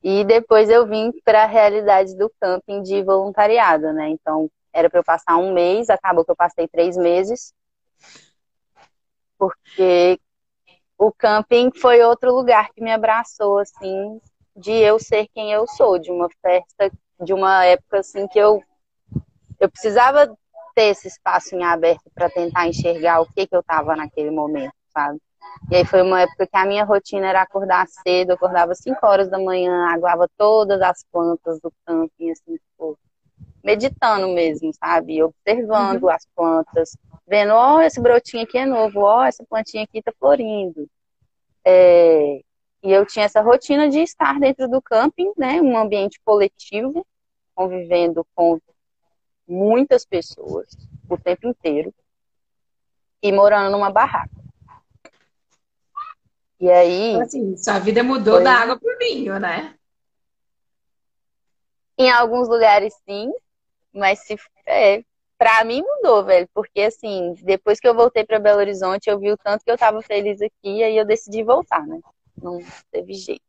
E 0.02 0.24
depois 0.24 0.70
eu 0.70 0.86
vim 0.86 1.12
para 1.24 1.42
a 1.42 1.46
realidade 1.46 2.16
do 2.16 2.30
camping 2.40 2.82
de 2.82 3.02
voluntariado, 3.02 3.92
né? 3.92 4.08
Então, 4.08 4.48
era 4.72 4.88
para 4.88 5.00
eu 5.00 5.04
passar 5.04 5.36
um 5.36 5.52
mês, 5.52 5.90
acabou 5.90 6.24
que 6.24 6.30
eu 6.30 6.36
passei 6.36 6.68
três 6.68 6.96
meses, 6.96 7.52
porque 9.38 10.20
o 10.98 11.12
camping 11.12 11.70
foi 11.74 12.02
outro 12.02 12.32
lugar 12.32 12.70
que 12.72 12.82
me 12.82 12.92
abraçou, 12.92 13.58
assim, 13.58 14.20
de 14.54 14.72
eu 14.72 14.98
ser 14.98 15.28
quem 15.34 15.52
eu 15.52 15.66
sou, 15.66 15.98
de 15.98 16.10
uma 16.10 16.28
festa, 16.40 16.90
de 17.20 17.32
uma 17.32 17.64
época, 17.64 17.98
assim, 17.98 18.26
que 18.28 18.38
eu, 18.38 18.62
eu 19.60 19.70
precisava 19.70 20.36
ter 20.76 20.90
esse 20.90 21.08
espaço 21.08 21.56
em 21.56 21.64
aberto 21.64 22.10
para 22.14 22.28
tentar 22.28 22.68
enxergar 22.68 23.22
o 23.22 23.26
que, 23.32 23.46
que 23.46 23.56
eu 23.56 23.60
estava 23.60 23.96
naquele 23.96 24.30
momento, 24.30 24.74
sabe? 24.92 25.18
E 25.70 25.76
aí 25.76 25.84
foi 25.86 26.02
uma 26.02 26.20
época 26.20 26.46
que 26.46 26.56
a 26.56 26.66
minha 26.66 26.84
rotina 26.84 27.28
era 27.28 27.40
acordar 27.40 27.86
cedo, 27.88 28.30
eu 28.30 28.34
acordava 28.34 28.74
5 28.74 28.98
horas 29.06 29.30
da 29.30 29.38
manhã, 29.38 29.86
aguava 29.88 30.28
todas 30.36 30.80
as 30.82 31.02
plantas 31.10 31.58
do 31.60 31.72
camping, 31.86 32.30
assim, 32.30 32.56
tipo, 32.56 32.98
meditando 33.64 34.28
mesmo, 34.28 34.70
sabe? 34.74 35.22
Observando 35.22 36.02
uhum. 36.02 36.10
as 36.10 36.26
plantas, 36.36 36.96
vendo, 37.26 37.54
ó, 37.54 37.76
oh, 37.76 37.80
esse 37.80 37.98
brotinho 37.98 38.42
aqui 38.42 38.58
é 38.58 38.66
novo, 38.66 39.00
ó, 39.00 39.20
oh, 39.20 39.24
essa 39.24 39.44
plantinha 39.48 39.84
aqui 39.84 40.02
tá 40.02 40.12
florindo. 40.18 40.86
É... 41.64 42.40
E 42.82 42.92
eu 42.92 43.06
tinha 43.06 43.24
essa 43.24 43.40
rotina 43.40 43.88
de 43.88 44.00
estar 44.00 44.38
dentro 44.38 44.68
do 44.68 44.82
camping, 44.82 45.32
né? 45.38 45.60
Um 45.60 45.76
ambiente 45.76 46.20
coletivo, 46.22 47.04
convivendo 47.54 48.24
com 48.34 48.60
muitas 49.46 50.04
pessoas 50.04 50.66
o 51.08 51.16
tempo 51.16 51.46
inteiro 51.46 51.94
e 53.22 53.32
morando 53.32 53.70
numa 53.70 53.90
barraca. 53.90 54.30
E 56.58 56.70
aí. 56.70 57.10
Então, 57.10 57.22
assim, 57.22 57.56
sua 57.56 57.78
vida 57.78 58.02
mudou 58.02 58.34
foi... 58.34 58.44
da 58.44 58.52
água 58.52 58.78
pro 58.78 58.98
vinho, 58.98 59.38
né? 59.38 59.74
Em 61.98 62.10
alguns 62.10 62.48
lugares 62.48 62.94
sim, 63.08 63.32
mas 63.92 64.20
se 64.20 64.36
é, 64.66 65.02
para 65.38 65.64
mim 65.64 65.82
mudou, 65.82 66.24
velho, 66.24 66.48
porque 66.52 66.82
assim, 66.82 67.34
depois 67.42 67.80
que 67.80 67.88
eu 67.88 67.94
voltei 67.94 68.24
para 68.24 68.38
Belo 68.38 68.58
Horizonte, 68.58 69.08
eu 69.08 69.18
vi 69.18 69.32
o 69.32 69.36
tanto 69.36 69.64
que 69.64 69.70
eu 69.70 69.78
tava 69.78 70.02
feliz 70.02 70.40
aqui 70.42 70.78
e 70.78 70.84
aí 70.84 70.96
eu 70.96 71.06
decidi 71.06 71.42
voltar, 71.42 71.86
né? 71.86 71.98
Não 72.36 72.58
teve 72.90 73.14
jeito. 73.14 73.42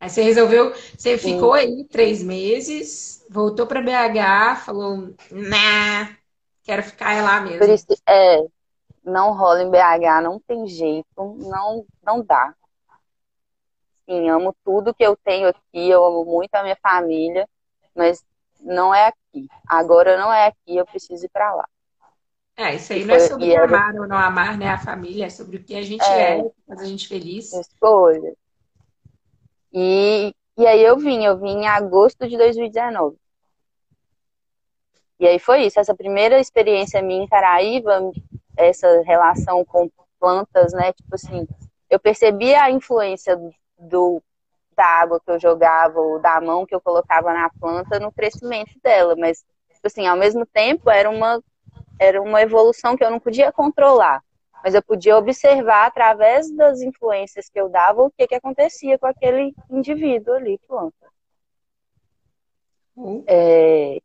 Aí 0.00 0.08
você 0.08 0.22
resolveu, 0.22 0.72
você 0.96 1.18
ficou 1.18 1.54
aí 1.54 1.84
três 1.84 2.22
meses, 2.22 3.26
voltou 3.28 3.66
para 3.66 3.82
BH, 3.82 4.64
falou, 4.64 5.12
nah, 5.30 6.16
quero 6.62 6.84
ficar 6.84 7.20
lá 7.22 7.40
mesmo. 7.40 7.58
Por 7.58 7.68
isso, 7.68 7.86
é, 8.08 8.38
não 9.04 9.32
rola 9.32 9.62
em 9.62 9.70
BH, 9.70 10.22
não 10.22 10.38
tem 10.38 10.66
jeito, 10.68 11.06
não, 11.16 11.84
não 12.04 12.22
dá. 12.24 12.54
Sim, 14.08 14.28
amo 14.30 14.54
tudo 14.64 14.94
que 14.94 15.04
eu 15.04 15.16
tenho 15.16 15.48
aqui, 15.48 15.90
eu 15.90 16.04
amo 16.04 16.24
muito 16.24 16.54
a 16.54 16.62
minha 16.62 16.76
família, 16.76 17.46
mas 17.94 18.24
não 18.60 18.94
é 18.94 19.08
aqui. 19.08 19.48
Agora 19.66 20.16
não 20.16 20.32
é 20.32 20.46
aqui, 20.46 20.76
eu 20.76 20.86
preciso 20.86 21.26
ir 21.26 21.28
para 21.30 21.54
lá. 21.54 21.68
É, 22.56 22.74
isso 22.74 22.92
aí 22.92 23.04
não 23.04 23.14
é 23.14 23.20
sobre 23.20 23.56
amar 23.56 23.94
ou 23.96 24.08
não 24.08 24.16
amar, 24.16 24.58
né? 24.58 24.68
A 24.68 24.78
família, 24.78 25.26
é 25.26 25.30
sobre 25.30 25.58
o 25.58 25.64
que 25.64 25.76
a 25.76 25.82
gente 25.82 26.02
é, 26.04 26.40
é 26.40 26.50
faz 26.66 26.80
a 26.80 26.84
gente 26.84 27.06
feliz. 27.06 27.52
Escolha. 27.52 28.34
E 29.72 30.34
e 30.58 30.66
aí 30.66 30.82
eu 30.82 30.98
vim, 30.98 31.24
eu 31.24 31.38
vim 31.38 31.60
em 31.60 31.68
agosto 31.68 32.28
de 32.28 32.36
2019. 32.36 33.16
E 35.20 35.26
aí 35.26 35.38
foi 35.38 35.66
isso, 35.66 35.78
essa 35.78 35.94
primeira 35.94 36.40
experiência 36.40 37.00
minha 37.00 37.22
em 37.22 37.28
Caraíva 37.28 38.10
essa 38.56 39.02
relação 39.02 39.64
com 39.64 39.88
plantas, 40.18 40.72
né? 40.72 40.92
Tipo 40.92 41.14
assim, 41.14 41.46
eu 41.88 42.00
percebia 42.00 42.62
a 42.62 42.70
influência 42.72 43.38
do, 43.78 44.20
da 44.76 44.84
água 44.84 45.20
que 45.20 45.30
eu 45.30 45.38
jogava 45.38 46.00
ou 46.00 46.20
da 46.20 46.40
mão 46.40 46.66
que 46.66 46.74
eu 46.74 46.80
colocava 46.80 47.32
na 47.32 47.48
planta 47.50 48.00
no 48.00 48.10
crescimento 48.10 48.72
dela, 48.82 49.14
mas 49.16 49.44
tipo 49.72 49.86
assim, 49.86 50.06
ao 50.08 50.16
mesmo 50.16 50.44
tempo 50.44 50.90
era 50.90 51.08
uma 51.08 51.42
era 52.00 52.20
uma 52.22 52.42
evolução 52.42 52.96
que 52.96 53.04
eu 53.04 53.10
não 53.10 53.18
podia 53.18 53.52
controlar, 53.52 54.22
mas 54.62 54.74
eu 54.74 54.82
podia 54.82 55.16
observar 55.16 55.86
através 55.86 56.50
das 56.50 56.80
influências 56.80 57.48
que 57.48 57.60
eu 57.60 57.68
dava 57.68 58.02
o 58.02 58.10
que 58.10 58.26
que 58.26 58.34
acontecia 58.34 58.98
com 58.98 59.06
aquele 59.06 59.54
indivíduo 59.70 60.34
ali, 60.34 60.58
planta. 60.66 61.08
Uhum. 62.96 63.22
É, 63.26 64.00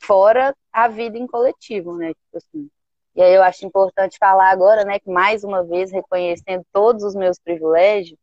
fora 0.00 0.54
a 0.72 0.88
vida 0.88 1.18
em 1.18 1.26
coletivo, 1.26 1.96
né? 1.96 2.08
Tipo 2.14 2.36
assim. 2.36 2.70
E 3.14 3.22
aí 3.22 3.34
eu 3.34 3.42
acho 3.42 3.66
importante 3.66 4.16
falar 4.18 4.50
agora, 4.50 4.84
né, 4.84 4.98
que 5.00 5.10
mais 5.10 5.42
uma 5.42 5.64
vez, 5.64 5.90
reconhecendo 5.90 6.64
todos 6.72 7.02
os 7.02 7.14
meus 7.14 7.38
privilégios, 7.40 8.18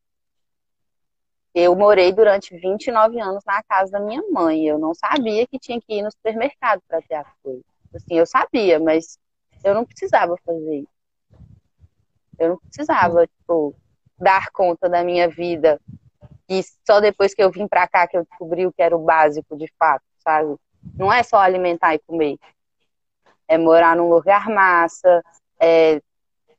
eu 1.54 1.76
morei 1.76 2.14
durante 2.14 2.56
29 2.56 3.20
anos 3.20 3.44
na 3.46 3.62
casa 3.64 3.92
da 3.92 4.00
minha 4.00 4.22
mãe. 4.32 4.66
Eu 4.66 4.78
não 4.78 4.94
sabia 4.94 5.46
que 5.48 5.60
tinha 5.60 5.80
que 5.82 5.94
ir 5.96 6.04
no 6.04 6.12
supermercado 6.12 6.82
para 6.88 7.02
ter 7.02 7.16
as 7.16 7.28
coisas. 7.44 7.64
Assim, 7.94 8.18
eu 8.18 8.26
sabia, 8.26 8.80
mas 8.80 9.18
eu 9.64 9.74
não 9.74 9.86
precisava 9.86 10.36
fazer 10.46 10.80
isso. 10.80 10.98
Eu 12.40 12.50
não 12.50 12.58
precisava, 12.58 13.26
tipo, 13.28 13.76
dar 14.18 14.50
conta 14.52 14.88
da 14.88 15.04
minha 15.04 15.28
vida. 15.28 15.80
E 16.50 16.62
só 16.86 17.00
depois 17.00 17.34
que 17.34 17.42
eu 17.44 17.52
vim 17.52 17.68
para 17.68 17.88
cá 17.88 18.08
que 18.08 18.18
eu 18.18 18.24
descobri 18.24 18.66
o 18.66 18.72
que 18.72 18.82
era 18.82 18.96
o 18.96 19.04
básico 19.04 19.58
de 19.58 19.72
fato, 19.78 20.04
sabe? 20.20 20.56
Não 20.96 21.12
é 21.12 21.24
só 21.24 21.38
alimentar 21.38 21.94
e 21.96 22.00
comer. 22.00 22.38
É 23.48 23.58
morar 23.58 23.96
num 23.96 24.10
lugar 24.10 24.50
massa, 24.50 25.24
é, 25.60 26.02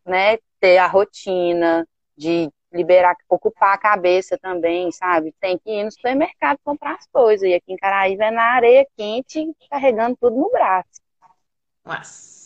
né, 0.05 0.38
ter 0.61 0.78
a 0.78 0.86
rotina 0.86 1.86
de 2.16 2.51
liberar, 2.72 3.16
ocupar 3.28 3.74
a 3.74 3.78
cabeça 3.78 4.36
também, 4.38 4.90
sabe? 4.92 5.34
Tem 5.40 5.59
que 5.59 5.70
ir 5.70 5.84
no 5.84 5.92
supermercado 5.92 6.59
comprar 6.62 6.96
as 6.96 7.07
coisas. 7.07 7.49
E 7.49 7.55
aqui 7.55 7.72
em 7.72 7.76
Caraíba 7.76 8.26
é 8.26 8.30
na 8.30 8.55
areia 8.55 8.86
quente, 8.96 9.46
carregando 9.70 10.16
tudo 10.20 10.36
no 10.36 10.51
braço. 10.51 11.01
Nossa. 11.84 12.38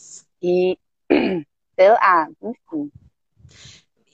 E, 0.42 0.76
sei 1.76 1.88
lá, 1.88 2.28
enfim. 2.42 2.90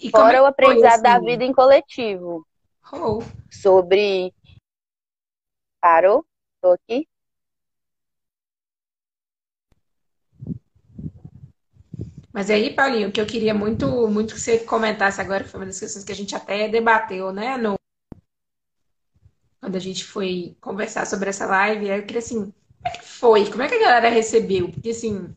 E 0.01 0.11
Fora 0.11 0.37
é 0.37 0.43
o 0.43 0.47
aprendizado 0.47 0.93
assim? 0.93 1.03
da 1.03 1.19
vida 1.19 1.43
em 1.43 1.53
coletivo. 1.53 2.47
Oh. 2.93 3.21
Sobre. 3.51 4.33
Parou? 5.81 6.25
Tô 6.61 6.73
aqui? 6.73 7.09
Mas 12.33 12.51
aí, 12.51 12.73
Paulinho, 12.73 13.09
o 13.09 13.13
que 13.13 13.21
eu 13.21 13.27
queria 13.27 13.53
muito, 13.53 14.07
muito 14.07 14.35
que 14.35 14.41
você 14.41 14.61
comentasse 14.61 15.21
agora, 15.21 15.45
foi 15.45 15.59
uma 15.59 15.67
das 15.67 15.81
questões 15.81 16.05
que 16.05 16.13
a 16.13 16.15
gente 16.15 16.37
até 16.37 16.69
debateu, 16.69 17.33
né, 17.33 17.57
no... 17.57 17.75
quando 19.61 19.75
a 19.75 19.81
gente 19.81 20.05
foi 20.05 20.57
conversar 20.61 21.05
sobre 21.05 21.31
essa 21.31 21.47
live, 21.47 21.89
eu 21.89 22.03
queria 22.03 22.21
assim, 22.21 22.53
como 22.53 22.87
é 22.87 22.91
que 22.91 23.05
foi? 23.05 23.51
Como 23.51 23.63
é 23.63 23.69
que 23.69 23.75
a 23.75 23.81
galera 23.81 24.09
recebeu? 24.09 24.71
Porque 24.71 24.91
assim, 24.91 25.35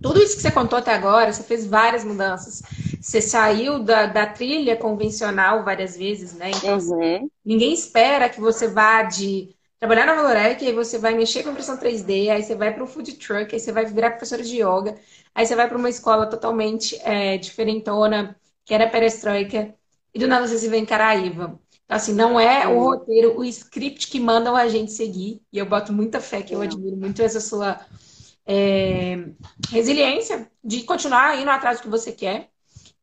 tudo 0.00 0.22
isso 0.22 0.36
que 0.36 0.42
você 0.42 0.50
contou 0.50 0.78
até 0.78 0.94
agora, 0.94 1.32
você 1.32 1.42
fez 1.42 1.66
várias 1.66 2.04
mudanças. 2.04 2.62
Você 3.00 3.20
saiu 3.20 3.78
da, 3.80 4.06
da 4.06 4.26
trilha 4.26 4.76
convencional 4.76 5.64
várias 5.64 5.96
vezes, 5.96 6.34
né? 6.34 6.50
Então, 6.50 6.78
uhum. 6.78 7.28
ninguém 7.44 7.72
espera 7.72 8.28
que 8.28 8.40
você 8.40 8.68
vá 8.68 9.02
de 9.02 9.56
trabalhar 9.78 10.06
na 10.06 10.14
Valorec, 10.14 10.64
aí 10.64 10.72
você 10.72 10.98
vai 10.98 11.14
mexer 11.14 11.42
com 11.42 11.50
impressão 11.50 11.76
3D, 11.76 12.30
aí 12.30 12.42
você 12.42 12.54
vai 12.54 12.72
para 12.72 12.82
o 12.82 12.86
food 12.86 13.12
truck, 13.14 13.54
aí 13.54 13.60
você 13.60 13.72
vai 13.72 13.86
virar 13.86 14.10
professora 14.10 14.42
de 14.42 14.56
yoga. 14.56 14.96
Aí 15.34 15.46
você 15.46 15.54
vai 15.54 15.68
para 15.68 15.78
uma 15.78 15.90
escola 15.90 16.26
totalmente 16.26 16.96
é, 17.02 17.36
diferentona, 17.36 18.36
que 18.64 18.74
era 18.74 18.88
perestroika, 18.88 19.74
e 20.14 20.18
do 20.18 20.26
nada 20.26 20.46
você 20.46 20.58
se 20.58 20.68
vê 20.68 20.78
em 20.78 20.86
Caraíva. 20.86 21.58
Então, 21.84 21.96
assim, 21.96 22.12
não 22.12 22.38
é 22.38 22.68
o 22.68 22.78
roteiro, 22.80 23.38
o 23.38 23.44
script 23.44 24.08
que 24.08 24.20
mandam 24.20 24.54
a 24.54 24.68
gente 24.68 24.92
seguir. 24.92 25.40
E 25.52 25.58
eu 25.58 25.66
boto 25.66 25.92
muita 25.92 26.20
fé, 26.20 26.42
que 26.42 26.54
eu 26.54 26.60
admiro 26.60 26.96
muito 26.96 27.22
essa 27.22 27.40
sua 27.40 27.80
é, 28.48 29.28
resiliência 29.70 30.50
de 30.64 30.82
continuar 30.82 31.38
indo 31.38 31.50
atrás 31.50 31.78
do 31.78 31.82
que 31.82 31.88
você 31.88 32.10
quer. 32.10 32.48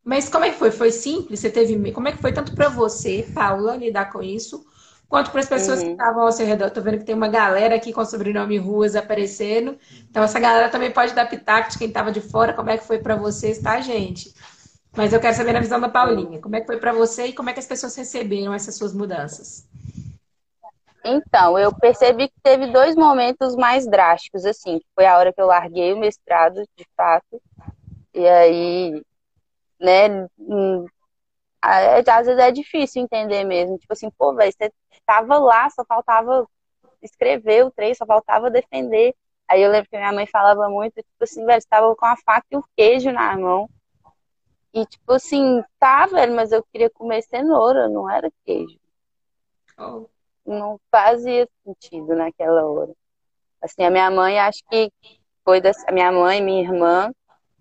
Mas 0.03 0.27
como 0.27 0.45
é 0.45 0.49
que 0.49 0.57
foi? 0.57 0.71
Foi 0.71 0.91
simples? 0.91 1.39
Você 1.39 1.49
teve. 1.49 1.91
Como 1.91 2.07
é 2.07 2.11
que 2.11 2.21
foi 2.21 2.33
tanto 2.33 2.55
para 2.55 2.67
você, 2.67 3.27
Paula, 3.33 3.75
lidar 3.75 4.11
com 4.11 4.21
isso? 4.21 4.65
quanto 5.07 5.31
para 5.31 5.39
as 5.39 5.47
pessoas 5.47 5.79
uhum. 5.79 5.85
que 5.85 5.91
estavam 5.91 6.23
ao 6.23 6.31
seu 6.31 6.45
redor. 6.45 6.67
Estou 6.67 6.83
vendo 6.83 6.97
que 6.97 7.05
tem 7.05 7.15
uma 7.15 7.27
galera 7.27 7.75
aqui 7.75 7.93
com 7.93 8.01
o 8.01 8.05
sobrenome 8.05 8.57
Ruas 8.57 8.95
aparecendo. 8.95 9.77
Então, 10.09 10.23
essa 10.23 10.39
galera 10.39 10.69
também 10.69 10.91
pode 10.91 11.13
dar 11.13 11.29
pitaco 11.29 11.71
de 11.71 11.77
quem 11.77 11.87
estava 11.87 12.11
de 12.11 12.21
fora, 12.21 12.53
como 12.53 12.69
é 12.69 12.77
que 12.77 12.85
foi 12.85 12.97
para 12.97 13.15
vocês, 13.15 13.59
tá, 13.59 13.79
gente? 13.81 14.33
Mas 14.95 15.13
eu 15.13 15.19
quero 15.19 15.35
saber 15.35 15.53
na 15.53 15.59
visão 15.59 15.79
da 15.79 15.89
Paulinha, 15.89 16.39
como 16.39 16.55
é 16.55 16.61
que 16.61 16.67
foi 16.67 16.77
para 16.77 16.93
você 16.93 17.27
e 17.27 17.33
como 17.33 17.49
é 17.49 17.53
que 17.53 17.59
as 17.59 17.65
pessoas 17.65 17.95
receberam 17.95 18.53
essas 18.53 18.75
suas 18.75 18.93
mudanças? 18.93 19.67
Então, 21.07 21.57
eu 21.57 21.71
percebi 21.77 22.27
que 22.27 22.41
teve 22.41 22.65
dois 22.71 22.95
momentos 22.95 23.55
mais 23.55 23.85
drásticos, 23.85 24.43
assim, 24.43 24.79
que 24.79 24.85
foi 24.95 25.05
a 25.05 25.15
hora 25.17 25.31
que 25.31 25.39
eu 25.39 25.45
larguei 25.45 25.93
o 25.93 25.99
mestrado, 25.99 26.63
de 26.75 26.85
fato, 26.97 27.39
e 28.11 28.27
aí, 28.27 29.03
né, 29.79 30.27
hum, 30.39 30.85
às 31.61 32.25
vezes 32.25 32.39
é 32.39 32.51
difícil 32.51 33.03
entender 33.03 33.43
mesmo, 33.43 33.77
tipo 33.77 33.93
assim, 33.93 34.09
pô, 34.17 34.33
velho, 34.33 34.51
você 34.51 34.71
tava 35.05 35.37
lá, 35.37 35.69
só 35.69 35.85
faltava 35.85 36.47
escrever 37.03 37.65
o 37.65 37.71
trem, 37.71 37.93
só 37.93 38.05
faltava 38.05 38.49
defender. 38.49 39.13
Aí 39.47 39.61
eu 39.61 39.69
lembro 39.71 39.89
que 39.89 39.97
minha 39.97 40.11
mãe 40.11 40.25
falava 40.25 40.67
muito, 40.69 40.95
tipo 40.95 41.23
assim, 41.23 41.45
velho, 41.45 41.59
estava 41.59 41.95
com 41.95 42.05
a 42.05 42.17
faca 42.17 42.47
e 42.51 42.57
o 42.57 42.63
queijo 42.75 43.11
na 43.11 43.37
mão. 43.37 43.69
E 44.73 44.85
tipo 44.85 45.13
assim, 45.13 45.63
tá, 45.79 46.07
velho, 46.07 46.35
mas 46.35 46.51
eu 46.51 46.63
queria 46.71 46.89
comer 46.89 47.21
cenoura, 47.21 47.87
não 47.87 48.09
era 48.09 48.31
queijo. 48.43 48.79
Oh. 49.77 50.07
Não 50.45 50.79
fazia 50.91 51.47
sentido 51.63 52.15
naquela 52.15 52.65
hora. 52.65 52.93
Assim, 53.61 53.83
a 53.83 53.89
minha 53.89 54.11
mãe, 54.11 54.39
acho 54.39 54.63
que 54.69 54.91
foi 55.43 55.59
da 55.59 55.71
a 55.87 55.91
minha 55.91 56.11
mãe, 56.11 56.41
minha 56.41 56.61
irmã, 56.61 57.11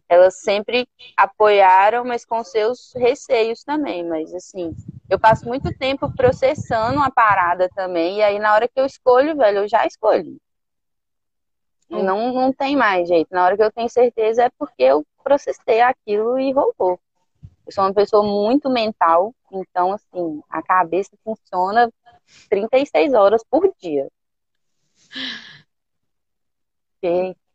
elas 0.08 0.40
sempre 0.40 0.86
apoiaram, 1.16 2.04
mas 2.04 2.24
com 2.24 2.42
seus 2.44 2.92
receios 2.94 3.64
também. 3.64 4.06
Mas 4.06 4.34
assim, 4.34 4.74
eu 5.08 5.18
passo 5.18 5.46
muito 5.46 5.76
tempo 5.78 6.12
processando 6.14 7.00
a 7.00 7.10
parada 7.10 7.68
também, 7.74 8.18
e 8.18 8.22
aí 8.22 8.38
na 8.38 8.54
hora 8.54 8.68
que 8.68 8.78
eu 8.78 8.86
escolho, 8.86 9.36
velho, 9.36 9.58
eu 9.58 9.68
já 9.68 9.86
escolhi. 9.86 10.36
Não, 11.88 12.32
não 12.32 12.52
tem 12.52 12.76
mais 12.76 13.06
jeito. 13.08 13.28
Na 13.30 13.44
hora 13.44 13.56
que 13.56 13.62
eu 13.62 13.72
tenho 13.72 13.88
certeza 13.88 14.44
é 14.44 14.50
porque 14.58 14.82
eu 14.82 15.06
processei 15.22 15.80
aquilo 15.80 16.38
e 16.38 16.52
rolou. 16.52 16.98
Eu 17.66 17.72
sou 17.72 17.84
uma 17.84 17.94
pessoa 17.94 18.22
muito 18.22 18.68
mental, 18.68 19.34
então 19.50 19.92
assim, 19.92 20.42
a 20.50 20.62
cabeça 20.62 21.12
funciona 21.24 21.90
36 22.48 23.14
horas 23.14 23.42
por 23.48 23.72
dia. 23.80 24.08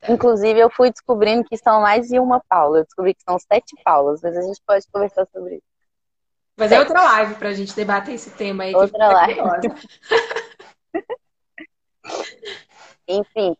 Inclusive, 0.08 0.60
eu 0.60 0.70
fui 0.70 0.92
descobrindo 0.92 1.44
que 1.44 1.58
são 1.58 1.82
mais 1.82 2.08
de 2.08 2.20
uma 2.20 2.40
Paula. 2.48 2.80
Eu 2.80 2.84
descobri 2.84 3.14
que 3.14 3.24
são 3.24 3.38
sete 3.40 3.76
Paulas, 3.84 4.22
mas 4.22 4.38
a 4.38 4.42
gente 4.42 4.62
pode 4.66 4.86
conversar 4.92 5.28
sobre 5.34 5.56
isso. 5.56 5.64
Mas 6.56 6.72
é 6.72 6.80
outra 6.80 7.02
live 7.02 7.36
para 7.36 7.50
a 7.50 7.54
gente 7.54 7.76
debater 7.76 8.16
esse 8.16 8.32
tema 8.32 8.64
aí. 8.64 8.76
Outra 8.76 9.08
live. 9.08 9.40
Enfim. 13.08 13.56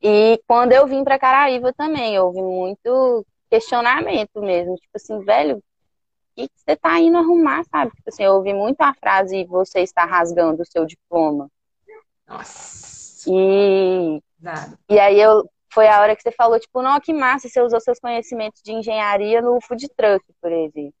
E 0.00 0.40
quando 0.46 0.72
eu 0.72 0.86
vim 0.86 1.02
para 1.02 1.18
Caraíva 1.18 1.72
também, 1.72 2.18
houve 2.18 2.40
muito 2.40 3.26
questionamento 3.50 4.40
mesmo. 4.40 4.76
Tipo 4.76 4.92
assim, 4.94 5.18
velho, 5.24 5.62
que, 6.36 6.50
você 6.54 6.76
tá 6.76 6.98
indo 7.00 7.16
arrumar, 7.16 7.64
sabe? 7.64 7.90
Tipo 7.92 8.08
assim, 8.08 8.24
eu 8.24 8.34
ouvi 8.34 8.52
muito 8.52 8.80
a 8.82 8.94
frase 8.94 9.44
você 9.44 9.80
está 9.80 10.04
rasgando 10.04 10.62
o 10.62 10.66
seu 10.66 10.84
diploma. 10.84 11.48
Nossa. 12.28 13.28
E, 13.28 14.22
e 14.88 14.98
aí 14.98 15.20
eu 15.20 15.48
foi 15.72 15.88
a 15.88 16.00
hora 16.00 16.16
que 16.16 16.22
você 16.22 16.32
falou, 16.32 16.58
tipo, 16.58 16.80
não, 16.80 16.98
que 16.98 17.12
massa, 17.12 17.50
você 17.50 17.60
usou 17.60 17.78
seus 17.80 17.98
conhecimentos 17.98 18.62
de 18.62 18.72
engenharia 18.72 19.42
no 19.42 19.60
food 19.60 19.86
truck, 19.94 20.24
por 20.40 20.50
exemplo. 20.50 20.94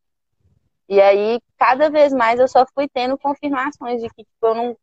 E 0.88 1.00
aí, 1.00 1.40
cada 1.58 1.88
vez 1.88 2.12
mais 2.12 2.38
eu 2.38 2.46
só 2.46 2.64
fui 2.74 2.86
tendo 2.86 3.16
confirmações 3.18 4.02
de 4.02 4.08
que, 4.10 4.22
tipo, 4.22 4.46
eu 4.46 4.54
não. 4.54 4.76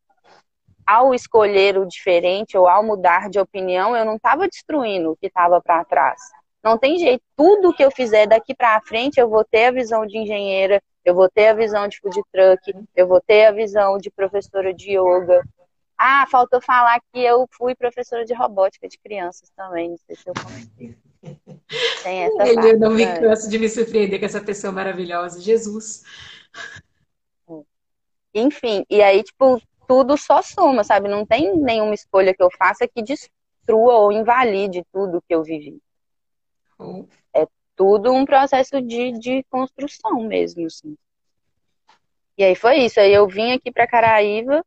Ao 0.86 1.14
escolher 1.14 1.78
o 1.78 1.86
diferente 1.86 2.58
ou 2.58 2.68
ao 2.68 2.84
mudar 2.84 3.30
de 3.30 3.40
opinião, 3.40 3.96
eu 3.96 4.04
não 4.04 4.16
estava 4.16 4.48
destruindo 4.50 5.12
o 5.12 5.16
que 5.16 5.28
estava 5.28 5.62
para 5.62 5.86
trás. 5.86 6.20
Não 6.64 6.78
tem 6.78 6.98
jeito. 6.98 7.22
Tudo 7.36 7.74
que 7.74 7.84
eu 7.84 7.92
fizer 7.92 8.28
daqui 8.28 8.56
para 8.56 8.82
frente, 8.82 9.20
eu 9.20 9.30
vou 9.30 9.44
ter 9.44 9.66
a 9.66 9.72
visão 9.72 10.06
de 10.06 10.18
engenheira, 10.18 10.82
eu 11.04 11.14
vou 11.14 11.30
ter 11.30 11.48
a 11.48 11.54
visão 11.54 11.88
de 11.88 12.00
food 12.00 12.22
truck, 12.32 12.88
eu 12.96 13.08
vou 13.08 13.20
ter 13.20 13.46
a 13.46 13.52
visão 13.52 13.98
de 13.98 14.10
professora 14.10 14.74
de 14.74 14.92
yoga, 14.92 15.44
ah, 15.98 16.26
faltou 16.30 16.62
falar 16.62 17.00
que 17.12 17.20
eu 17.20 17.48
fui 17.52 17.76
professora 17.76 18.26
de 18.26 18.34
robótica 18.34 18.88
de 18.88 18.98
crianças 18.98 19.50
também, 19.56 19.90
não 19.90 19.98
sei 19.98 20.16
se 20.16 20.28
eu 20.28 20.34
comentei. 20.34 20.98
Tem 22.04 22.24
essa 22.24 22.48
Ele 22.48 22.56
parte, 22.56 22.78
não 22.78 22.92
me 22.92 23.06
né? 23.06 23.20
canso 23.20 23.50
de 23.50 23.60
me 23.60 23.70
surpreender 23.70 24.20
com 24.20 24.26
essa 24.26 24.42
pessoa 24.42 24.74
maravilhosa, 24.74 25.40
Jesus. 25.40 26.04
Enfim, 28.34 28.84
e 28.90 29.02
aí, 29.02 29.24
tipo, 29.24 29.62
tudo 29.88 30.18
só 30.18 30.42
soma, 30.42 30.84
sabe? 30.84 31.08
Não 31.08 31.26
tem 31.26 31.56
nenhuma 31.56 31.94
escolha 31.94 32.34
que 32.34 32.42
eu 32.42 32.50
faça 32.58 32.88
que 32.88 33.02
destrua 33.02 33.94
ou 33.94 34.12
invalide 34.12 34.84
tudo 34.92 35.22
que 35.22 35.34
eu 35.34 35.44
vivi. 35.44 35.80
Oh. 36.84 37.08
tudo 37.76 38.12
um 38.12 38.26
processo 38.26 38.82
de, 38.82 39.12
de 39.14 39.44
construção 39.50 40.22
mesmo, 40.28 40.66
assim. 40.66 40.96
E 42.38 42.44
aí 42.44 42.56
foi 42.56 42.80
isso. 42.86 43.00
Aí 43.00 43.14
eu 43.14 43.28
vim 43.28 43.52
aqui 43.52 43.72
para 43.72 43.88
Caraíva 43.88 44.64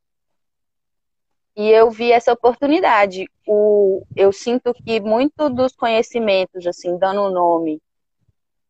e 1.56 1.68
eu 1.70 1.90
vi 1.90 2.12
essa 2.12 2.32
oportunidade. 2.32 3.26
O, 3.46 4.04
eu 4.14 4.32
sinto 4.32 4.74
que 4.74 5.00
muito 5.00 5.48
dos 5.48 5.74
conhecimentos, 5.74 6.66
assim, 6.66 6.98
dando 6.98 7.22
o 7.22 7.30
nome, 7.30 7.80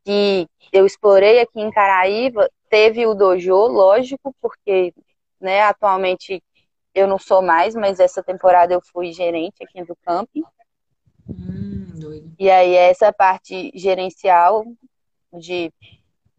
que 0.05 0.47
eu 0.73 0.87
explorei 0.87 1.41
aqui 1.41 1.61
em 1.61 1.71
Caraíva, 1.71 2.49
teve 2.71 3.07
o 3.07 3.15
dojo, 3.15 3.55
lógico, 3.55 4.35
porque 4.41 4.95
né, 5.41 5.63
atualmente 5.63 6.43
eu 6.95 7.07
não 7.07 7.19
sou 7.19 7.43
mais, 7.43 7.75
mas 7.75 8.01
essa 8.01 8.23
temporada 8.23 8.73
eu 8.73 8.81
fui 8.81 9.13
gerente 9.13 9.63
aqui 9.63 9.85
do 9.85 9.97
camping. 10.05 10.45
E 12.39 12.51
aí 12.51 12.74
essa 12.74 13.12
parte 13.12 13.70
gerencial 13.74 14.64
de 15.32 15.72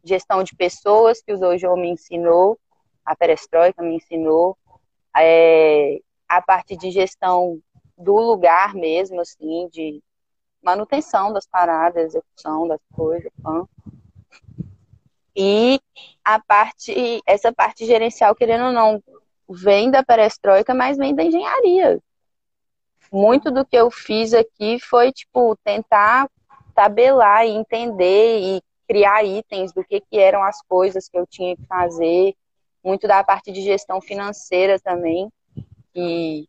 gestão 0.04 0.44
de 0.44 0.56
pessoas 0.56 1.22
que 1.22 1.34
o 1.34 1.40
dojo 1.40 1.76
me 1.76 1.90
ensinou, 1.90 2.60
a 3.04 3.16
perestroika 3.16 3.82
me 3.82 3.96
ensinou, 3.96 4.58
é, 5.16 6.00
a 6.28 6.42
parte 6.42 6.78
de 6.78 6.92
gestão 6.92 7.60
do 7.98 8.16
lugar 8.16 8.74
mesmo, 8.76 9.20
assim, 9.22 9.68
de 9.72 10.02
manutenção 10.62 11.34
das 11.34 11.48
paradas, 11.48 12.14
execução 12.14 12.68
das 12.68 12.82
coisas, 12.94 13.32
pã. 13.42 13.68
E 15.36 15.80
a 16.24 16.40
parte, 16.40 17.22
essa 17.26 17.54
parte 17.54 17.86
gerencial, 17.86 18.36
querendo 18.36 18.66
ou 18.66 18.72
não, 18.72 19.04
vem 19.50 19.90
da 19.90 20.04
perestroika, 20.04 20.74
mas 20.74 20.98
vem 20.98 21.16
da 21.16 21.24
engenharia. 21.24 22.02
Muito 23.12 23.52
do 23.52 23.66
que 23.66 23.76
eu 23.76 23.90
fiz 23.90 24.34
aqui 24.34 24.80
foi, 24.80 25.12
tipo, 25.12 25.56
tentar 25.64 26.30
tabelar 26.76 27.46
e 27.46 27.50
entender 27.50 28.40
e 28.40 28.62
criar 28.88 29.24
itens 29.24 29.74
do 29.74 29.84
que, 29.84 30.00
que 30.00 30.18
eram 30.18 30.44
as 30.44 30.62
coisas 30.64 31.10
que 31.10 31.18
eu 31.18 31.26
tinha 31.28 31.56
que 31.56 31.66
fazer. 31.66 32.34
Muito 32.84 33.08
da 33.08 33.24
parte 33.24 33.52
de 33.52 33.62
gestão 33.62 34.00
financeira 34.00 34.80
também, 34.80 35.30
que 35.94 36.48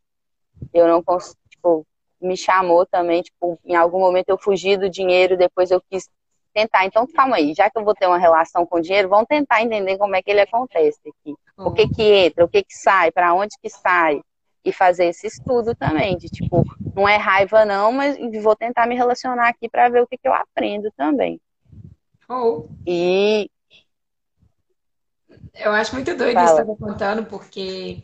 eu 0.73 0.87
não 0.87 1.03
consigo, 1.03 1.37
tipo, 1.49 1.85
me 2.21 2.37
chamou 2.37 2.85
também, 2.85 3.21
tipo, 3.21 3.59
em 3.65 3.75
algum 3.75 3.99
momento 3.99 4.29
eu 4.29 4.37
fugi 4.37 4.77
do 4.77 4.89
dinheiro, 4.89 5.37
depois 5.37 5.71
eu 5.71 5.81
quis 5.89 6.09
tentar. 6.53 6.85
Então, 6.85 7.07
calma 7.07 7.37
aí, 7.37 7.53
já 7.53 7.69
que 7.69 7.77
eu 7.77 7.83
vou 7.83 7.93
ter 7.93 8.07
uma 8.07 8.17
relação 8.17 8.65
com 8.65 8.77
o 8.77 8.81
dinheiro, 8.81 9.09
vamos 9.09 9.27
tentar 9.27 9.61
entender 9.61 9.97
como 9.97 10.15
é 10.15 10.21
que 10.21 10.29
ele 10.29 10.41
acontece 10.41 10.99
aqui. 10.99 11.35
Uhum. 11.57 11.67
O 11.67 11.73
que 11.73 11.87
que 11.87 12.03
entra, 12.03 12.45
o 12.45 12.49
que 12.49 12.63
que 12.63 12.75
sai, 12.75 13.11
para 13.11 13.33
onde 13.33 13.55
que 13.61 13.69
sai. 13.69 14.21
E 14.63 14.73
fazer 14.73 15.05
esse 15.05 15.25
estudo 15.25 15.73
também, 15.73 16.17
de 16.17 16.27
tipo, 16.27 16.65
não 16.93 17.07
é 17.07 17.15
raiva 17.15 17.63
não, 17.63 17.91
mas 17.91 18.17
vou 18.41 18.55
tentar 18.55 18.87
me 18.87 18.95
relacionar 18.95 19.47
aqui 19.47 19.69
para 19.69 19.89
ver 19.89 20.01
o 20.01 20.07
que, 20.07 20.17
que 20.17 20.27
eu 20.27 20.33
aprendo 20.33 20.91
também. 20.97 21.39
Oh. 22.27 22.67
E. 22.85 23.49
Eu 25.55 25.71
acho 25.71 25.95
muito 25.95 26.15
doido 26.15 26.35
Fala. 26.35 26.45
isso 26.45 26.55
que 26.55 26.65
você 26.65 26.77
tá 26.77 26.85
contando, 26.85 27.25
porque 27.25 28.03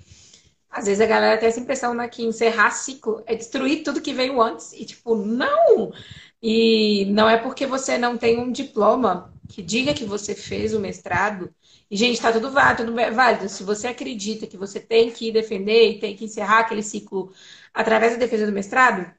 às 0.70 0.86
vezes 0.86 0.99
a 0.99 1.06
galera 1.06 1.38
tem 1.38 1.47
essa 1.47 1.60
impressão 1.60 1.93
né, 1.93 2.08
que 2.08 2.22
encerrar 2.22 2.72
ciclo 2.72 3.24
é 3.26 3.34
destruir 3.34 3.84
tudo 3.84 4.01
que 4.01 4.14
veio 4.14 4.41
antes. 4.41 4.74
E, 4.74 4.84
tipo, 4.84 5.16
não! 5.16 5.93
E 6.41 7.06
não 7.06 7.30
é 7.30 7.38
porque 7.38 7.66
você 7.66 7.97
não 7.97 8.18
tem 8.18 8.39
um 8.39 8.51
diploma 8.51 9.34
que 9.47 9.62
diga 9.62 9.93
que 9.93 10.03
você 10.03 10.36
fez 10.36 10.74
o 10.74 10.80
mestrado. 10.80 11.53
E, 11.89 11.95
gente, 11.95 12.19
tá 12.19 12.31
tudo 12.31 12.51
válido, 12.51 12.86
tudo 12.86 12.95
válido. 13.13 13.47
Se 13.47 13.63
você 13.63 13.88
acredita 13.88 14.47
que 14.47 14.57
você 14.57 14.79
tem 14.79 15.11
que 15.11 15.31
defender 15.31 15.91
e 15.91 15.99
tem 15.99 16.15
que 16.15 16.25
encerrar 16.25 16.59
aquele 16.59 16.81
ciclo 16.81 17.31
através 17.73 18.13
da 18.13 18.19
defesa 18.19 18.45
do 18.45 18.51
mestrado, 18.51 19.11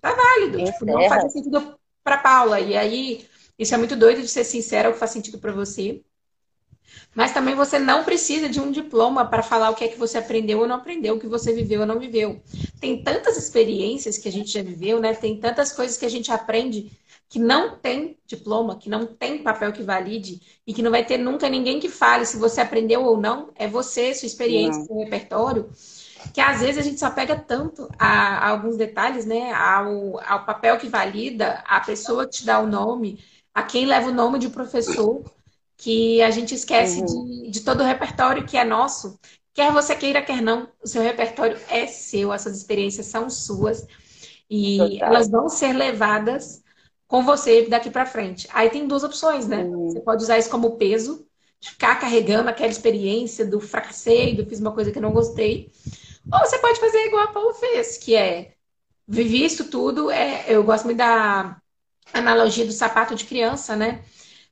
tá 0.00 0.14
válido. 0.14 0.64
Tipo, 0.64 0.86
não 0.86 1.06
faz 1.08 1.32
sentido 1.32 1.78
para 2.02 2.18
Paula. 2.18 2.60
E 2.60 2.76
aí, 2.76 3.26
isso 3.58 3.74
é 3.74 3.78
muito 3.78 3.96
doido 3.96 4.22
de 4.22 4.28
ser 4.28 4.44
sincero, 4.44 4.90
o 4.90 4.92
que 4.92 4.98
faz 4.98 5.10
sentido 5.10 5.38
para 5.38 5.52
você. 5.52 6.02
Mas 7.14 7.32
também 7.32 7.54
você 7.54 7.78
não 7.78 8.04
precisa 8.04 8.48
de 8.48 8.60
um 8.60 8.70
diploma 8.72 9.24
para 9.24 9.42
falar 9.42 9.70
o 9.70 9.74
que 9.74 9.84
é 9.84 9.88
que 9.88 9.98
você 9.98 10.18
aprendeu 10.18 10.60
ou 10.60 10.66
não 10.66 10.76
aprendeu, 10.76 11.14
o 11.14 11.20
que 11.20 11.26
você 11.26 11.52
viveu 11.52 11.80
ou 11.80 11.86
não 11.86 11.98
viveu. 11.98 12.40
Tem 12.80 13.02
tantas 13.02 13.36
experiências 13.36 14.18
que 14.18 14.28
a 14.28 14.32
gente 14.32 14.50
já 14.50 14.62
viveu, 14.62 15.00
né? 15.00 15.14
Tem 15.14 15.38
tantas 15.38 15.72
coisas 15.72 15.96
que 15.96 16.04
a 16.04 16.10
gente 16.10 16.32
aprende 16.32 16.90
que 17.34 17.38
não 17.40 17.76
tem 17.76 18.16
diploma, 18.24 18.78
que 18.78 18.88
não 18.88 19.06
tem 19.06 19.42
papel 19.42 19.72
que 19.72 19.82
valide 19.82 20.40
e 20.64 20.72
que 20.72 20.80
não 20.80 20.92
vai 20.92 21.04
ter 21.04 21.18
nunca 21.18 21.48
ninguém 21.48 21.80
que 21.80 21.88
fale 21.88 22.24
se 22.24 22.36
você 22.36 22.60
aprendeu 22.60 23.02
ou 23.02 23.16
não. 23.16 23.50
É 23.56 23.66
você, 23.66 24.14
sua 24.14 24.26
experiência, 24.26 24.78
não. 24.78 24.86
seu 24.86 24.98
repertório. 24.98 25.68
Que 26.32 26.40
às 26.40 26.60
vezes 26.60 26.78
a 26.78 26.82
gente 26.82 27.00
só 27.00 27.10
pega 27.10 27.34
tanto 27.34 27.88
a, 27.98 28.06
a 28.06 28.50
alguns 28.50 28.76
detalhes, 28.76 29.26
né? 29.26 29.52
Ao, 29.52 30.20
ao 30.24 30.46
papel 30.46 30.78
que 30.78 30.88
valida, 30.88 31.60
a 31.66 31.80
pessoa 31.80 32.24
que 32.24 32.36
te 32.36 32.46
dá 32.46 32.60
o 32.60 32.68
nome, 32.68 33.18
a 33.52 33.64
quem 33.64 33.84
leva 33.84 34.10
o 34.10 34.14
nome 34.14 34.38
de 34.38 34.48
professor 34.48 35.24
que 35.76 36.22
a 36.22 36.30
gente 36.30 36.54
esquece 36.54 37.00
uhum. 37.00 37.24
de, 37.24 37.50
de 37.50 37.60
todo 37.62 37.80
o 37.80 37.84
repertório 37.84 38.46
que 38.46 38.56
é 38.56 38.64
nosso. 38.64 39.18
Quer 39.52 39.72
você 39.72 39.96
queira, 39.96 40.22
quer 40.22 40.40
não, 40.40 40.68
o 40.80 40.86
seu 40.86 41.02
repertório 41.02 41.58
é 41.68 41.88
seu, 41.88 42.32
essas 42.32 42.56
experiências 42.56 43.06
são 43.06 43.28
suas 43.28 43.84
e 44.48 44.78
Total. 44.78 45.08
elas 45.08 45.28
vão 45.28 45.48
ser 45.48 45.72
levadas 45.72 46.62
com 47.14 47.22
você 47.22 47.68
daqui 47.68 47.90
para 47.90 48.04
frente. 48.04 48.48
Aí 48.52 48.68
tem 48.68 48.88
duas 48.88 49.04
opções, 49.04 49.46
né? 49.46 49.62
Uhum. 49.62 49.88
Você 49.88 50.00
pode 50.00 50.24
usar 50.24 50.36
isso 50.36 50.50
como 50.50 50.76
peso, 50.76 51.24
ficar 51.60 51.94
carregando 51.94 52.50
aquela 52.50 52.72
experiência 52.72 53.46
do 53.46 53.60
fracassei, 53.60 54.34
do 54.34 54.44
fiz 54.44 54.58
uma 54.58 54.72
coisa 54.72 54.90
que 54.90 54.98
não 54.98 55.12
gostei. 55.12 55.70
Ou 56.32 56.40
você 56.40 56.58
pode 56.58 56.80
fazer 56.80 56.98
igual 57.06 57.22
a 57.22 57.28
Paulo 57.28 57.54
fez, 57.54 57.98
que 57.98 58.16
é 58.16 58.54
vivi 59.06 59.44
isso 59.44 59.70
tudo. 59.70 60.10
É, 60.10 60.46
eu 60.48 60.64
gosto 60.64 60.86
muito 60.86 60.98
da 60.98 61.56
analogia 62.12 62.66
do 62.66 62.72
sapato 62.72 63.14
de 63.14 63.26
criança, 63.26 63.76
né? 63.76 64.02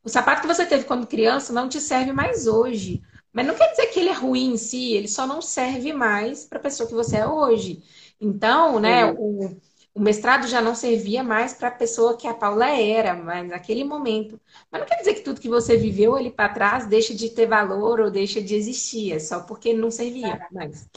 O 0.05 0.09
sapato 0.09 0.43
que 0.43 0.47
você 0.47 0.65
teve 0.65 0.85
quando 0.85 1.05
criança 1.05 1.53
não 1.53 1.69
te 1.69 1.81
serve 1.81 2.13
mais 2.13 2.47
hoje. 2.47 3.03
Mas 3.33 3.45
não 3.45 3.57
quer 3.57 3.73
dizer 3.73 3.87
que 3.87 3.99
ele 3.99 4.11
é 4.11 4.15
ruim 4.15 4.53
em 4.53 4.57
si, 4.57 4.93
ele 4.93 5.09
só 5.09 5.27
não 5.27 5.43
serve 5.43 5.93
mais 5.93 6.45
para 6.45 6.59
a 6.59 6.63
pessoa 6.63 6.89
que 6.89 6.95
você 6.95 7.17
é 7.17 7.27
hoje. 7.27 7.83
Então, 8.21 8.79
né, 8.79 9.05
o, 9.05 9.57
o, 9.95 10.01
mestrado 10.01 10.47
já 10.47 10.61
não 10.61 10.75
servia 10.75 11.23
mais 11.23 11.53
para 11.53 11.69
a 11.69 11.73
pessoa 11.73 12.17
que 12.17 12.27
a 12.27 12.35
Paula 12.35 12.71
era, 12.71 13.15
mas 13.15 13.49
naquele 13.49 13.85
momento. 13.85 14.41
Mas 14.71 14.81
não 14.81 14.89
quer 14.89 14.97
dizer 14.97 15.15
que 15.15 15.21
tudo 15.21 15.41
que 15.41 15.49
você 15.49 15.77
viveu 15.77 16.17
ali 16.17 16.31
para 16.31 16.49
trás 16.49 16.87
deixa 16.87 17.15
de 17.15 17.31
ter 17.31 17.47
valor 17.47 18.01
ou 18.01 18.11
deixa 18.11 18.41
de 18.41 18.55
existir, 18.55 19.13
é 19.13 19.19
só 19.19 19.41
porque 19.41 19.73
não 19.73 19.91
servia 19.91 20.47
mais. 20.51 20.89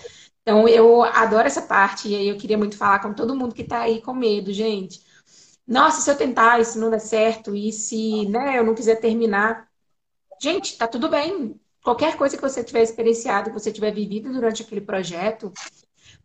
Então, 0.41 0.68
eu 0.68 1.04
adoro 1.04 1.48
essa 1.48 1.62
parte 1.62 2.08
e 2.08 2.16
aí 2.16 2.28
eu 2.28 2.38
queria 2.38 2.58
muito 2.58 2.78
falar 2.78 3.00
com 3.00 3.14
todo 3.14 3.36
mundo 3.36 3.56
que 3.56 3.64
está 3.64 3.82
aí 3.82 4.02
com 4.02 4.14
medo, 4.14 4.54
gente 4.54 5.02
nossa, 5.68 6.02
se 6.02 6.12
eu 6.12 6.18
tentar, 6.18 6.64
se 6.64 6.78
não 6.78 6.89
der 6.89 7.00
certo, 7.00 7.56
e 7.56 7.72
se 7.72 8.28
né, 8.28 8.60
eu 8.60 8.64
não 8.64 8.76
quiser 8.76 8.96
terminar. 8.98 9.68
Gente, 10.41 10.78
tá 10.78 10.88
tudo 10.88 11.10
bem. 11.10 11.60
Qualquer 11.84 12.18
coisa 12.18 12.36
que 12.36 12.41
você 12.41 12.64
tiver 12.64 12.84
experienciado, 12.84 13.50
que 13.50 13.60
você 13.60 13.72
tiver 13.72 13.91
vivido 13.91 14.32
durante 14.32 14.62
aquele 14.62 14.82
projeto, 14.82 15.52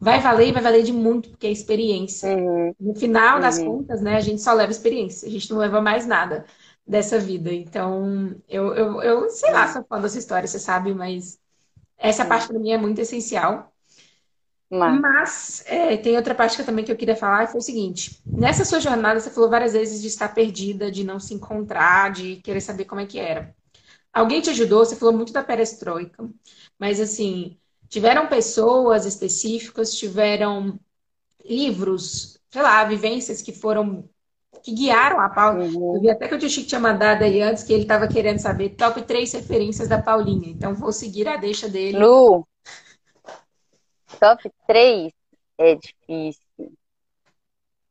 vai 0.00 0.18
valer 0.20 0.48
e 0.48 0.52
vai 0.52 0.62
valer 0.62 0.82
de 0.82 0.92
muito, 0.92 1.28
porque 1.28 1.46
é 1.46 1.50
experiência. 1.50 2.34
Uhum. 2.34 2.74
No 2.80 2.94
final 2.94 3.34
uhum. 3.34 3.40
das 3.40 3.58
contas, 3.58 4.00
né, 4.00 4.16
a 4.16 4.20
gente 4.20 4.40
só 4.40 4.54
leva 4.54 4.72
experiência, 4.72 5.28
a 5.28 5.30
gente 5.30 5.50
não 5.50 5.58
leva 5.58 5.80
mais 5.80 6.06
nada 6.06 6.46
dessa 6.86 7.18
vida. 7.18 7.52
Então, 7.52 8.34
eu, 8.48 8.74
eu, 8.74 9.02
eu 9.02 9.30
sei 9.30 9.52
lá, 9.52 9.68
sou 9.68 9.84
fã 9.84 10.00
dessa 10.00 10.18
história, 10.18 10.48
você 10.48 10.58
sabe, 10.58 10.94
mas 10.94 11.38
essa 11.98 12.24
parte 12.24 12.48
para 12.48 12.58
mim 12.58 12.72
é 12.72 12.78
muito 12.78 12.98
essencial. 12.98 13.70
Mas, 14.70 15.00
Mas 15.00 15.64
é, 15.66 15.96
tem 15.96 16.16
outra 16.16 16.34
parte 16.34 16.54
que 16.54 16.62
eu 16.62 16.66
também 16.66 16.84
que 16.84 16.92
eu 16.92 16.96
queria 16.96 17.16
falar, 17.16 17.48
foi 17.48 17.58
o 17.58 17.62
seguinte: 17.62 18.22
nessa 18.24 18.64
sua 18.64 18.80
jornada, 18.80 19.18
você 19.18 19.28
falou 19.28 19.50
várias 19.50 19.72
vezes 19.72 20.00
de 20.00 20.06
estar 20.06 20.32
perdida, 20.32 20.90
de 20.90 21.02
não 21.02 21.18
se 21.18 21.34
encontrar, 21.34 22.12
de 22.12 22.36
querer 22.36 22.60
saber 22.60 22.84
como 22.84 23.00
é 23.00 23.06
que 23.06 23.18
era. 23.18 23.54
Alguém 24.12 24.40
te 24.40 24.50
ajudou? 24.50 24.84
Você 24.84 24.96
falou 24.96 25.14
muito 25.14 25.32
da 25.32 25.42
perestroika, 25.42 26.28
mas 26.78 27.00
assim, 27.00 27.58
tiveram 27.90 28.26
pessoas 28.26 29.04
específicas, 29.04 29.94
tiveram 29.94 30.80
livros, 31.44 32.40
sei 32.48 32.62
lá, 32.62 32.82
vivências 32.84 33.42
que 33.42 33.52
foram 33.52 34.08
que 34.62 34.72
guiaram 34.72 35.20
a 35.20 35.28
Paula. 35.28 35.64
Uhum. 35.64 35.96
Eu 35.96 36.00
vi 36.00 36.10
até 36.10 36.28
que 36.28 36.34
o 36.34 36.38
tio 36.38 36.48
Chico 36.48 36.68
tinha 36.68 36.80
mandado 36.80 37.22
aí 37.22 37.40
antes 37.40 37.62
que 37.62 37.72
ele 37.72 37.82
estava 37.82 38.06
querendo 38.06 38.38
saber 38.38 38.70
top 38.70 39.02
três 39.02 39.32
referências 39.32 39.88
da 39.88 40.00
Paulinha. 40.00 40.50
Então 40.50 40.74
vou 40.74 40.92
seguir 40.92 41.26
a 41.28 41.36
deixa 41.36 41.68
dele. 41.68 41.98
Lu, 41.98 42.46
top 44.20 44.50
3 44.66 45.12
é 45.58 45.74
difícil. 45.74 46.42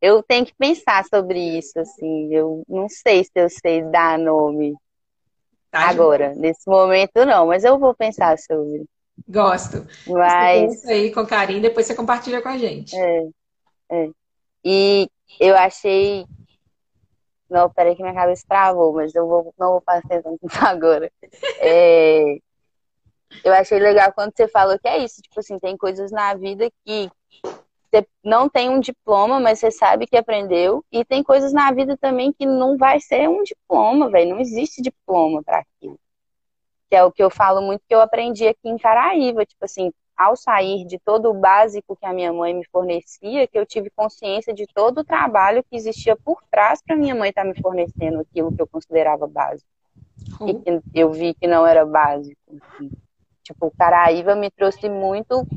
Eu 0.01 0.23
tenho 0.23 0.45
que 0.45 0.53
pensar 0.57 1.03
sobre 1.05 1.57
isso, 1.57 1.79
assim. 1.79 2.33
Eu 2.33 2.63
não 2.69 2.87
sei 2.87 3.23
se 3.23 3.31
eu 3.35 3.49
sei 3.49 3.81
dar 3.83 4.17
nome 4.17 4.75
tá 5.71 5.89
agora. 5.89 6.33
Nesse 6.35 6.69
momento, 6.69 7.25
não, 7.25 7.47
mas 7.47 7.63
eu 7.63 7.77
vou 7.77 7.93
pensar 7.93 8.37
sobre. 8.37 8.85
Gosto. 9.27 9.85
Mas. 10.07 10.81
Você 10.81 10.91
aí 10.91 11.11
com 11.11 11.25
carinho, 11.25 11.61
depois 11.61 11.85
você 11.85 11.95
compartilha 11.95 12.41
com 12.41 12.49
a 12.49 12.57
gente. 12.57 12.95
É. 12.95 13.29
é. 13.91 14.09
E 14.63 15.09
eu 15.39 15.55
achei. 15.55 16.25
Não, 17.49 17.69
peraí 17.69 17.95
que 17.95 18.03
minha 18.03 18.13
cabeça 18.13 18.45
travou, 18.47 18.93
mas 18.93 19.13
eu 19.15 19.27
vou, 19.27 19.53
não 19.57 19.71
vou 19.71 19.81
passar 19.81 20.15
atenção 20.15 20.37
agora. 20.67 21.11
É, 21.59 22.37
eu 23.43 23.53
achei 23.53 23.79
legal 23.79 24.11
quando 24.13 24.33
você 24.35 24.47
falou 24.47 24.77
que 24.77 24.87
é 24.87 25.03
isso, 25.03 25.21
tipo 25.21 25.39
assim, 25.39 25.57
tem 25.59 25.75
coisas 25.75 26.11
na 26.11 26.33
vida 26.35 26.69
que 26.85 27.09
você 27.91 28.07
não 28.23 28.47
tem 28.47 28.69
um 28.69 28.79
diploma, 28.79 29.39
mas 29.39 29.59
você 29.59 29.71
sabe 29.71 30.05
que 30.05 30.15
aprendeu. 30.15 30.85
E 30.91 31.03
tem 31.03 31.23
coisas 31.23 31.51
na 31.51 31.71
vida 31.71 31.97
também 31.97 32.31
que 32.31 32.45
não 32.45 32.77
vai 32.77 32.99
ser 32.99 33.27
um 33.27 33.41
diploma, 33.41 34.09
velho. 34.09 34.31
Não 34.31 34.39
existe 34.39 34.81
diploma 34.81 35.41
para 35.43 35.59
aquilo. 35.59 35.99
Que 36.89 36.95
é 36.95 37.03
o 37.03 37.11
que 37.11 37.21
eu 37.23 37.29
falo 37.29 37.61
muito 37.61 37.81
que 37.87 37.93
eu 37.93 38.01
aprendi 38.01 38.47
aqui 38.47 38.67
em 38.67 38.77
Caraíva. 38.77 39.45
Tipo 39.45 39.65
assim, 39.65 39.91
ao 40.17 40.35
sair 40.35 40.85
de 40.85 40.99
todo 40.99 41.29
o 41.29 41.33
básico 41.33 41.95
que 41.95 42.05
a 42.05 42.13
minha 42.13 42.33
mãe 42.33 42.53
me 42.53 42.65
fornecia, 42.71 43.47
que 43.47 43.57
eu 43.57 43.65
tive 43.65 43.89
consciência 43.89 44.53
de 44.53 44.67
todo 44.67 44.99
o 44.99 45.03
trabalho 45.03 45.63
que 45.63 45.75
existia 45.75 46.15
por 46.15 46.41
trás 46.51 46.81
para 46.81 46.95
minha 46.95 47.15
mãe 47.15 47.29
estar 47.29 47.43
tá 47.43 47.47
me 47.47 47.61
fornecendo 47.61 48.19
aquilo 48.19 48.53
que 48.53 48.61
eu 48.61 48.67
considerava 48.67 49.27
básico. 49.27 49.69
Uhum. 50.41 50.49
E 50.49 50.53
que 50.55 50.81
eu 50.93 51.11
vi 51.11 51.33
que 51.33 51.47
não 51.47 51.65
era 51.65 51.85
básico. 51.85 52.37
Assim. 52.49 52.91
Tipo, 53.43 53.71
Caraíva 53.77 54.35
me 54.35 54.51
trouxe 54.51 54.89
muito, 54.89 55.47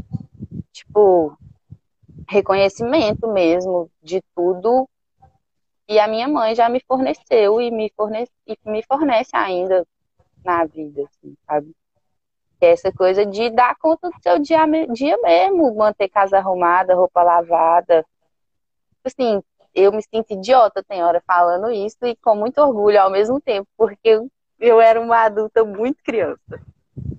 tipo, 0.72 1.36
reconhecimento 2.28 3.26
mesmo 3.28 3.90
de 4.02 4.22
tudo 4.34 4.88
e 5.88 5.98
a 5.98 6.06
minha 6.06 6.28
mãe 6.28 6.54
já 6.54 6.68
me 6.68 6.80
forneceu 6.86 7.60
e 7.60 7.70
me 7.70 7.92
fornece, 7.96 8.32
e 8.46 8.56
me 8.64 8.82
fornece 8.82 9.30
ainda 9.34 9.86
na 10.44 10.64
vida, 10.64 11.02
assim, 11.02 11.36
sabe? 11.46 11.72
Que 12.58 12.66
é 12.66 12.72
essa 12.72 12.92
coisa 12.92 13.26
de 13.26 13.50
dar 13.50 13.76
conta 13.76 14.08
do 14.08 14.22
seu 14.22 14.38
dia, 14.38 14.66
dia 14.92 15.18
mesmo, 15.18 15.74
manter 15.74 16.08
casa 16.08 16.38
arrumada, 16.38 16.94
roupa 16.94 17.22
lavada. 17.22 18.04
Assim, 19.04 19.42
eu 19.74 19.92
me 19.92 20.02
sinto 20.02 20.32
idiota, 20.32 20.82
tem 20.82 21.02
hora, 21.02 21.22
falando 21.26 21.70
isso 21.70 21.96
e 22.04 22.14
com 22.16 22.34
muito 22.34 22.58
orgulho 22.60 23.00
ao 23.00 23.10
mesmo 23.10 23.40
tempo, 23.40 23.66
porque 23.76 24.20
eu, 24.60 24.80
era 24.80 25.00
uma 25.00 25.24
adulta 25.24 25.64
muito 25.64 26.02
criança. 26.04 26.60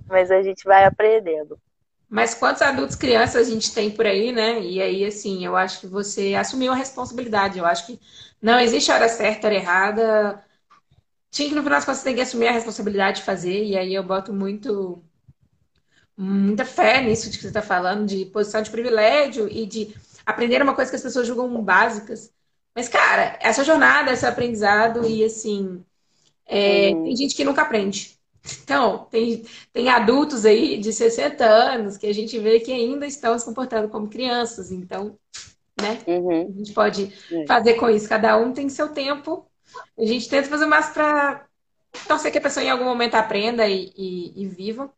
Mas 0.07 0.32
a 0.32 0.41
gente 0.41 0.63
vai 0.63 0.86
aprendendo. 0.86 1.57
Mas 2.07 2.36
quantos 2.36 2.61
adultos 2.61 2.95
crianças 2.95 3.47
a 3.47 3.51
gente 3.51 3.74
tem 3.74 3.89
por 3.89 4.05
aí, 4.05 4.32
né? 4.32 4.61
E 4.61 4.80
aí, 4.80 5.03
assim, 5.03 5.43
eu 5.43 5.57
acho 5.57 5.82
que 5.82 5.88
você 5.88 6.36
assumiu 6.36 6.71
a 6.71 6.76
responsabilidade. 6.76 7.57
Eu 7.57 7.65
acho 7.65 7.88
que 7.88 7.99
não 8.39 8.59
existe 8.59 8.91
hora 8.91 9.09
certa, 9.09 9.47
hora 9.47 9.55
errada. 9.55 10.45
Tinha 11.34 11.49
que, 11.49 11.55
no 11.55 11.63
final 11.63 11.77
das 11.77 11.86
contas, 11.86 11.97
você 12.01 12.05
tem 12.05 12.15
que 12.15 12.21
assumir 12.21 12.47
a 12.47 12.51
responsabilidade 12.51 13.17
de 13.17 13.23
fazer. 13.23 13.65
E 13.65 13.75
aí 13.75 13.95
eu 13.95 14.03
boto 14.03 14.31
muito 14.31 15.03
muita 16.15 16.63
fé 16.63 17.01
nisso 17.01 17.27
de 17.27 17.38
que 17.38 17.41
você 17.41 17.47
está 17.47 17.63
falando, 17.63 18.05
de 18.05 18.25
posição 18.25 18.61
de 18.61 18.69
privilégio 18.69 19.49
e 19.49 19.65
de 19.65 19.95
aprender 20.23 20.61
uma 20.61 20.75
coisa 20.75 20.91
que 20.91 20.95
as 20.95 21.01
pessoas 21.01 21.25
julgam 21.25 21.49
básicas. 21.63 22.31
Mas, 22.75 22.88
cara, 22.88 23.36
essa 23.41 23.63
jornada, 23.63 24.11
esse 24.11 24.27
aprendizado, 24.27 25.07
e 25.09 25.25
assim, 25.25 25.84
é, 26.45 26.93
tem 26.93 27.15
gente 27.15 27.34
que 27.34 27.43
nunca 27.43 27.63
aprende. 27.63 28.15
Então, 28.63 29.07
tem, 29.09 29.43
tem 29.71 29.89
adultos 29.89 30.45
aí 30.45 30.77
de 30.77 30.93
60 30.93 31.43
anos 31.43 31.97
que 31.97 32.05
a 32.05 32.13
gente 32.13 32.38
vê 32.38 32.59
que 32.59 32.71
ainda 32.71 33.07
estão 33.07 33.39
se 33.39 33.45
comportando 33.45 33.89
como 33.89 34.07
crianças. 34.07 34.71
Então, 34.71 35.17
né? 35.81 35.99
Uhum. 36.05 36.53
A 36.53 36.57
gente 36.57 36.73
pode 36.73 37.11
uhum. 37.31 37.47
fazer 37.47 37.73
com 37.73 37.89
isso. 37.89 38.07
Cada 38.07 38.38
um 38.38 38.53
tem 38.53 38.69
seu 38.69 38.89
tempo. 38.89 39.47
A 39.97 40.05
gente 40.05 40.30
tenta 40.30 40.49
fazer 40.49 40.66
mais 40.66 40.89
para 40.89 41.45
torcer 42.07 42.32
que 42.32 42.38
a 42.38 42.41
pessoa 42.41 42.64
em 42.64 42.70
algum 42.70 42.86
momento 42.86 43.16
aprenda 43.16 43.68
e, 43.68 43.91
e, 43.95 44.43
e 44.43 44.47
viva. 44.47 44.91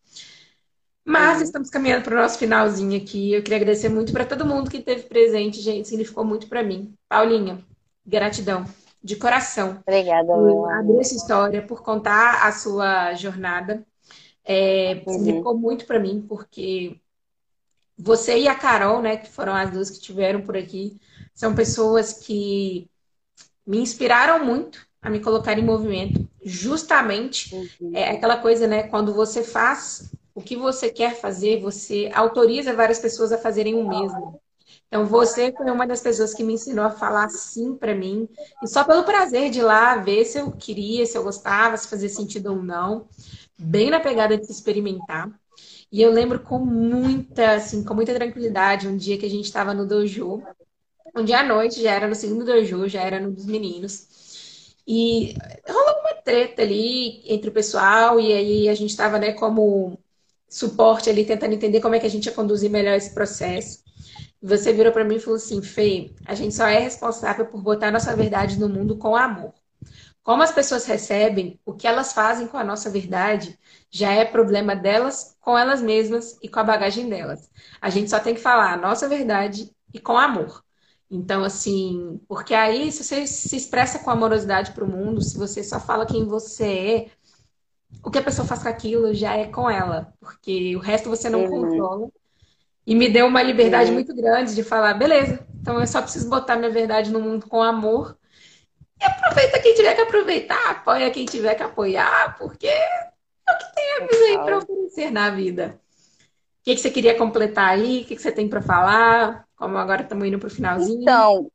Mas 1.04 1.38
uhum. 1.38 1.44
estamos 1.44 1.70
caminhando 1.70 2.04
para 2.04 2.16
o 2.16 2.22
nosso 2.22 2.40
finalzinho 2.40 3.00
aqui. 3.00 3.34
Eu 3.34 3.44
queria 3.44 3.58
agradecer 3.58 3.90
muito 3.90 4.12
para 4.12 4.26
todo 4.26 4.46
mundo 4.46 4.72
que 4.72 4.78
esteve 4.78 5.04
presente, 5.04 5.62
gente. 5.62 5.88
Significou 5.88 6.26
muito 6.26 6.48
para 6.48 6.64
mim. 6.64 6.96
Paulinha, 7.08 7.64
gratidão 8.06 8.66
de 9.04 9.16
coração. 9.16 9.84
Obrigada. 9.86 10.26
Por 10.26 10.72
abrir 10.72 11.00
essa 11.00 11.16
história, 11.16 11.62
por 11.62 11.84
contar 11.84 12.48
a 12.48 12.52
sua 12.52 13.14
jornada. 13.14 13.86
É, 14.44 15.04
uhum. 15.06 15.14
Significou 15.14 15.56
muito 15.56 15.86
para 15.86 16.00
mim, 16.00 16.26
porque 16.28 17.00
você 17.98 18.40
e 18.40 18.48
a 18.48 18.56
Carol, 18.56 19.02
né, 19.02 19.18
que 19.18 19.30
foram 19.30 19.54
as 19.54 19.70
duas 19.70 19.90
que 19.92 20.00
tiveram 20.00 20.42
por 20.42 20.58
aqui, 20.58 21.00
são 21.36 21.54
pessoas 21.54 22.14
que 22.14 22.90
me 23.66 23.80
inspiraram 23.80 24.44
muito 24.44 24.86
a 25.02 25.10
me 25.10 25.20
colocar 25.20 25.58
em 25.58 25.64
movimento. 25.64 26.28
Justamente 26.44 27.56
uhum. 27.56 27.92
é 27.94 28.12
aquela 28.12 28.38
coisa, 28.38 28.68
né, 28.68 28.84
quando 28.84 29.14
você 29.14 29.44
faz 29.44 30.12
o 30.34 30.42
que 30.42 30.56
você 30.56 30.90
quer 30.90 31.16
fazer, 31.16 31.62
você 31.62 32.12
autoriza 32.14 32.74
várias 32.74 33.00
pessoas 33.00 33.32
a 33.32 33.38
fazerem 33.38 33.76
o 33.76 33.88
mesmo. 33.88 34.40
Então, 34.88 35.06
você 35.06 35.52
foi 35.52 35.70
uma 35.72 35.88
das 35.88 36.02
pessoas 36.02 36.34
que 36.34 36.44
me 36.44 36.54
ensinou 36.54 36.86
a 36.86 36.92
falar 36.92 37.30
sim 37.30 37.76
para 37.76 37.96
mim, 37.96 38.28
e 38.62 38.68
só 38.68 38.84
pelo 38.84 39.04
prazer 39.04 39.50
de 39.50 39.60
ir 39.60 39.64
lá 39.64 39.96
ver 39.96 40.26
se 40.26 40.38
eu 40.38 40.52
queria, 40.52 41.06
se 41.06 41.18
eu 41.18 41.24
gostava, 41.24 41.76
se 41.78 41.88
fazia 41.88 42.10
sentido 42.10 42.52
ou 42.52 42.62
não, 42.62 43.08
bem 43.58 43.90
na 43.90 44.00
pegada 44.00 44.38
de 44.38 44.46
se 44.46 44.52
experimentar. 44.52 45.30
E 45.92 46.02
eu 46.02 46.12
lembro 46.12 46.40
com 46.40 46.60
muita, 46.60 47.54
assim, 47.54 47.84
com 47.84 47.94
muita 47.94 48.14
tranquilidade, 48.14 48.88
um 48.88 48.98
dia 48.98 49.18
que 49.18 49.26
a 49.26 49.30
gente 49.30 49.46
estava 49.46 49.74
no 49.74 49.86
dojo, 49.86 50.44
um 51.16 51.24
dia 51.24 51.40
à 51.40 51.44
noite, 51.44 51.82
já 51.82 51.92
era 51.94 52.08
no 52.08 52.16
segundo 52.16 52.46
dojo, 52.46 52.88
já 52.88 53.02
era 53.02 53.20
no 53.20 53.32
dos 53.32 53.46
meninos. 53.46 54.76
E 54.88 55.34
rolou 55.68 56.00
uma 56.02 56.14
treta 56.24 56.62
ali 56.62 57.24
entre 57.26 57.50
o 57.50 57.54
pessoal, 57.54 58.20
e 58.20 58.34
aí 58.34 58.70
a 58.70 58.76
gente 58.76 58.92
estava, 58.92 59.18
né, 59.18 59.34
como 59.34 59.98
suporte 60.48 61.10
ali, 61.10 61.26
tentando 61.26 61.54
entender 61.54 61.82
como 61.82 61.96
é 61.96 62.00
que 62.00 62.06
a 62.06 62.10
gente 62.10 62.26
ia 62.28 62.32
conduzir 62.32 62.70
melhor 62.70 62.96
esse 62.96 63.14
processo. 63.14 63.84
Você 64.42 64.74
virou 64.74 64.92
para 64.94 65.04
mim 65.06 65.16
e 65.16 65.20
falou 65.20 65.38
assim: 65.38 65.62
Fê, 65.62 66.12
a 66.26 66.36
gente 66.36 66.56
só 66.56 66.68
é 66.68 66.80
responsável 66.80 67.46
por 67.48 67.62
botar 67.62 67.88
a 67.88 67.92
nossa 67.92 68.16
verdade 68.16 68.60
no 68.60 68.70
mundo 68.70 68.98
com 68.98 69.16
amor. 69.16 69.54
Como 70.24 70.42
as 70.44 70.52
pessoas 70.52 70.86
recebem, 70.86 71.60
o 71.66 71.74
que 71.74 71.88
elas 71.88 72.12
fazem 72.14 72.48
com 72.48 72.58
a 72.58 72.64
nossa 72.64 72.90
verdade 72.90 73.60
já 73.92 74.12
é 74.12 74.26
problema 74.26 74.76
delas 74.76 75.38
com 75.40 75.58
elas 75.58 75.82
mesmas 75.82 76.38
e 76.42 76.50
com 76.50 76.60
a 76.60 76.64
bagagem 76.64 77.08
delas. 77.08 77.50
A 77.80 77.90
gente 77.92 78.10
só 78.10 78.20
tem 78.20 78.34
que 78.34 78.42
falar 78.42 78.74
a 78.74 78.78
nossa 78.78 79.08
verdade 79.08 79.72
e 79.94 80.00
com 80.00 80.18
amor. 80.18 80.65
Então, 81.10 81.44
assim, 81.44 82.20
porque 82.28 82.54
aí, 82.54 82.92
se 82.92 83.04
você 83.04 83.28
se 83.28 83.56
expressa 83.56 84.00
com 84.00 84.10
amorosidade 84.10 84.72
para 84.72 84.84
o 84.84 84.90
mundo, 84.90 85.22
se 85.22 85.38
você 85.38 85.64
só 85.64 85.80
fala 85.80 86.06
quem 86.06 86.26
você 86.26 86.66
é, 86.66 87.08
o 88.04 88.10
que 88.10 88.18
a 88.18 88.24
pessoa 88.24 88.48
faz 88.48 88.64
com 88.64 88.70
aquilo 88.70 89.14
já 89.14 89.36
é 89.36 89.46
com 89.46 89.70
ela, 89.70 90.14
porque 90.20 90.76
o 90.76 90.80
resto 90.80 91.10
você 91.10 91.30
não 91.30 91.44
uhum. 91.44 91.50
controla. 91.50 92.10
E 92.86 92.94
me 92.94 93.10
deu 93.10 93.26
uma 93.26 93.42
liberdade 93.42 93.90
uhum. 93.90 93.96
muito 93.96 94.16
grande 94.16 94.54
de 94.54 94.64
falar, 94.64 94.94
beleza, 94.94 95.46
então 95.60 95.80
eu 95.80 95.88
só 95.88 96.02
preciso 96.02 96.30
botar 96.30 96.56
minha 96.56 96.70
verdade 96.70 97.12
no 97.12 97.20
mundo 97.20 97.48
com 97.48 97.62
amor. 97.62 98.18
E 99.00 99.04
aproveita 99.04 99.60
quem 99.60 99.76
tiver 99.76 99.96
que 99.96 100.02
aproveitar, 100.02 100.70
apoia 100.70 101.12
quem 101.12 101.26
tiver 101.26 101.56
que 101.56 101.64
apoiar, 101.64 102.38
porque 102.38 102.68
é 102.68 103.52
o 103.52 103.58
que 103.58 103.76
tem 103.76 103.92
a 103.94 104.40
aí 104.40 104.46
para 104.46 104.58
oferecer 104.58 105.12
na 105.12 105.30
vida. 105.30 105.80
Que, 106.66 106.74
que 106.74 106.82
você 106.82 106.90
queria 106.90 107.16
completar 107.16 107.70
aí? 107.70 108.02
O 108.02 108.06
que, 108.06 108.16
que 108.16 108.22
você 108.22 108.32
tem 108.32 108.50
para 108.50 108.62
falar? 108.62 109.46
Como 109.56 109.78
agora 109.78 110.02
estamos 110.02 110.28
indo 110.28 110.40
para 110.40 110.48
o 110.48 110.52
finalzinho. 110.52 111.02
Então, 111.04 111.52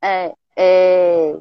é, 0.00 0.32
é, 0.56 1.36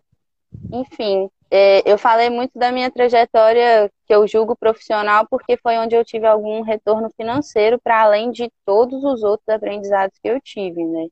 enfim, 0.71 1.29
é, 1.51 1.83
eu 1.89 1.97
falei 1.97 2.31
muito 2.31 2.57
da 2.57 2.71
minha 2.71 2.89
trajetória 2.89 3.91
que 4.07 4.15
eu 4.15 4.27
julgo 4.27 4.55
profissional 4.55 5.27
porque 5.29 5.57
foi 5.57 5.77
onde 5.77 5.95
eu 5.95 6.03
tive 6.03 6.25
algum 6.25 6.63
retorno 6.63 7.11
financeiro 7.15 7.79
para 7.79 8.01
além 8.01 8.31
de 8.31 8.51
todos 8.65 9.03
os 9.03 9.21
outros 9.21 9.47
aprendizados 9.47 10.17
que 10.17 10.27
eu 10.27 10.41
tive, 10.41 10.83
né? 10.83 11.07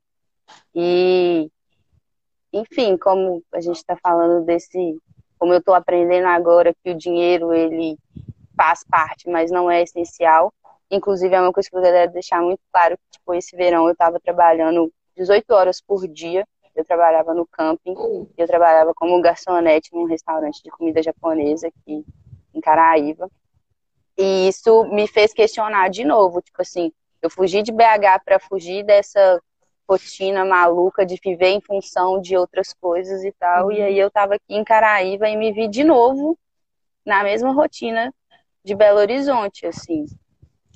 E, 0.74 1.48
enfim, 2.52 2.96
como 2.96 3.44
a 3.52 3.60
gente 3.60 3.76
está 3.76 3.96
falando 3.96 4.44
desse, 4.44 4.98
como 5.38 5.52
eu 5.52 5.58
estou 5.58 5.74
aprendendo 5.74 6.26
agora 6.26 6.74
que 6.82 6.90
o 6.90 6.98
dinheiro 6.98 7.52
ele 7.52 7.96
faz 8.56 8.82
parte, 8.82 9.30
mas 9.30 9.52
não 9.52 9.70
é 9.70 9.82
essencial. 9.82 10.52
Inclusive 10.90 11.34
é 11.34 11.40
uma 11.40 11.52
coisa 11.52 11.68
que 11.68 11.76
eu 11.76 11.82
quero 11.82 12.12
deixar 12.12 12.40
muito 12.40 12.60
claro 12.72 12.96
que 12.96 13.18
tipo 13.18 13.34
esse 13.34 13.56
verão 13.56 13.86
eu 13.86 13.92
estava 13.92 14.18
trabalhando 14.18 14.92
18 15.16 15.50
horas 15.52 15.80
por 15.80 16.06
dia 16.08 16.44
eu 16.74 16.84
trabalhava 16.84 17.34
no 17.34 17.46
camping, 17.46 17.94
eu 18.36 18.46
trabalhava 18.46 18.92
como 18.94 19.20
garçonete 19.20 19.90
num 19.92 20.04
restaurante 20.04 20.62
de 20.62 20.70
comida 20.70 21.02
japonesa 21.02 21.68
aqui 21.68 22.04
em 22.54 22.60
Caraíva. 22.60 23.28
E 24.16 24.48
isso 24.48 24.84
me 24.84 25.06
fez 25.06 25.32
questionar 25.32 25.88
de 25.88 26.04
novo, 26.04 26.40
tipo 26.40 26.60
assim, 26.60 26.92
eu 27.22 27.30
fugi 27.30 27.62
de 27.62 27.72
BH 27.72 28.22
para 28.24 28.38
fugir 28.38 28.84
dessa 28.84 29.40
rotina 29.88 30.44
maluca 30.44 31.04
de 31.04 31.18
viver 31.22 31.48
em 31.48 31.60
função 31.60 32.20
de 32.20 32.36
outras 32.36 32.72
coisas 32.72 33.24
e 33.24 33.32
tal. 33.32 33.66
Uhum. 33.66 33.72
E 33.72 33.82
aí 33.82 33.98
eu 33.98 34.10
tava 34.10 34.34
aqui 34.34 34.54
em 34.54 34.64
Caraíva 34.64 35.28
e 35.28 35.36
me 35.36 35.52
vi 35.52 35.68
de 35.68 35.82
novo 35.82 36.38
na 37.04 37.24
mesma 37.24 37.52
rotina 37.52 38.14
de 38.64 38.74
Belo 38.74 39.00
Horizonte, 39.00 39.66
assim. 39.66 40.06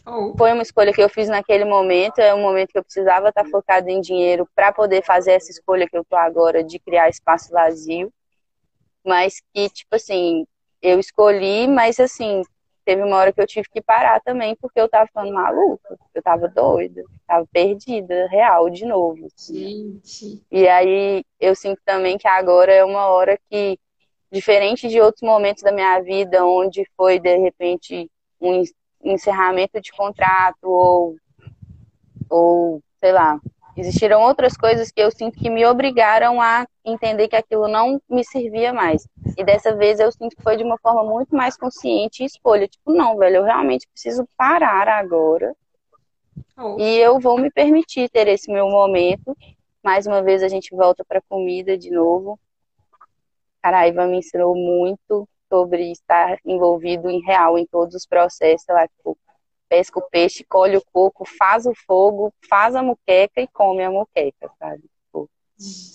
Oh. 0.07 0.34
Foi 0.36 0.52
uma 0.52 0.62
escolha 0.62 0.92
que 0.92 1.02
eu 1.02 1.09
fiz 1.09 1.28
naquele 1.28 1.64
momento, 1.64 2.18
é 2.18 2.34
um 2.34 2.42
momento 2.42 2.72
que 2.72 2.78
eu 2.78 2.84
precisava 2.84 3.30
estar 3.30 3.44
focado 3.46 3.88
em 3.88 4.00
dinheiro 4.00 4.46
para 4.55 4.72
poder 4.72 5.02
fazer 5.02 5.32
essa 5.32 5.50
escolha 5.50 5.88
que 5.88 5.96
eu 5.96 6.05
tô 6.05 6.16
agora 6.16 6.62
de 6.62 6.78
criar 6.78 7.09
espaço 7.09 7.50
vazio. 7.50 8.12
Mas 9.05 9.42
que, 9.52 9.68
tipo 9.70 9.96
assim, 9.96 10.46
eu 10.82 11.00
escolhi, 11.00 11.66
mas 11.66 11.98
assim, 11.98 12.42
teve 12.84 13.02
uma 13.02 13.16
hora 13.16 13.32
que 13.32 13.40
eu 13.40 13.46
tive 13.46 13.66
que 13.70 13.80
parar 13.80 14.20
também, 14.20 14.55
porque 14.57 14.78
eu 14.78 14.88
tava 14.88 15.07
ficando 15.07 15.32
maluca, 15.32 15.98
eu 16.14 16.22
tava 16.22 16.48
doida, 16.48 17.02
tava 17.26 17.46
perdida, 17.50 18.26
real, 18.28 18.68
de 18.68 18.84
novo. 18.84 19.26
Assim. 19.34 20.00
Gente. 20.05 20.42
E 20.50 20.68
aí 20.68 21.24
eu 21.40 21.55
sinto 21.55 21.80
também 21.84 22.18
que 22.18 22.28
agora 22.28 22.72
é 22.72 22.84
uma 22.84 23.07
hora 23.07 23.38
que, 23.50 23.78
diferente 24.30 24.88
de 24.88 25.00
outros 25.00 25.22
momentos 25.22 25.62
da 25.62 25.72
minha 25.72 25.98
vida, 26.00 26.44
onde 26.44 26.86
foi 26.96 27.18
de 27.18 27.36
repente 27.38 28.11
um 28.40 28.62
encerramento 29.05 29.80
de 29.80 29.92
contrato 29.92 30.64
ou, 30.64 31.16
ou 32.28 32.82
sei 33.00 33.12
lá, 33.12 33.38
Existiram 33.76 34.22
outras 34.22 34.57
coisas 34.57 34.92
que 34.92 35.00
eu 35.00 35.11
sinto 35.11 35.38
que 35.38 35.50
me 35.50 35.66
obrigaram 35.66 36.40
a 36.40 36.66
entender 36.84 37.26
que 37.26 37.34
aquilo 37.34 37.66
não 37.66 38.00
me 38.09 38.24
servia 38.24 38.72
mais. 38.72 39.09
E 39.36 39.42
dessa 39.42 39.74
vez 39.74 39.98
eu 39.98 40.12
sinto 40.12 40.36
que 40.36 40.42
foi 40.42 40.57
de 40.57 40.62
uma 40.62 40.78
forma 40.78 41.02
muito 41.02 41.34
mais 41.34 41.57
consciente 41.57 42.22
e 42.22 42.26
escolha. 42.26 42.68
Tipo, 42.68 42.92
não, 42.92 43.16
velho, 43.16 43.36
eu 43.36 43.42
realmente 43.42 43.88
preciso 43.88 44.28
parar 44.36 44.86
agora. 44.88 45.57
Oh. 46.57 46.76
E 46.78 46.98
eu 46.98 47.18
vou 47.18 47.36
me 47.36 47.50
permitir 47.50 48.09
ter 48.09 48.28
esse 48.28 48.50
meu 48.50 48.68
momento. 48.68 49.36
Mais 49.82 50.07
uma 50.07 50.22
vez 50.22 50.42
a 50.42 50.48
gente 50.48 50.74
volta 50.74 51.05
para 51.05 51.20
comida 51.22 51.76
de 51.76 51.90
novo. 51.90 52.38
Caraiva 53.61 54.07
me 54.07 54.18
ensinou 54.18 54.55
muito 54.55 55.28
sobre 55.49 55.90
estar 55.90 56.38
envolvido 56.45 57.11
em 57.11 57.20
real 57.20 57.59
em 57.59 57.66
todos 57.66 57.95
os 57.95 58.07
processos, 58.07 58.66
lá, 58.68 58.86
tipo, 58.88 59.16
pesca 59.68 59.99
o 59.99 60.09
peixe, 60.11 60.45
colhe 60.45 60.76
o 60.76 60.84
coco, 60.92 61.24
faz 61.24 61.66
o 61.66 61.72
fogo, 61.86 62.32
faz 62.49 62.74
a 62.74 62.82
muqueca 62.82 63.40
e 63.40 63.49
come 63.49 63.82
a 63.82 63.90
muqueca, 63.90 64.51
sabe? 64.59 64.82
Tipo, 64.82 65.30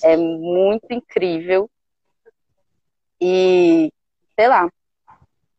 é 0.04 0.18
muito 0.18 0.92
incrível. 0.92 1.70
E, 3.22 3.92
sei 4.36 4.48
lá, 4.48 4.70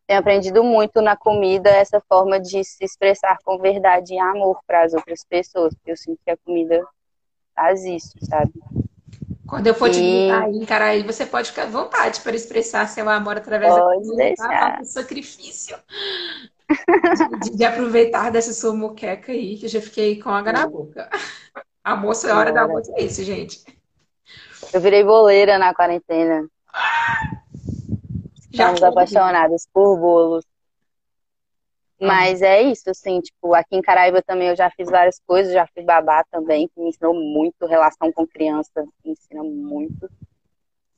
tenho 0.07 0.21
aprendido 0.21 0.65
muito 0.65 1.01
na 1.01 1.17
comida 1.17 1.71
essa 1.71 2.01
forma 2.01 2.41
de 2.41 2.65
se 2.65 2.85
expressar 2.85 3.39
com 3.45 3.59
verdade 3.59 4.15
e 4.15 4.19
amor 4.19 4.61
para 4.67 4.83
as 4.83 4.93
outras 4.93 5.25
pessoas, 5.25 5.75
porque 5.75 5.93
eu 5.93 5.97
sinto 5.97 6.19
que 6.25 6.31
a 6.31 6.37
comida 6.39 6.85
faz 7.55 7.85
isso, 7.85 8.19
sabe? 8.25 8.53
Quando 9.51 9.67
eu 9.67 9.75
for 9.75 9.91
te 9.91 10.01
visitar 10.01 10.81
aí 10.81 11.03
você 11.03 11.27
pode 11.27 11.51
ficar 11.51 11.65
à 11.65 11.67
vontade 11.67 12.21
para 12.21 12.37
expressar 12.37 12.87
seu 12.87 13.09
amor 13.09 13.37
através 13.37 13.75
pode 13.75 14.07
da 14.07 14.11
tá? 14.11 14.17
deixar. 14.17 14.79
Tá? 14.79 14.85
sacrifício 14.85 15.77
de, 17.43 17.57
de, 17.57 17.65
aproveitar 17.65 18.31
dessa 18.31 18.53
sua 18.53 18.73
moqueca 18.73 19.33
aí, 19.33 19.57
que 19.57 19.67
eu 19.67 19.69
já 19.69 19.81
fiquei 19.81 20.23
com 20.23 20.31
água 20.31 20.53
na 20.53 20.69
boca. 20.69 21.11
Almoço 21.83 22.29
é 22.29 22.33
hora 22.33 22.53
da 22.53 22.63
almoço, 22.63 22.93
é 22.95 23.03
isso, 23.03 23.25
gente. 23.25 23.65
Eu 24.73 24.81
virei 24.81 25.03
boleira 25.03 25.59
na 25.59 25.75
quarentena. 25.75 26.47
Já 28.53 28.73
Estamos 28.73 28.83
apaixonados 28.85 29.67
por 29.73 29.99
bolos. 29.99 30.45
Mas 32.01 32.41
é 32.41 32.63
isso, 32.63 32.89
assim, 32.91 33.21
tipo, 33.21 33.55
aqui 33.55 33.77
em 33.77 33.83
Caraíba 33.83 34.23
também 34.23 34.49
eu 34.49 34.57
já 34.57 34.71
fiz 34.71 34.89
várias 34.89 35.21
coisas, 35.27 35.53
já 35.53 35.67
fui 35.75 35.83
babá 35.83 36.25
também, 36.31 36.67
que 36.69 36.81
me 36.81 36.89
ensinou 36.89 37.15
muito, 37.15 37.67
relação 37.67 38.11
com 38.13 38.27
criança, 38.27 38.85
me 39.05 39.13
ensina 39.13 39.43
muito. 39.43 40.11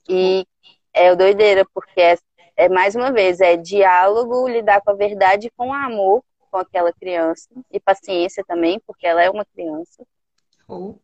E 0.09 0.47
é 0.93 1.15
doideira, 1.17 1.67
porque 1.75 2.01
é 2.01 2.17
é 2.55 2.69
mais 2.69 2.95
uma 2.95 3.11
vez, 3.11 3.41
é 3.41 3.57
diálogo, 3.57 4.47
lidar 4.47 4.83
com 4.83 4.91
a 4.91 4.95
verdade 4.95 5.51
com 5.57 5.73
amor 5.73 6.23
com 6.51 6.59
aquela 6.59 6.93
criança 6.93 7.49
e 7.71 7.81
paciência 7.81 8.45
também, 8.47 8.79
porque 8.87 9.07
ela 9.07 9.23
é 9.23 9.31
uma 9.31 9.45
criança. 9.45 10.05
Oh. 10.69 10.97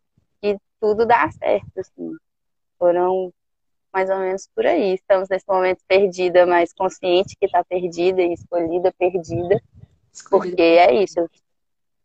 E 0.43 0.55
tudo 0.79 1.07
dá 1.07 1.29
certo, 1.31 1.79
assim. 1.79 2.11
Foram 2.77 3.33
mais 3.91 4.11
ou 4.11 4.19
menos 4.19 4.47
por 4.55 4.63
aí. 4.67 4.93
Estamos 4.93 5.27
nesse 5.27 5.45
momento 5.47 5.79
perdida, 5.87 6.45
mas 6.45 6.71
consciente 6.71 7.35
que 7.35 7.47
está 7.47 7.63
perdida 7.63 8.21
e 8.21 8.33
escolhida, 8.33 8.93
perdida. 8.93 9.59
Porque 10.21 10.61
é 10.61 10.93
isso. 11.03 11.19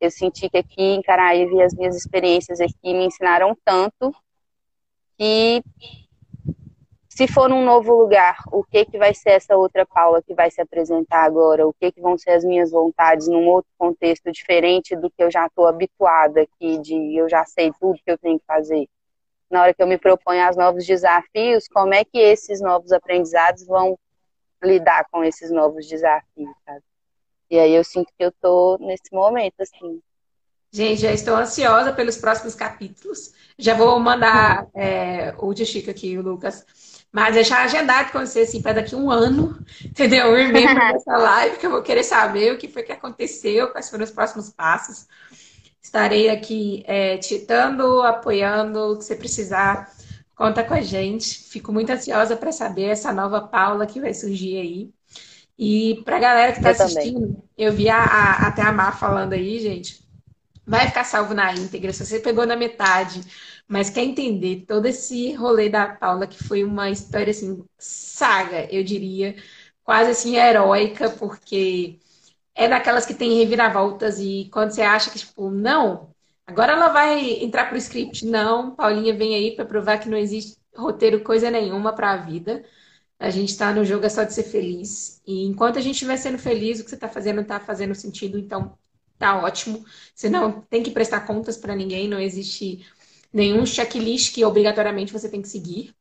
Eu, 0.01 0.11
senti 0.11 0.51
que 0.51 0.59
aqui 0.59 0.83
em 0.83 1.03
Caraíba 1.03 1.65
as 1.65 1.75
minhas 1.75 1.97
experiências 1.97 2.61
aqui 2.61 2.93
me 2.93 3.07
ensinaram 3.07 3.57
tanto 3.65 4.15
que 5.17 5.63
se 7.09 7.29
for 7.29 7.49
num 7.49 7.65
novo 7.65 7.95
lugar, 7.95 8.37
o 8.51 8.65
que 8.65 8.85
que 8.85 8.99
vai 8.99 9.15
ser 9.15 9.31
essa 9.31 9.57
outra 9.57 9.87
Paula 9.87 10.21
que 10.21 10.35
vai 10.35 10.51
se 10.51 10.61
apresentar 10.61 11.23
agora? 11.25 11.67
O 11.67 11.73
que 11.73 11.93
que 11.93 12.01
vão 12.01 12.19
ser 12.19 12.31
as 12.31 12.45
minhas 12.45 12.73
vontades 12.73 13.29
num 13.29 13.47
outro 13.47 13.71
contexto 13.79 14.33
diferente 14.33 14.97
do 14.97 15.09
que 15.09 15.23
eu 15.23 15.31
já 15.31 15.47
estou 15.47 15.69
habituada 15.69 16.43
aqui, 16.43 16.77
de 16.79 17.17
eu 17.17 17.29
já 17.29 17.45
sei 17.45 17.71
tudo 17.79 18.01
que 18.05 18.11
eu 18.11 18.19
tenho 18.19 18.39
que 18.39 18.45
fazer? 18.45 18.89
Na 19.49 19.63
hora 19.63 19.73
que 19.73 19.81
eu 19.81 19.87
me 19.87 19.97
proponho 19.97 20.45
aos 20.45 20.57
novos 20.57 20.85
desafios, 20.85 21.69
como 21.69 21.95
é 21.95 22.05
que 22.05 22.19
esses 22.19 22.61
novos 22.61 22.91
aprendizados 22.91 23.65
vão 23.65 23.97
lidar 24.61 25.07
com 25.09 25.23
esses 25.23 25.53
novos 25.53 25.87
desafios, 25.87 26.51
sabe? 26.65 26.83
E 27.55 27.59
aí 27.61 27.73
eu 27.73 27.85
sinto 27.85 28.09
que 28.19 28.25
eu 28.25 28.33
tô 28.33 28.77
nesse 28.81 29.13
momento, 29.13 29.55
assim. 29.61 30.03
Gente, 30.73 31.03
já 31.03 31.13
estou 31.13 31.37
ansiosa 31.37 31.93
pelos 31.93 32.17
próximos 32.17 32.53
capítulos. 32.53 33.33
Já 33.57 33.75
vou 33.75 33.97
mandar 34.01 34.67
é, 34.75 35.33
o 35.39 35.55
de 35.55 35.65
Chico 35.65 35.89
aqui, 35.89 36.19
o 36.19 36.21
Lucas, 36.21 36.67
mas 37.13 37.37
deixar 37.37 37.63
agendado 37.63 38.11
com 38.11 38.19
você, 38.19 38.41
assim, 38.41 38.61
para 38.61 38.81
daqui 38.81 38.97
um 38.97 39.09
ano, 39.09 39.57
entendeu? 39.87 40.33
Um 40.33 40.37
e-mail 40.37 40.75
dessa 40.75 41.15
live, 41.17 41.59
que 41.59 41.67
eu 41.67 41.71
vou 41.71 41.81
querer 41.81 42.03
saber 42.03 42.53
o 42.53 42.59
que 42.59 42.67
foi 42.67 42.83
que 42.83 42.91
aconteceu, 42.91 43.71
quais 43.71 43.89
foram 43.89 44.03
os 44.03 44.11
próximos 44.11 44.51
passos. 44.51 45.07
Estarei 45.81 46.31
aqui 46.31 46.83
é, 46.89 47.19
titando, 47.19 48.03
apoiando, 48.03 48.95
o 48.95 48.99
que 48.99 49.05
você 49.05 49.15
precisar, 49.15 49.95
conta 50.35 50.65
com 50.65 50.75
a 50.75 50.81
gente. 50.81 51.45
Fico 51.51 51.73
muito 51.73 51.91
ansiosa 51.91 52.35
para 52.35 52.51
saber 52.51 52.87
essa 52.87 53.13
nova 53.13 53.43
Paula 53.43 53.87
que 53.87 54.01
vai 54.01 54.13
surgir 54.13 54.57
aí. 54.57 54.91
E 55.59 56.03
para 56.05 56.17
a 56.17 56.21
galera 56.21 56.53
que 56.53 56.59
está 56.59 56.71
assistindo, 56.71 57.21
também. 57.21 57.43
eu 57.57 57.73
vi 57.73 57.89
a, 57.89 58.03
a, 58.03 58.49
até 58.49 58.63
a 58.63 58.73
Mar 58.73 58.99
falando 58.99 59.35
aí, 59.35 59.61
gente, 59.61 60.05
vai 60.67 60.87
ficar 60.89 61.05
salvo 61.05 61.35
na 61.35 61.53
íntegra. 61.53 61.93
Se 61.93 62.05
você 62.05 62.19
pegou 62.19 62.47
na 62.47 62.57
metade, 62.57 63.21
mas 63.69 63.91
quer 63.91 64.03
entender 64.03 64.65
todo 64.67 64.87
esse 64.87 65.33
rolê 65.35 65.69
da 65.69 65.87
Paula, 65.87 66.27
que 66.27 66.43
foi 66.43 66.65
uma 66.65 66.91
história 66.91 67.31
assim, 67.31 67.65
saga, 67.79 68.67
eu 68.71 68.83
diria, 68.83 69.37
quase 69.85 70.11
assim 70.11 70.37
heróica, 70.37 71.11
porque 71.11 71.99
é 72.55 72.69
daquelas 72.69 73.07
que 73.07 73.15
tem 73.15 73.39
reviravoltas 73.39 74.19
e 74.19 74.49
quando 74.53 74.71
você 74.73 74.83
acha 74.83 75.11
que, 75.11 75.19
tipo, 75.19 75.51
não, 75.51 76.11
agora 76.47 76.73
ela 76.73 76.89
vai 76.89 77.43
entrar 77.43 77.69
pro 77.69 77.77
script. 77.79 78.27
Não, 78.27 78.75
Paulinha 78.75 79.15
vem 79.15 79.35
aí 79.35 79.55
para 79.57 79.65
provar 79.65 79.99
que 79.99 80.09
não 80.09 80.17
existe 80.19 80.57
roteiro 80.77 81.21
coisa 81.23 81.51
nenhuma 81.51 81.93
para 81.95 82.13
a 82.13 82.17
vida. 82.17 82.65
A 83.19 83.31
gente 83.31 83.51
está 83.51 83.73
no 83.73 83.85
jogo 83.85 84.05
é 84.05 84.09
só 84.09 84.25
de 84.25 84.35
ser 84.35 84.45
feliz. 84.45 85.21
E 85.27 85.45
enquanto 85.45 85.79
a 85.79 85.81
gente 85.81 85.95
estiver 85.95 86.17
sendo 86.17 86.39
feliz, 86.39 86.81
o 86.81 86.85
que 86.85 86.91
você 86.91 86.97
está 86.97 87.09
fazendo 87.09 87.41
está 87.41 87.61
fazendo 87.61 87.95
sentido, 87.95 88.39
então 88.39 88.77
tá 89.19 89.43
ótimo. 89.43 89.85
Você 90.15 90.29
não 90.29 90.61
tem 90.63 90.83
que 90.83 90.91
prestar 90.91 91.21
contas 91.21 91.57
para 91.57 91.77
ninguém, 91.77 92.09
não 92.09 92.21
existe 92.21 92.85
nenhum 93.33 93.65
checklist 93.67 94.35
que 94.35 94.45
obrigatoriamente 94.45 95.13
você 95.13 95.29
tem 95.29 95.43
que 95.43 95.49
seguir. 95.49 95.95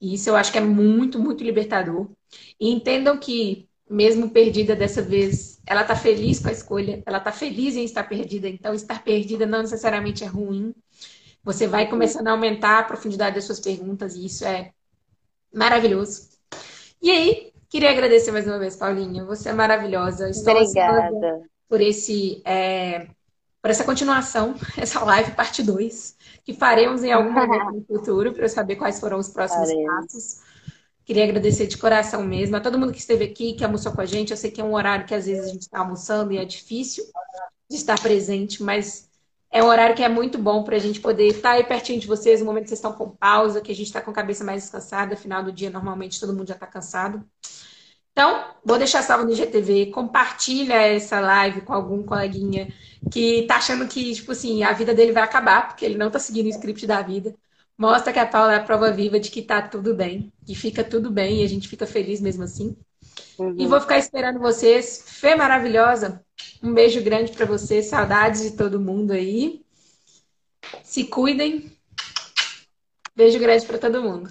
E 0.00 0.14
isso 0.14 0.28
eu 0.28 0.36
acho 0.36 0.50
que 0.50 0.58
é 0.58 0.60
muito, 0.60 1.18
muito 1.18 1.44
libertador. 1.44 2.08
E 2.58 2.70
entendam 2.72 3.16
que, 3.18 3.68
mesmo 3.88 4.30
perdida 4.30 4.74
dessa 4.74 5.00
vez, 5.00 5.60
ela 5.66 5.82
está 5.82 5.94
feliz 5.94 6.40
com 6.40 6.48
a 6.48 6.52
escolha, 6.52 7.02
ela 7.06 7.18
está 7.18 7.30
feliz 7.30 7.76
em 7.76 7.84
estar 7.84 8.02
perdida. 8.04 8.48
Então, 8.48 8.74
estar 8.74 9.04
perdida 9.04 9.46
não 9.46 9.62
necessariamente 9.62 10.24
é 10.24 10.26
ruim. 10.26 10.74
Você 11.44 11.66
vai 11.68 11.88
começando 11.88 12.28
a 12.28 12.32
aumentar 12.32 12.80
a 12.80 12.84
profundidade 12.84 13.36
das 13.36 13.44
suas 13.44 13.60
perguntas, 13.60 14.16
e 14.16 14.26
isso 14.26 14.44
é 14.44 14.72
maravilhoso. 15.54 16.31
E 17.02 17.10
aí, 17.10 17.52
queria 17.68 17.90
agradecer 17.90 18.30
mais 18.30 18.46
uma 18.46 18.60
vez, 18.60 18.76
Paulinha. 18.76 19.24
Você 19.24 19.48
é 19.48 19.52
maravilhosa. 19.52 20.30
Estou 20.30 20.54
Obrigada. 20.54 21.42
Por 21.68 21.80
esse. 21.80 22.40
É, 22.44 23.08
por 23.60 23.70
essa 23.70 23.82
continuação, 23.82 24.54
essa 24.78 25.04
live 25.04 25.32
parte 25.32 25.64
2 25.64 26.16
que 26.44 26.54
faremos 26.54 27.02
em 27.02 27.12
algum 27.12 27.32
momento 27.32 27.72
no 27.72 27.84
futuro 27.84 28.32
para 28.32 28.44
eu 28.44 28.48
saber 28.48 28.76
quais 28.76 29.00
foram 29.00 29.18
os 29.18 29.28
próximos 29.28 29.68
passos. 29.84 30.40
Queria 31.04 31.24
agradecer 31.24 31.66
de 31.66 31.76
coração 31.76 32.22
mesmo 32.22 32.54
a 32.56 32.60
todo 32.60 32.78
mundo 32.78 32.92
que 32.92 33.00
esteve 33.00 33.24
aqui, 33.24 33.54
que 33.54 33.64
almoçou 33.64 33.90
com 33.90 34.00
a 34.00 34.06
gente. 34.06 34.30
Eu 34.30 34.36
sei 34.36 34.52
que 34.52 34.60
é 34.60 34.64
um 34.64 34.74
horário 34.74 35.04
que 35.04 35.14
às 35.14 35.26
vezes 35.26 35.46
a 35.46 35.52
gente 35.52 35.62
está 35.62 35.80
almoçando 35.80 36.32
e 36.32 36.38
é 36.38 36.44
difícil 36.44 37.04
de 37.68 37.76
estar 37.76 38.00
presente, 38.00 38.62
mas 38.62 39.08
é 39.52 39.62
um 39.62 39.66
horário 39.66 39.94
que 39.94 40.02
é 40.02 40.08
muito 40.08 40.38
bom 40.38 40.64
para 40.64 40.76
a 40.76 40.78
gente 40.78 40.98
poder 40.98 41.26
estar 41.26 41.52
aí 41.52 41.64
pertinho 41.64 42.00
de 42.00 42.06
vocês 42.06 42.40
no 42.40 42.46
momento 42.46 42.64
que 42.64 42.68
vocês 42.70 42.78
estão 42.78 42.94
com 42.94 43.10
pausa, 43.10 43.60
que 43.60 43.70
a 43.70 43.74
gente 43.74 43.86
está 43.86 44.00
com 44.00 44.10
a 44.10 44.14
cabeça 44.14 44.42
mais 44.42 44.62
descansada. 44.62 45.14
Final 45.14 45.44
do 45.44 45.52
dia, 45.52 45.68
normalmente, 45.68 46.18
todo 46.18 46.32
mundo 46.32 46.48
já 46.48 46.54
está 46.54 46.66
cansado. 46.66 47.22
Então, 48.12 48.54
vou 48.64 48.78
deixar 48.78 49.02
salvo 49.02 49.24
no 49.24 49.32
IGTV, 49.32 49.90
compartilha 49.90 50.74
essa 50.74 51.20
live 51.20 51.62
com 51.62 51.72
algum 51.72 52.02
coleguinha 52.02 52.72
que 53.10 53.42
tá 53.46 53.56
achando 53.56 53.86
que, 53.88 54.14
tipo 54.14 54.32
assim, 54.32 54.62
a 54.62 54.72
vida 54.72 54.94
dele 54.94 55.12
vai 55.12 55.22
acabar, 55.22 55.68
porque 55.68 55.84
ele 55.84 55.96
não 55.98 56.10
tá 56.10 56.18
seguindo 56.18 56.46
o 56.46 56.50
script 56.50 56.86
da 56.86 57.02
vida. 57.02 57.34
Mostra 57.76 58.12
que 58.12 58.18
a 58.18 58.26
Paula 58.26 58.54
é 58.54 58.56
a 58.56 58.62
prova 58.64 58.90
viva 58.90 59.18
de 59.20 59.30
que 59.30 59.42
tá 59.42 59.60
tudo 59.62 59.94
bem, 59.94 60.32
que 60.46 60.54
fica 60.54 60.84
tudo 60.84 61.10
bem 61.10 61.42
e 61.42 61.44
a 61.44 61.48
gente 61.48 61.68
fica 61.68 61.86
feliz 61.86 62.20
mesmo 62.20 62.44
assim. 62.44 62.76
Uhum. 63.38 63.56
E 63.58 63.66
vou 63.66 63.80
ficar 63.80 63.98
esperando 63.98 64.38
vocês. 64.38 65.04
Fê 65.06 65.34
maravilhosa, 65.34 66.24
um 66.62 66.72
beijo 66.72 67.02
grande 67.02 67.32
para 67.32 67.46
vocês, 67.46 67.86
saudades 67.86 68.42
de 68.42 68.56
todo 68.56 68.80
mundo 68.80 69.12
aí. 69.12 69.64
Se 70.82 71.04
cuidem. 71.04 71.76
Beijo 73.14 73.38
grande 73.38 73.66
para 73.66 73.78
todo 73.78 74.02
mundo. 74.02 74.30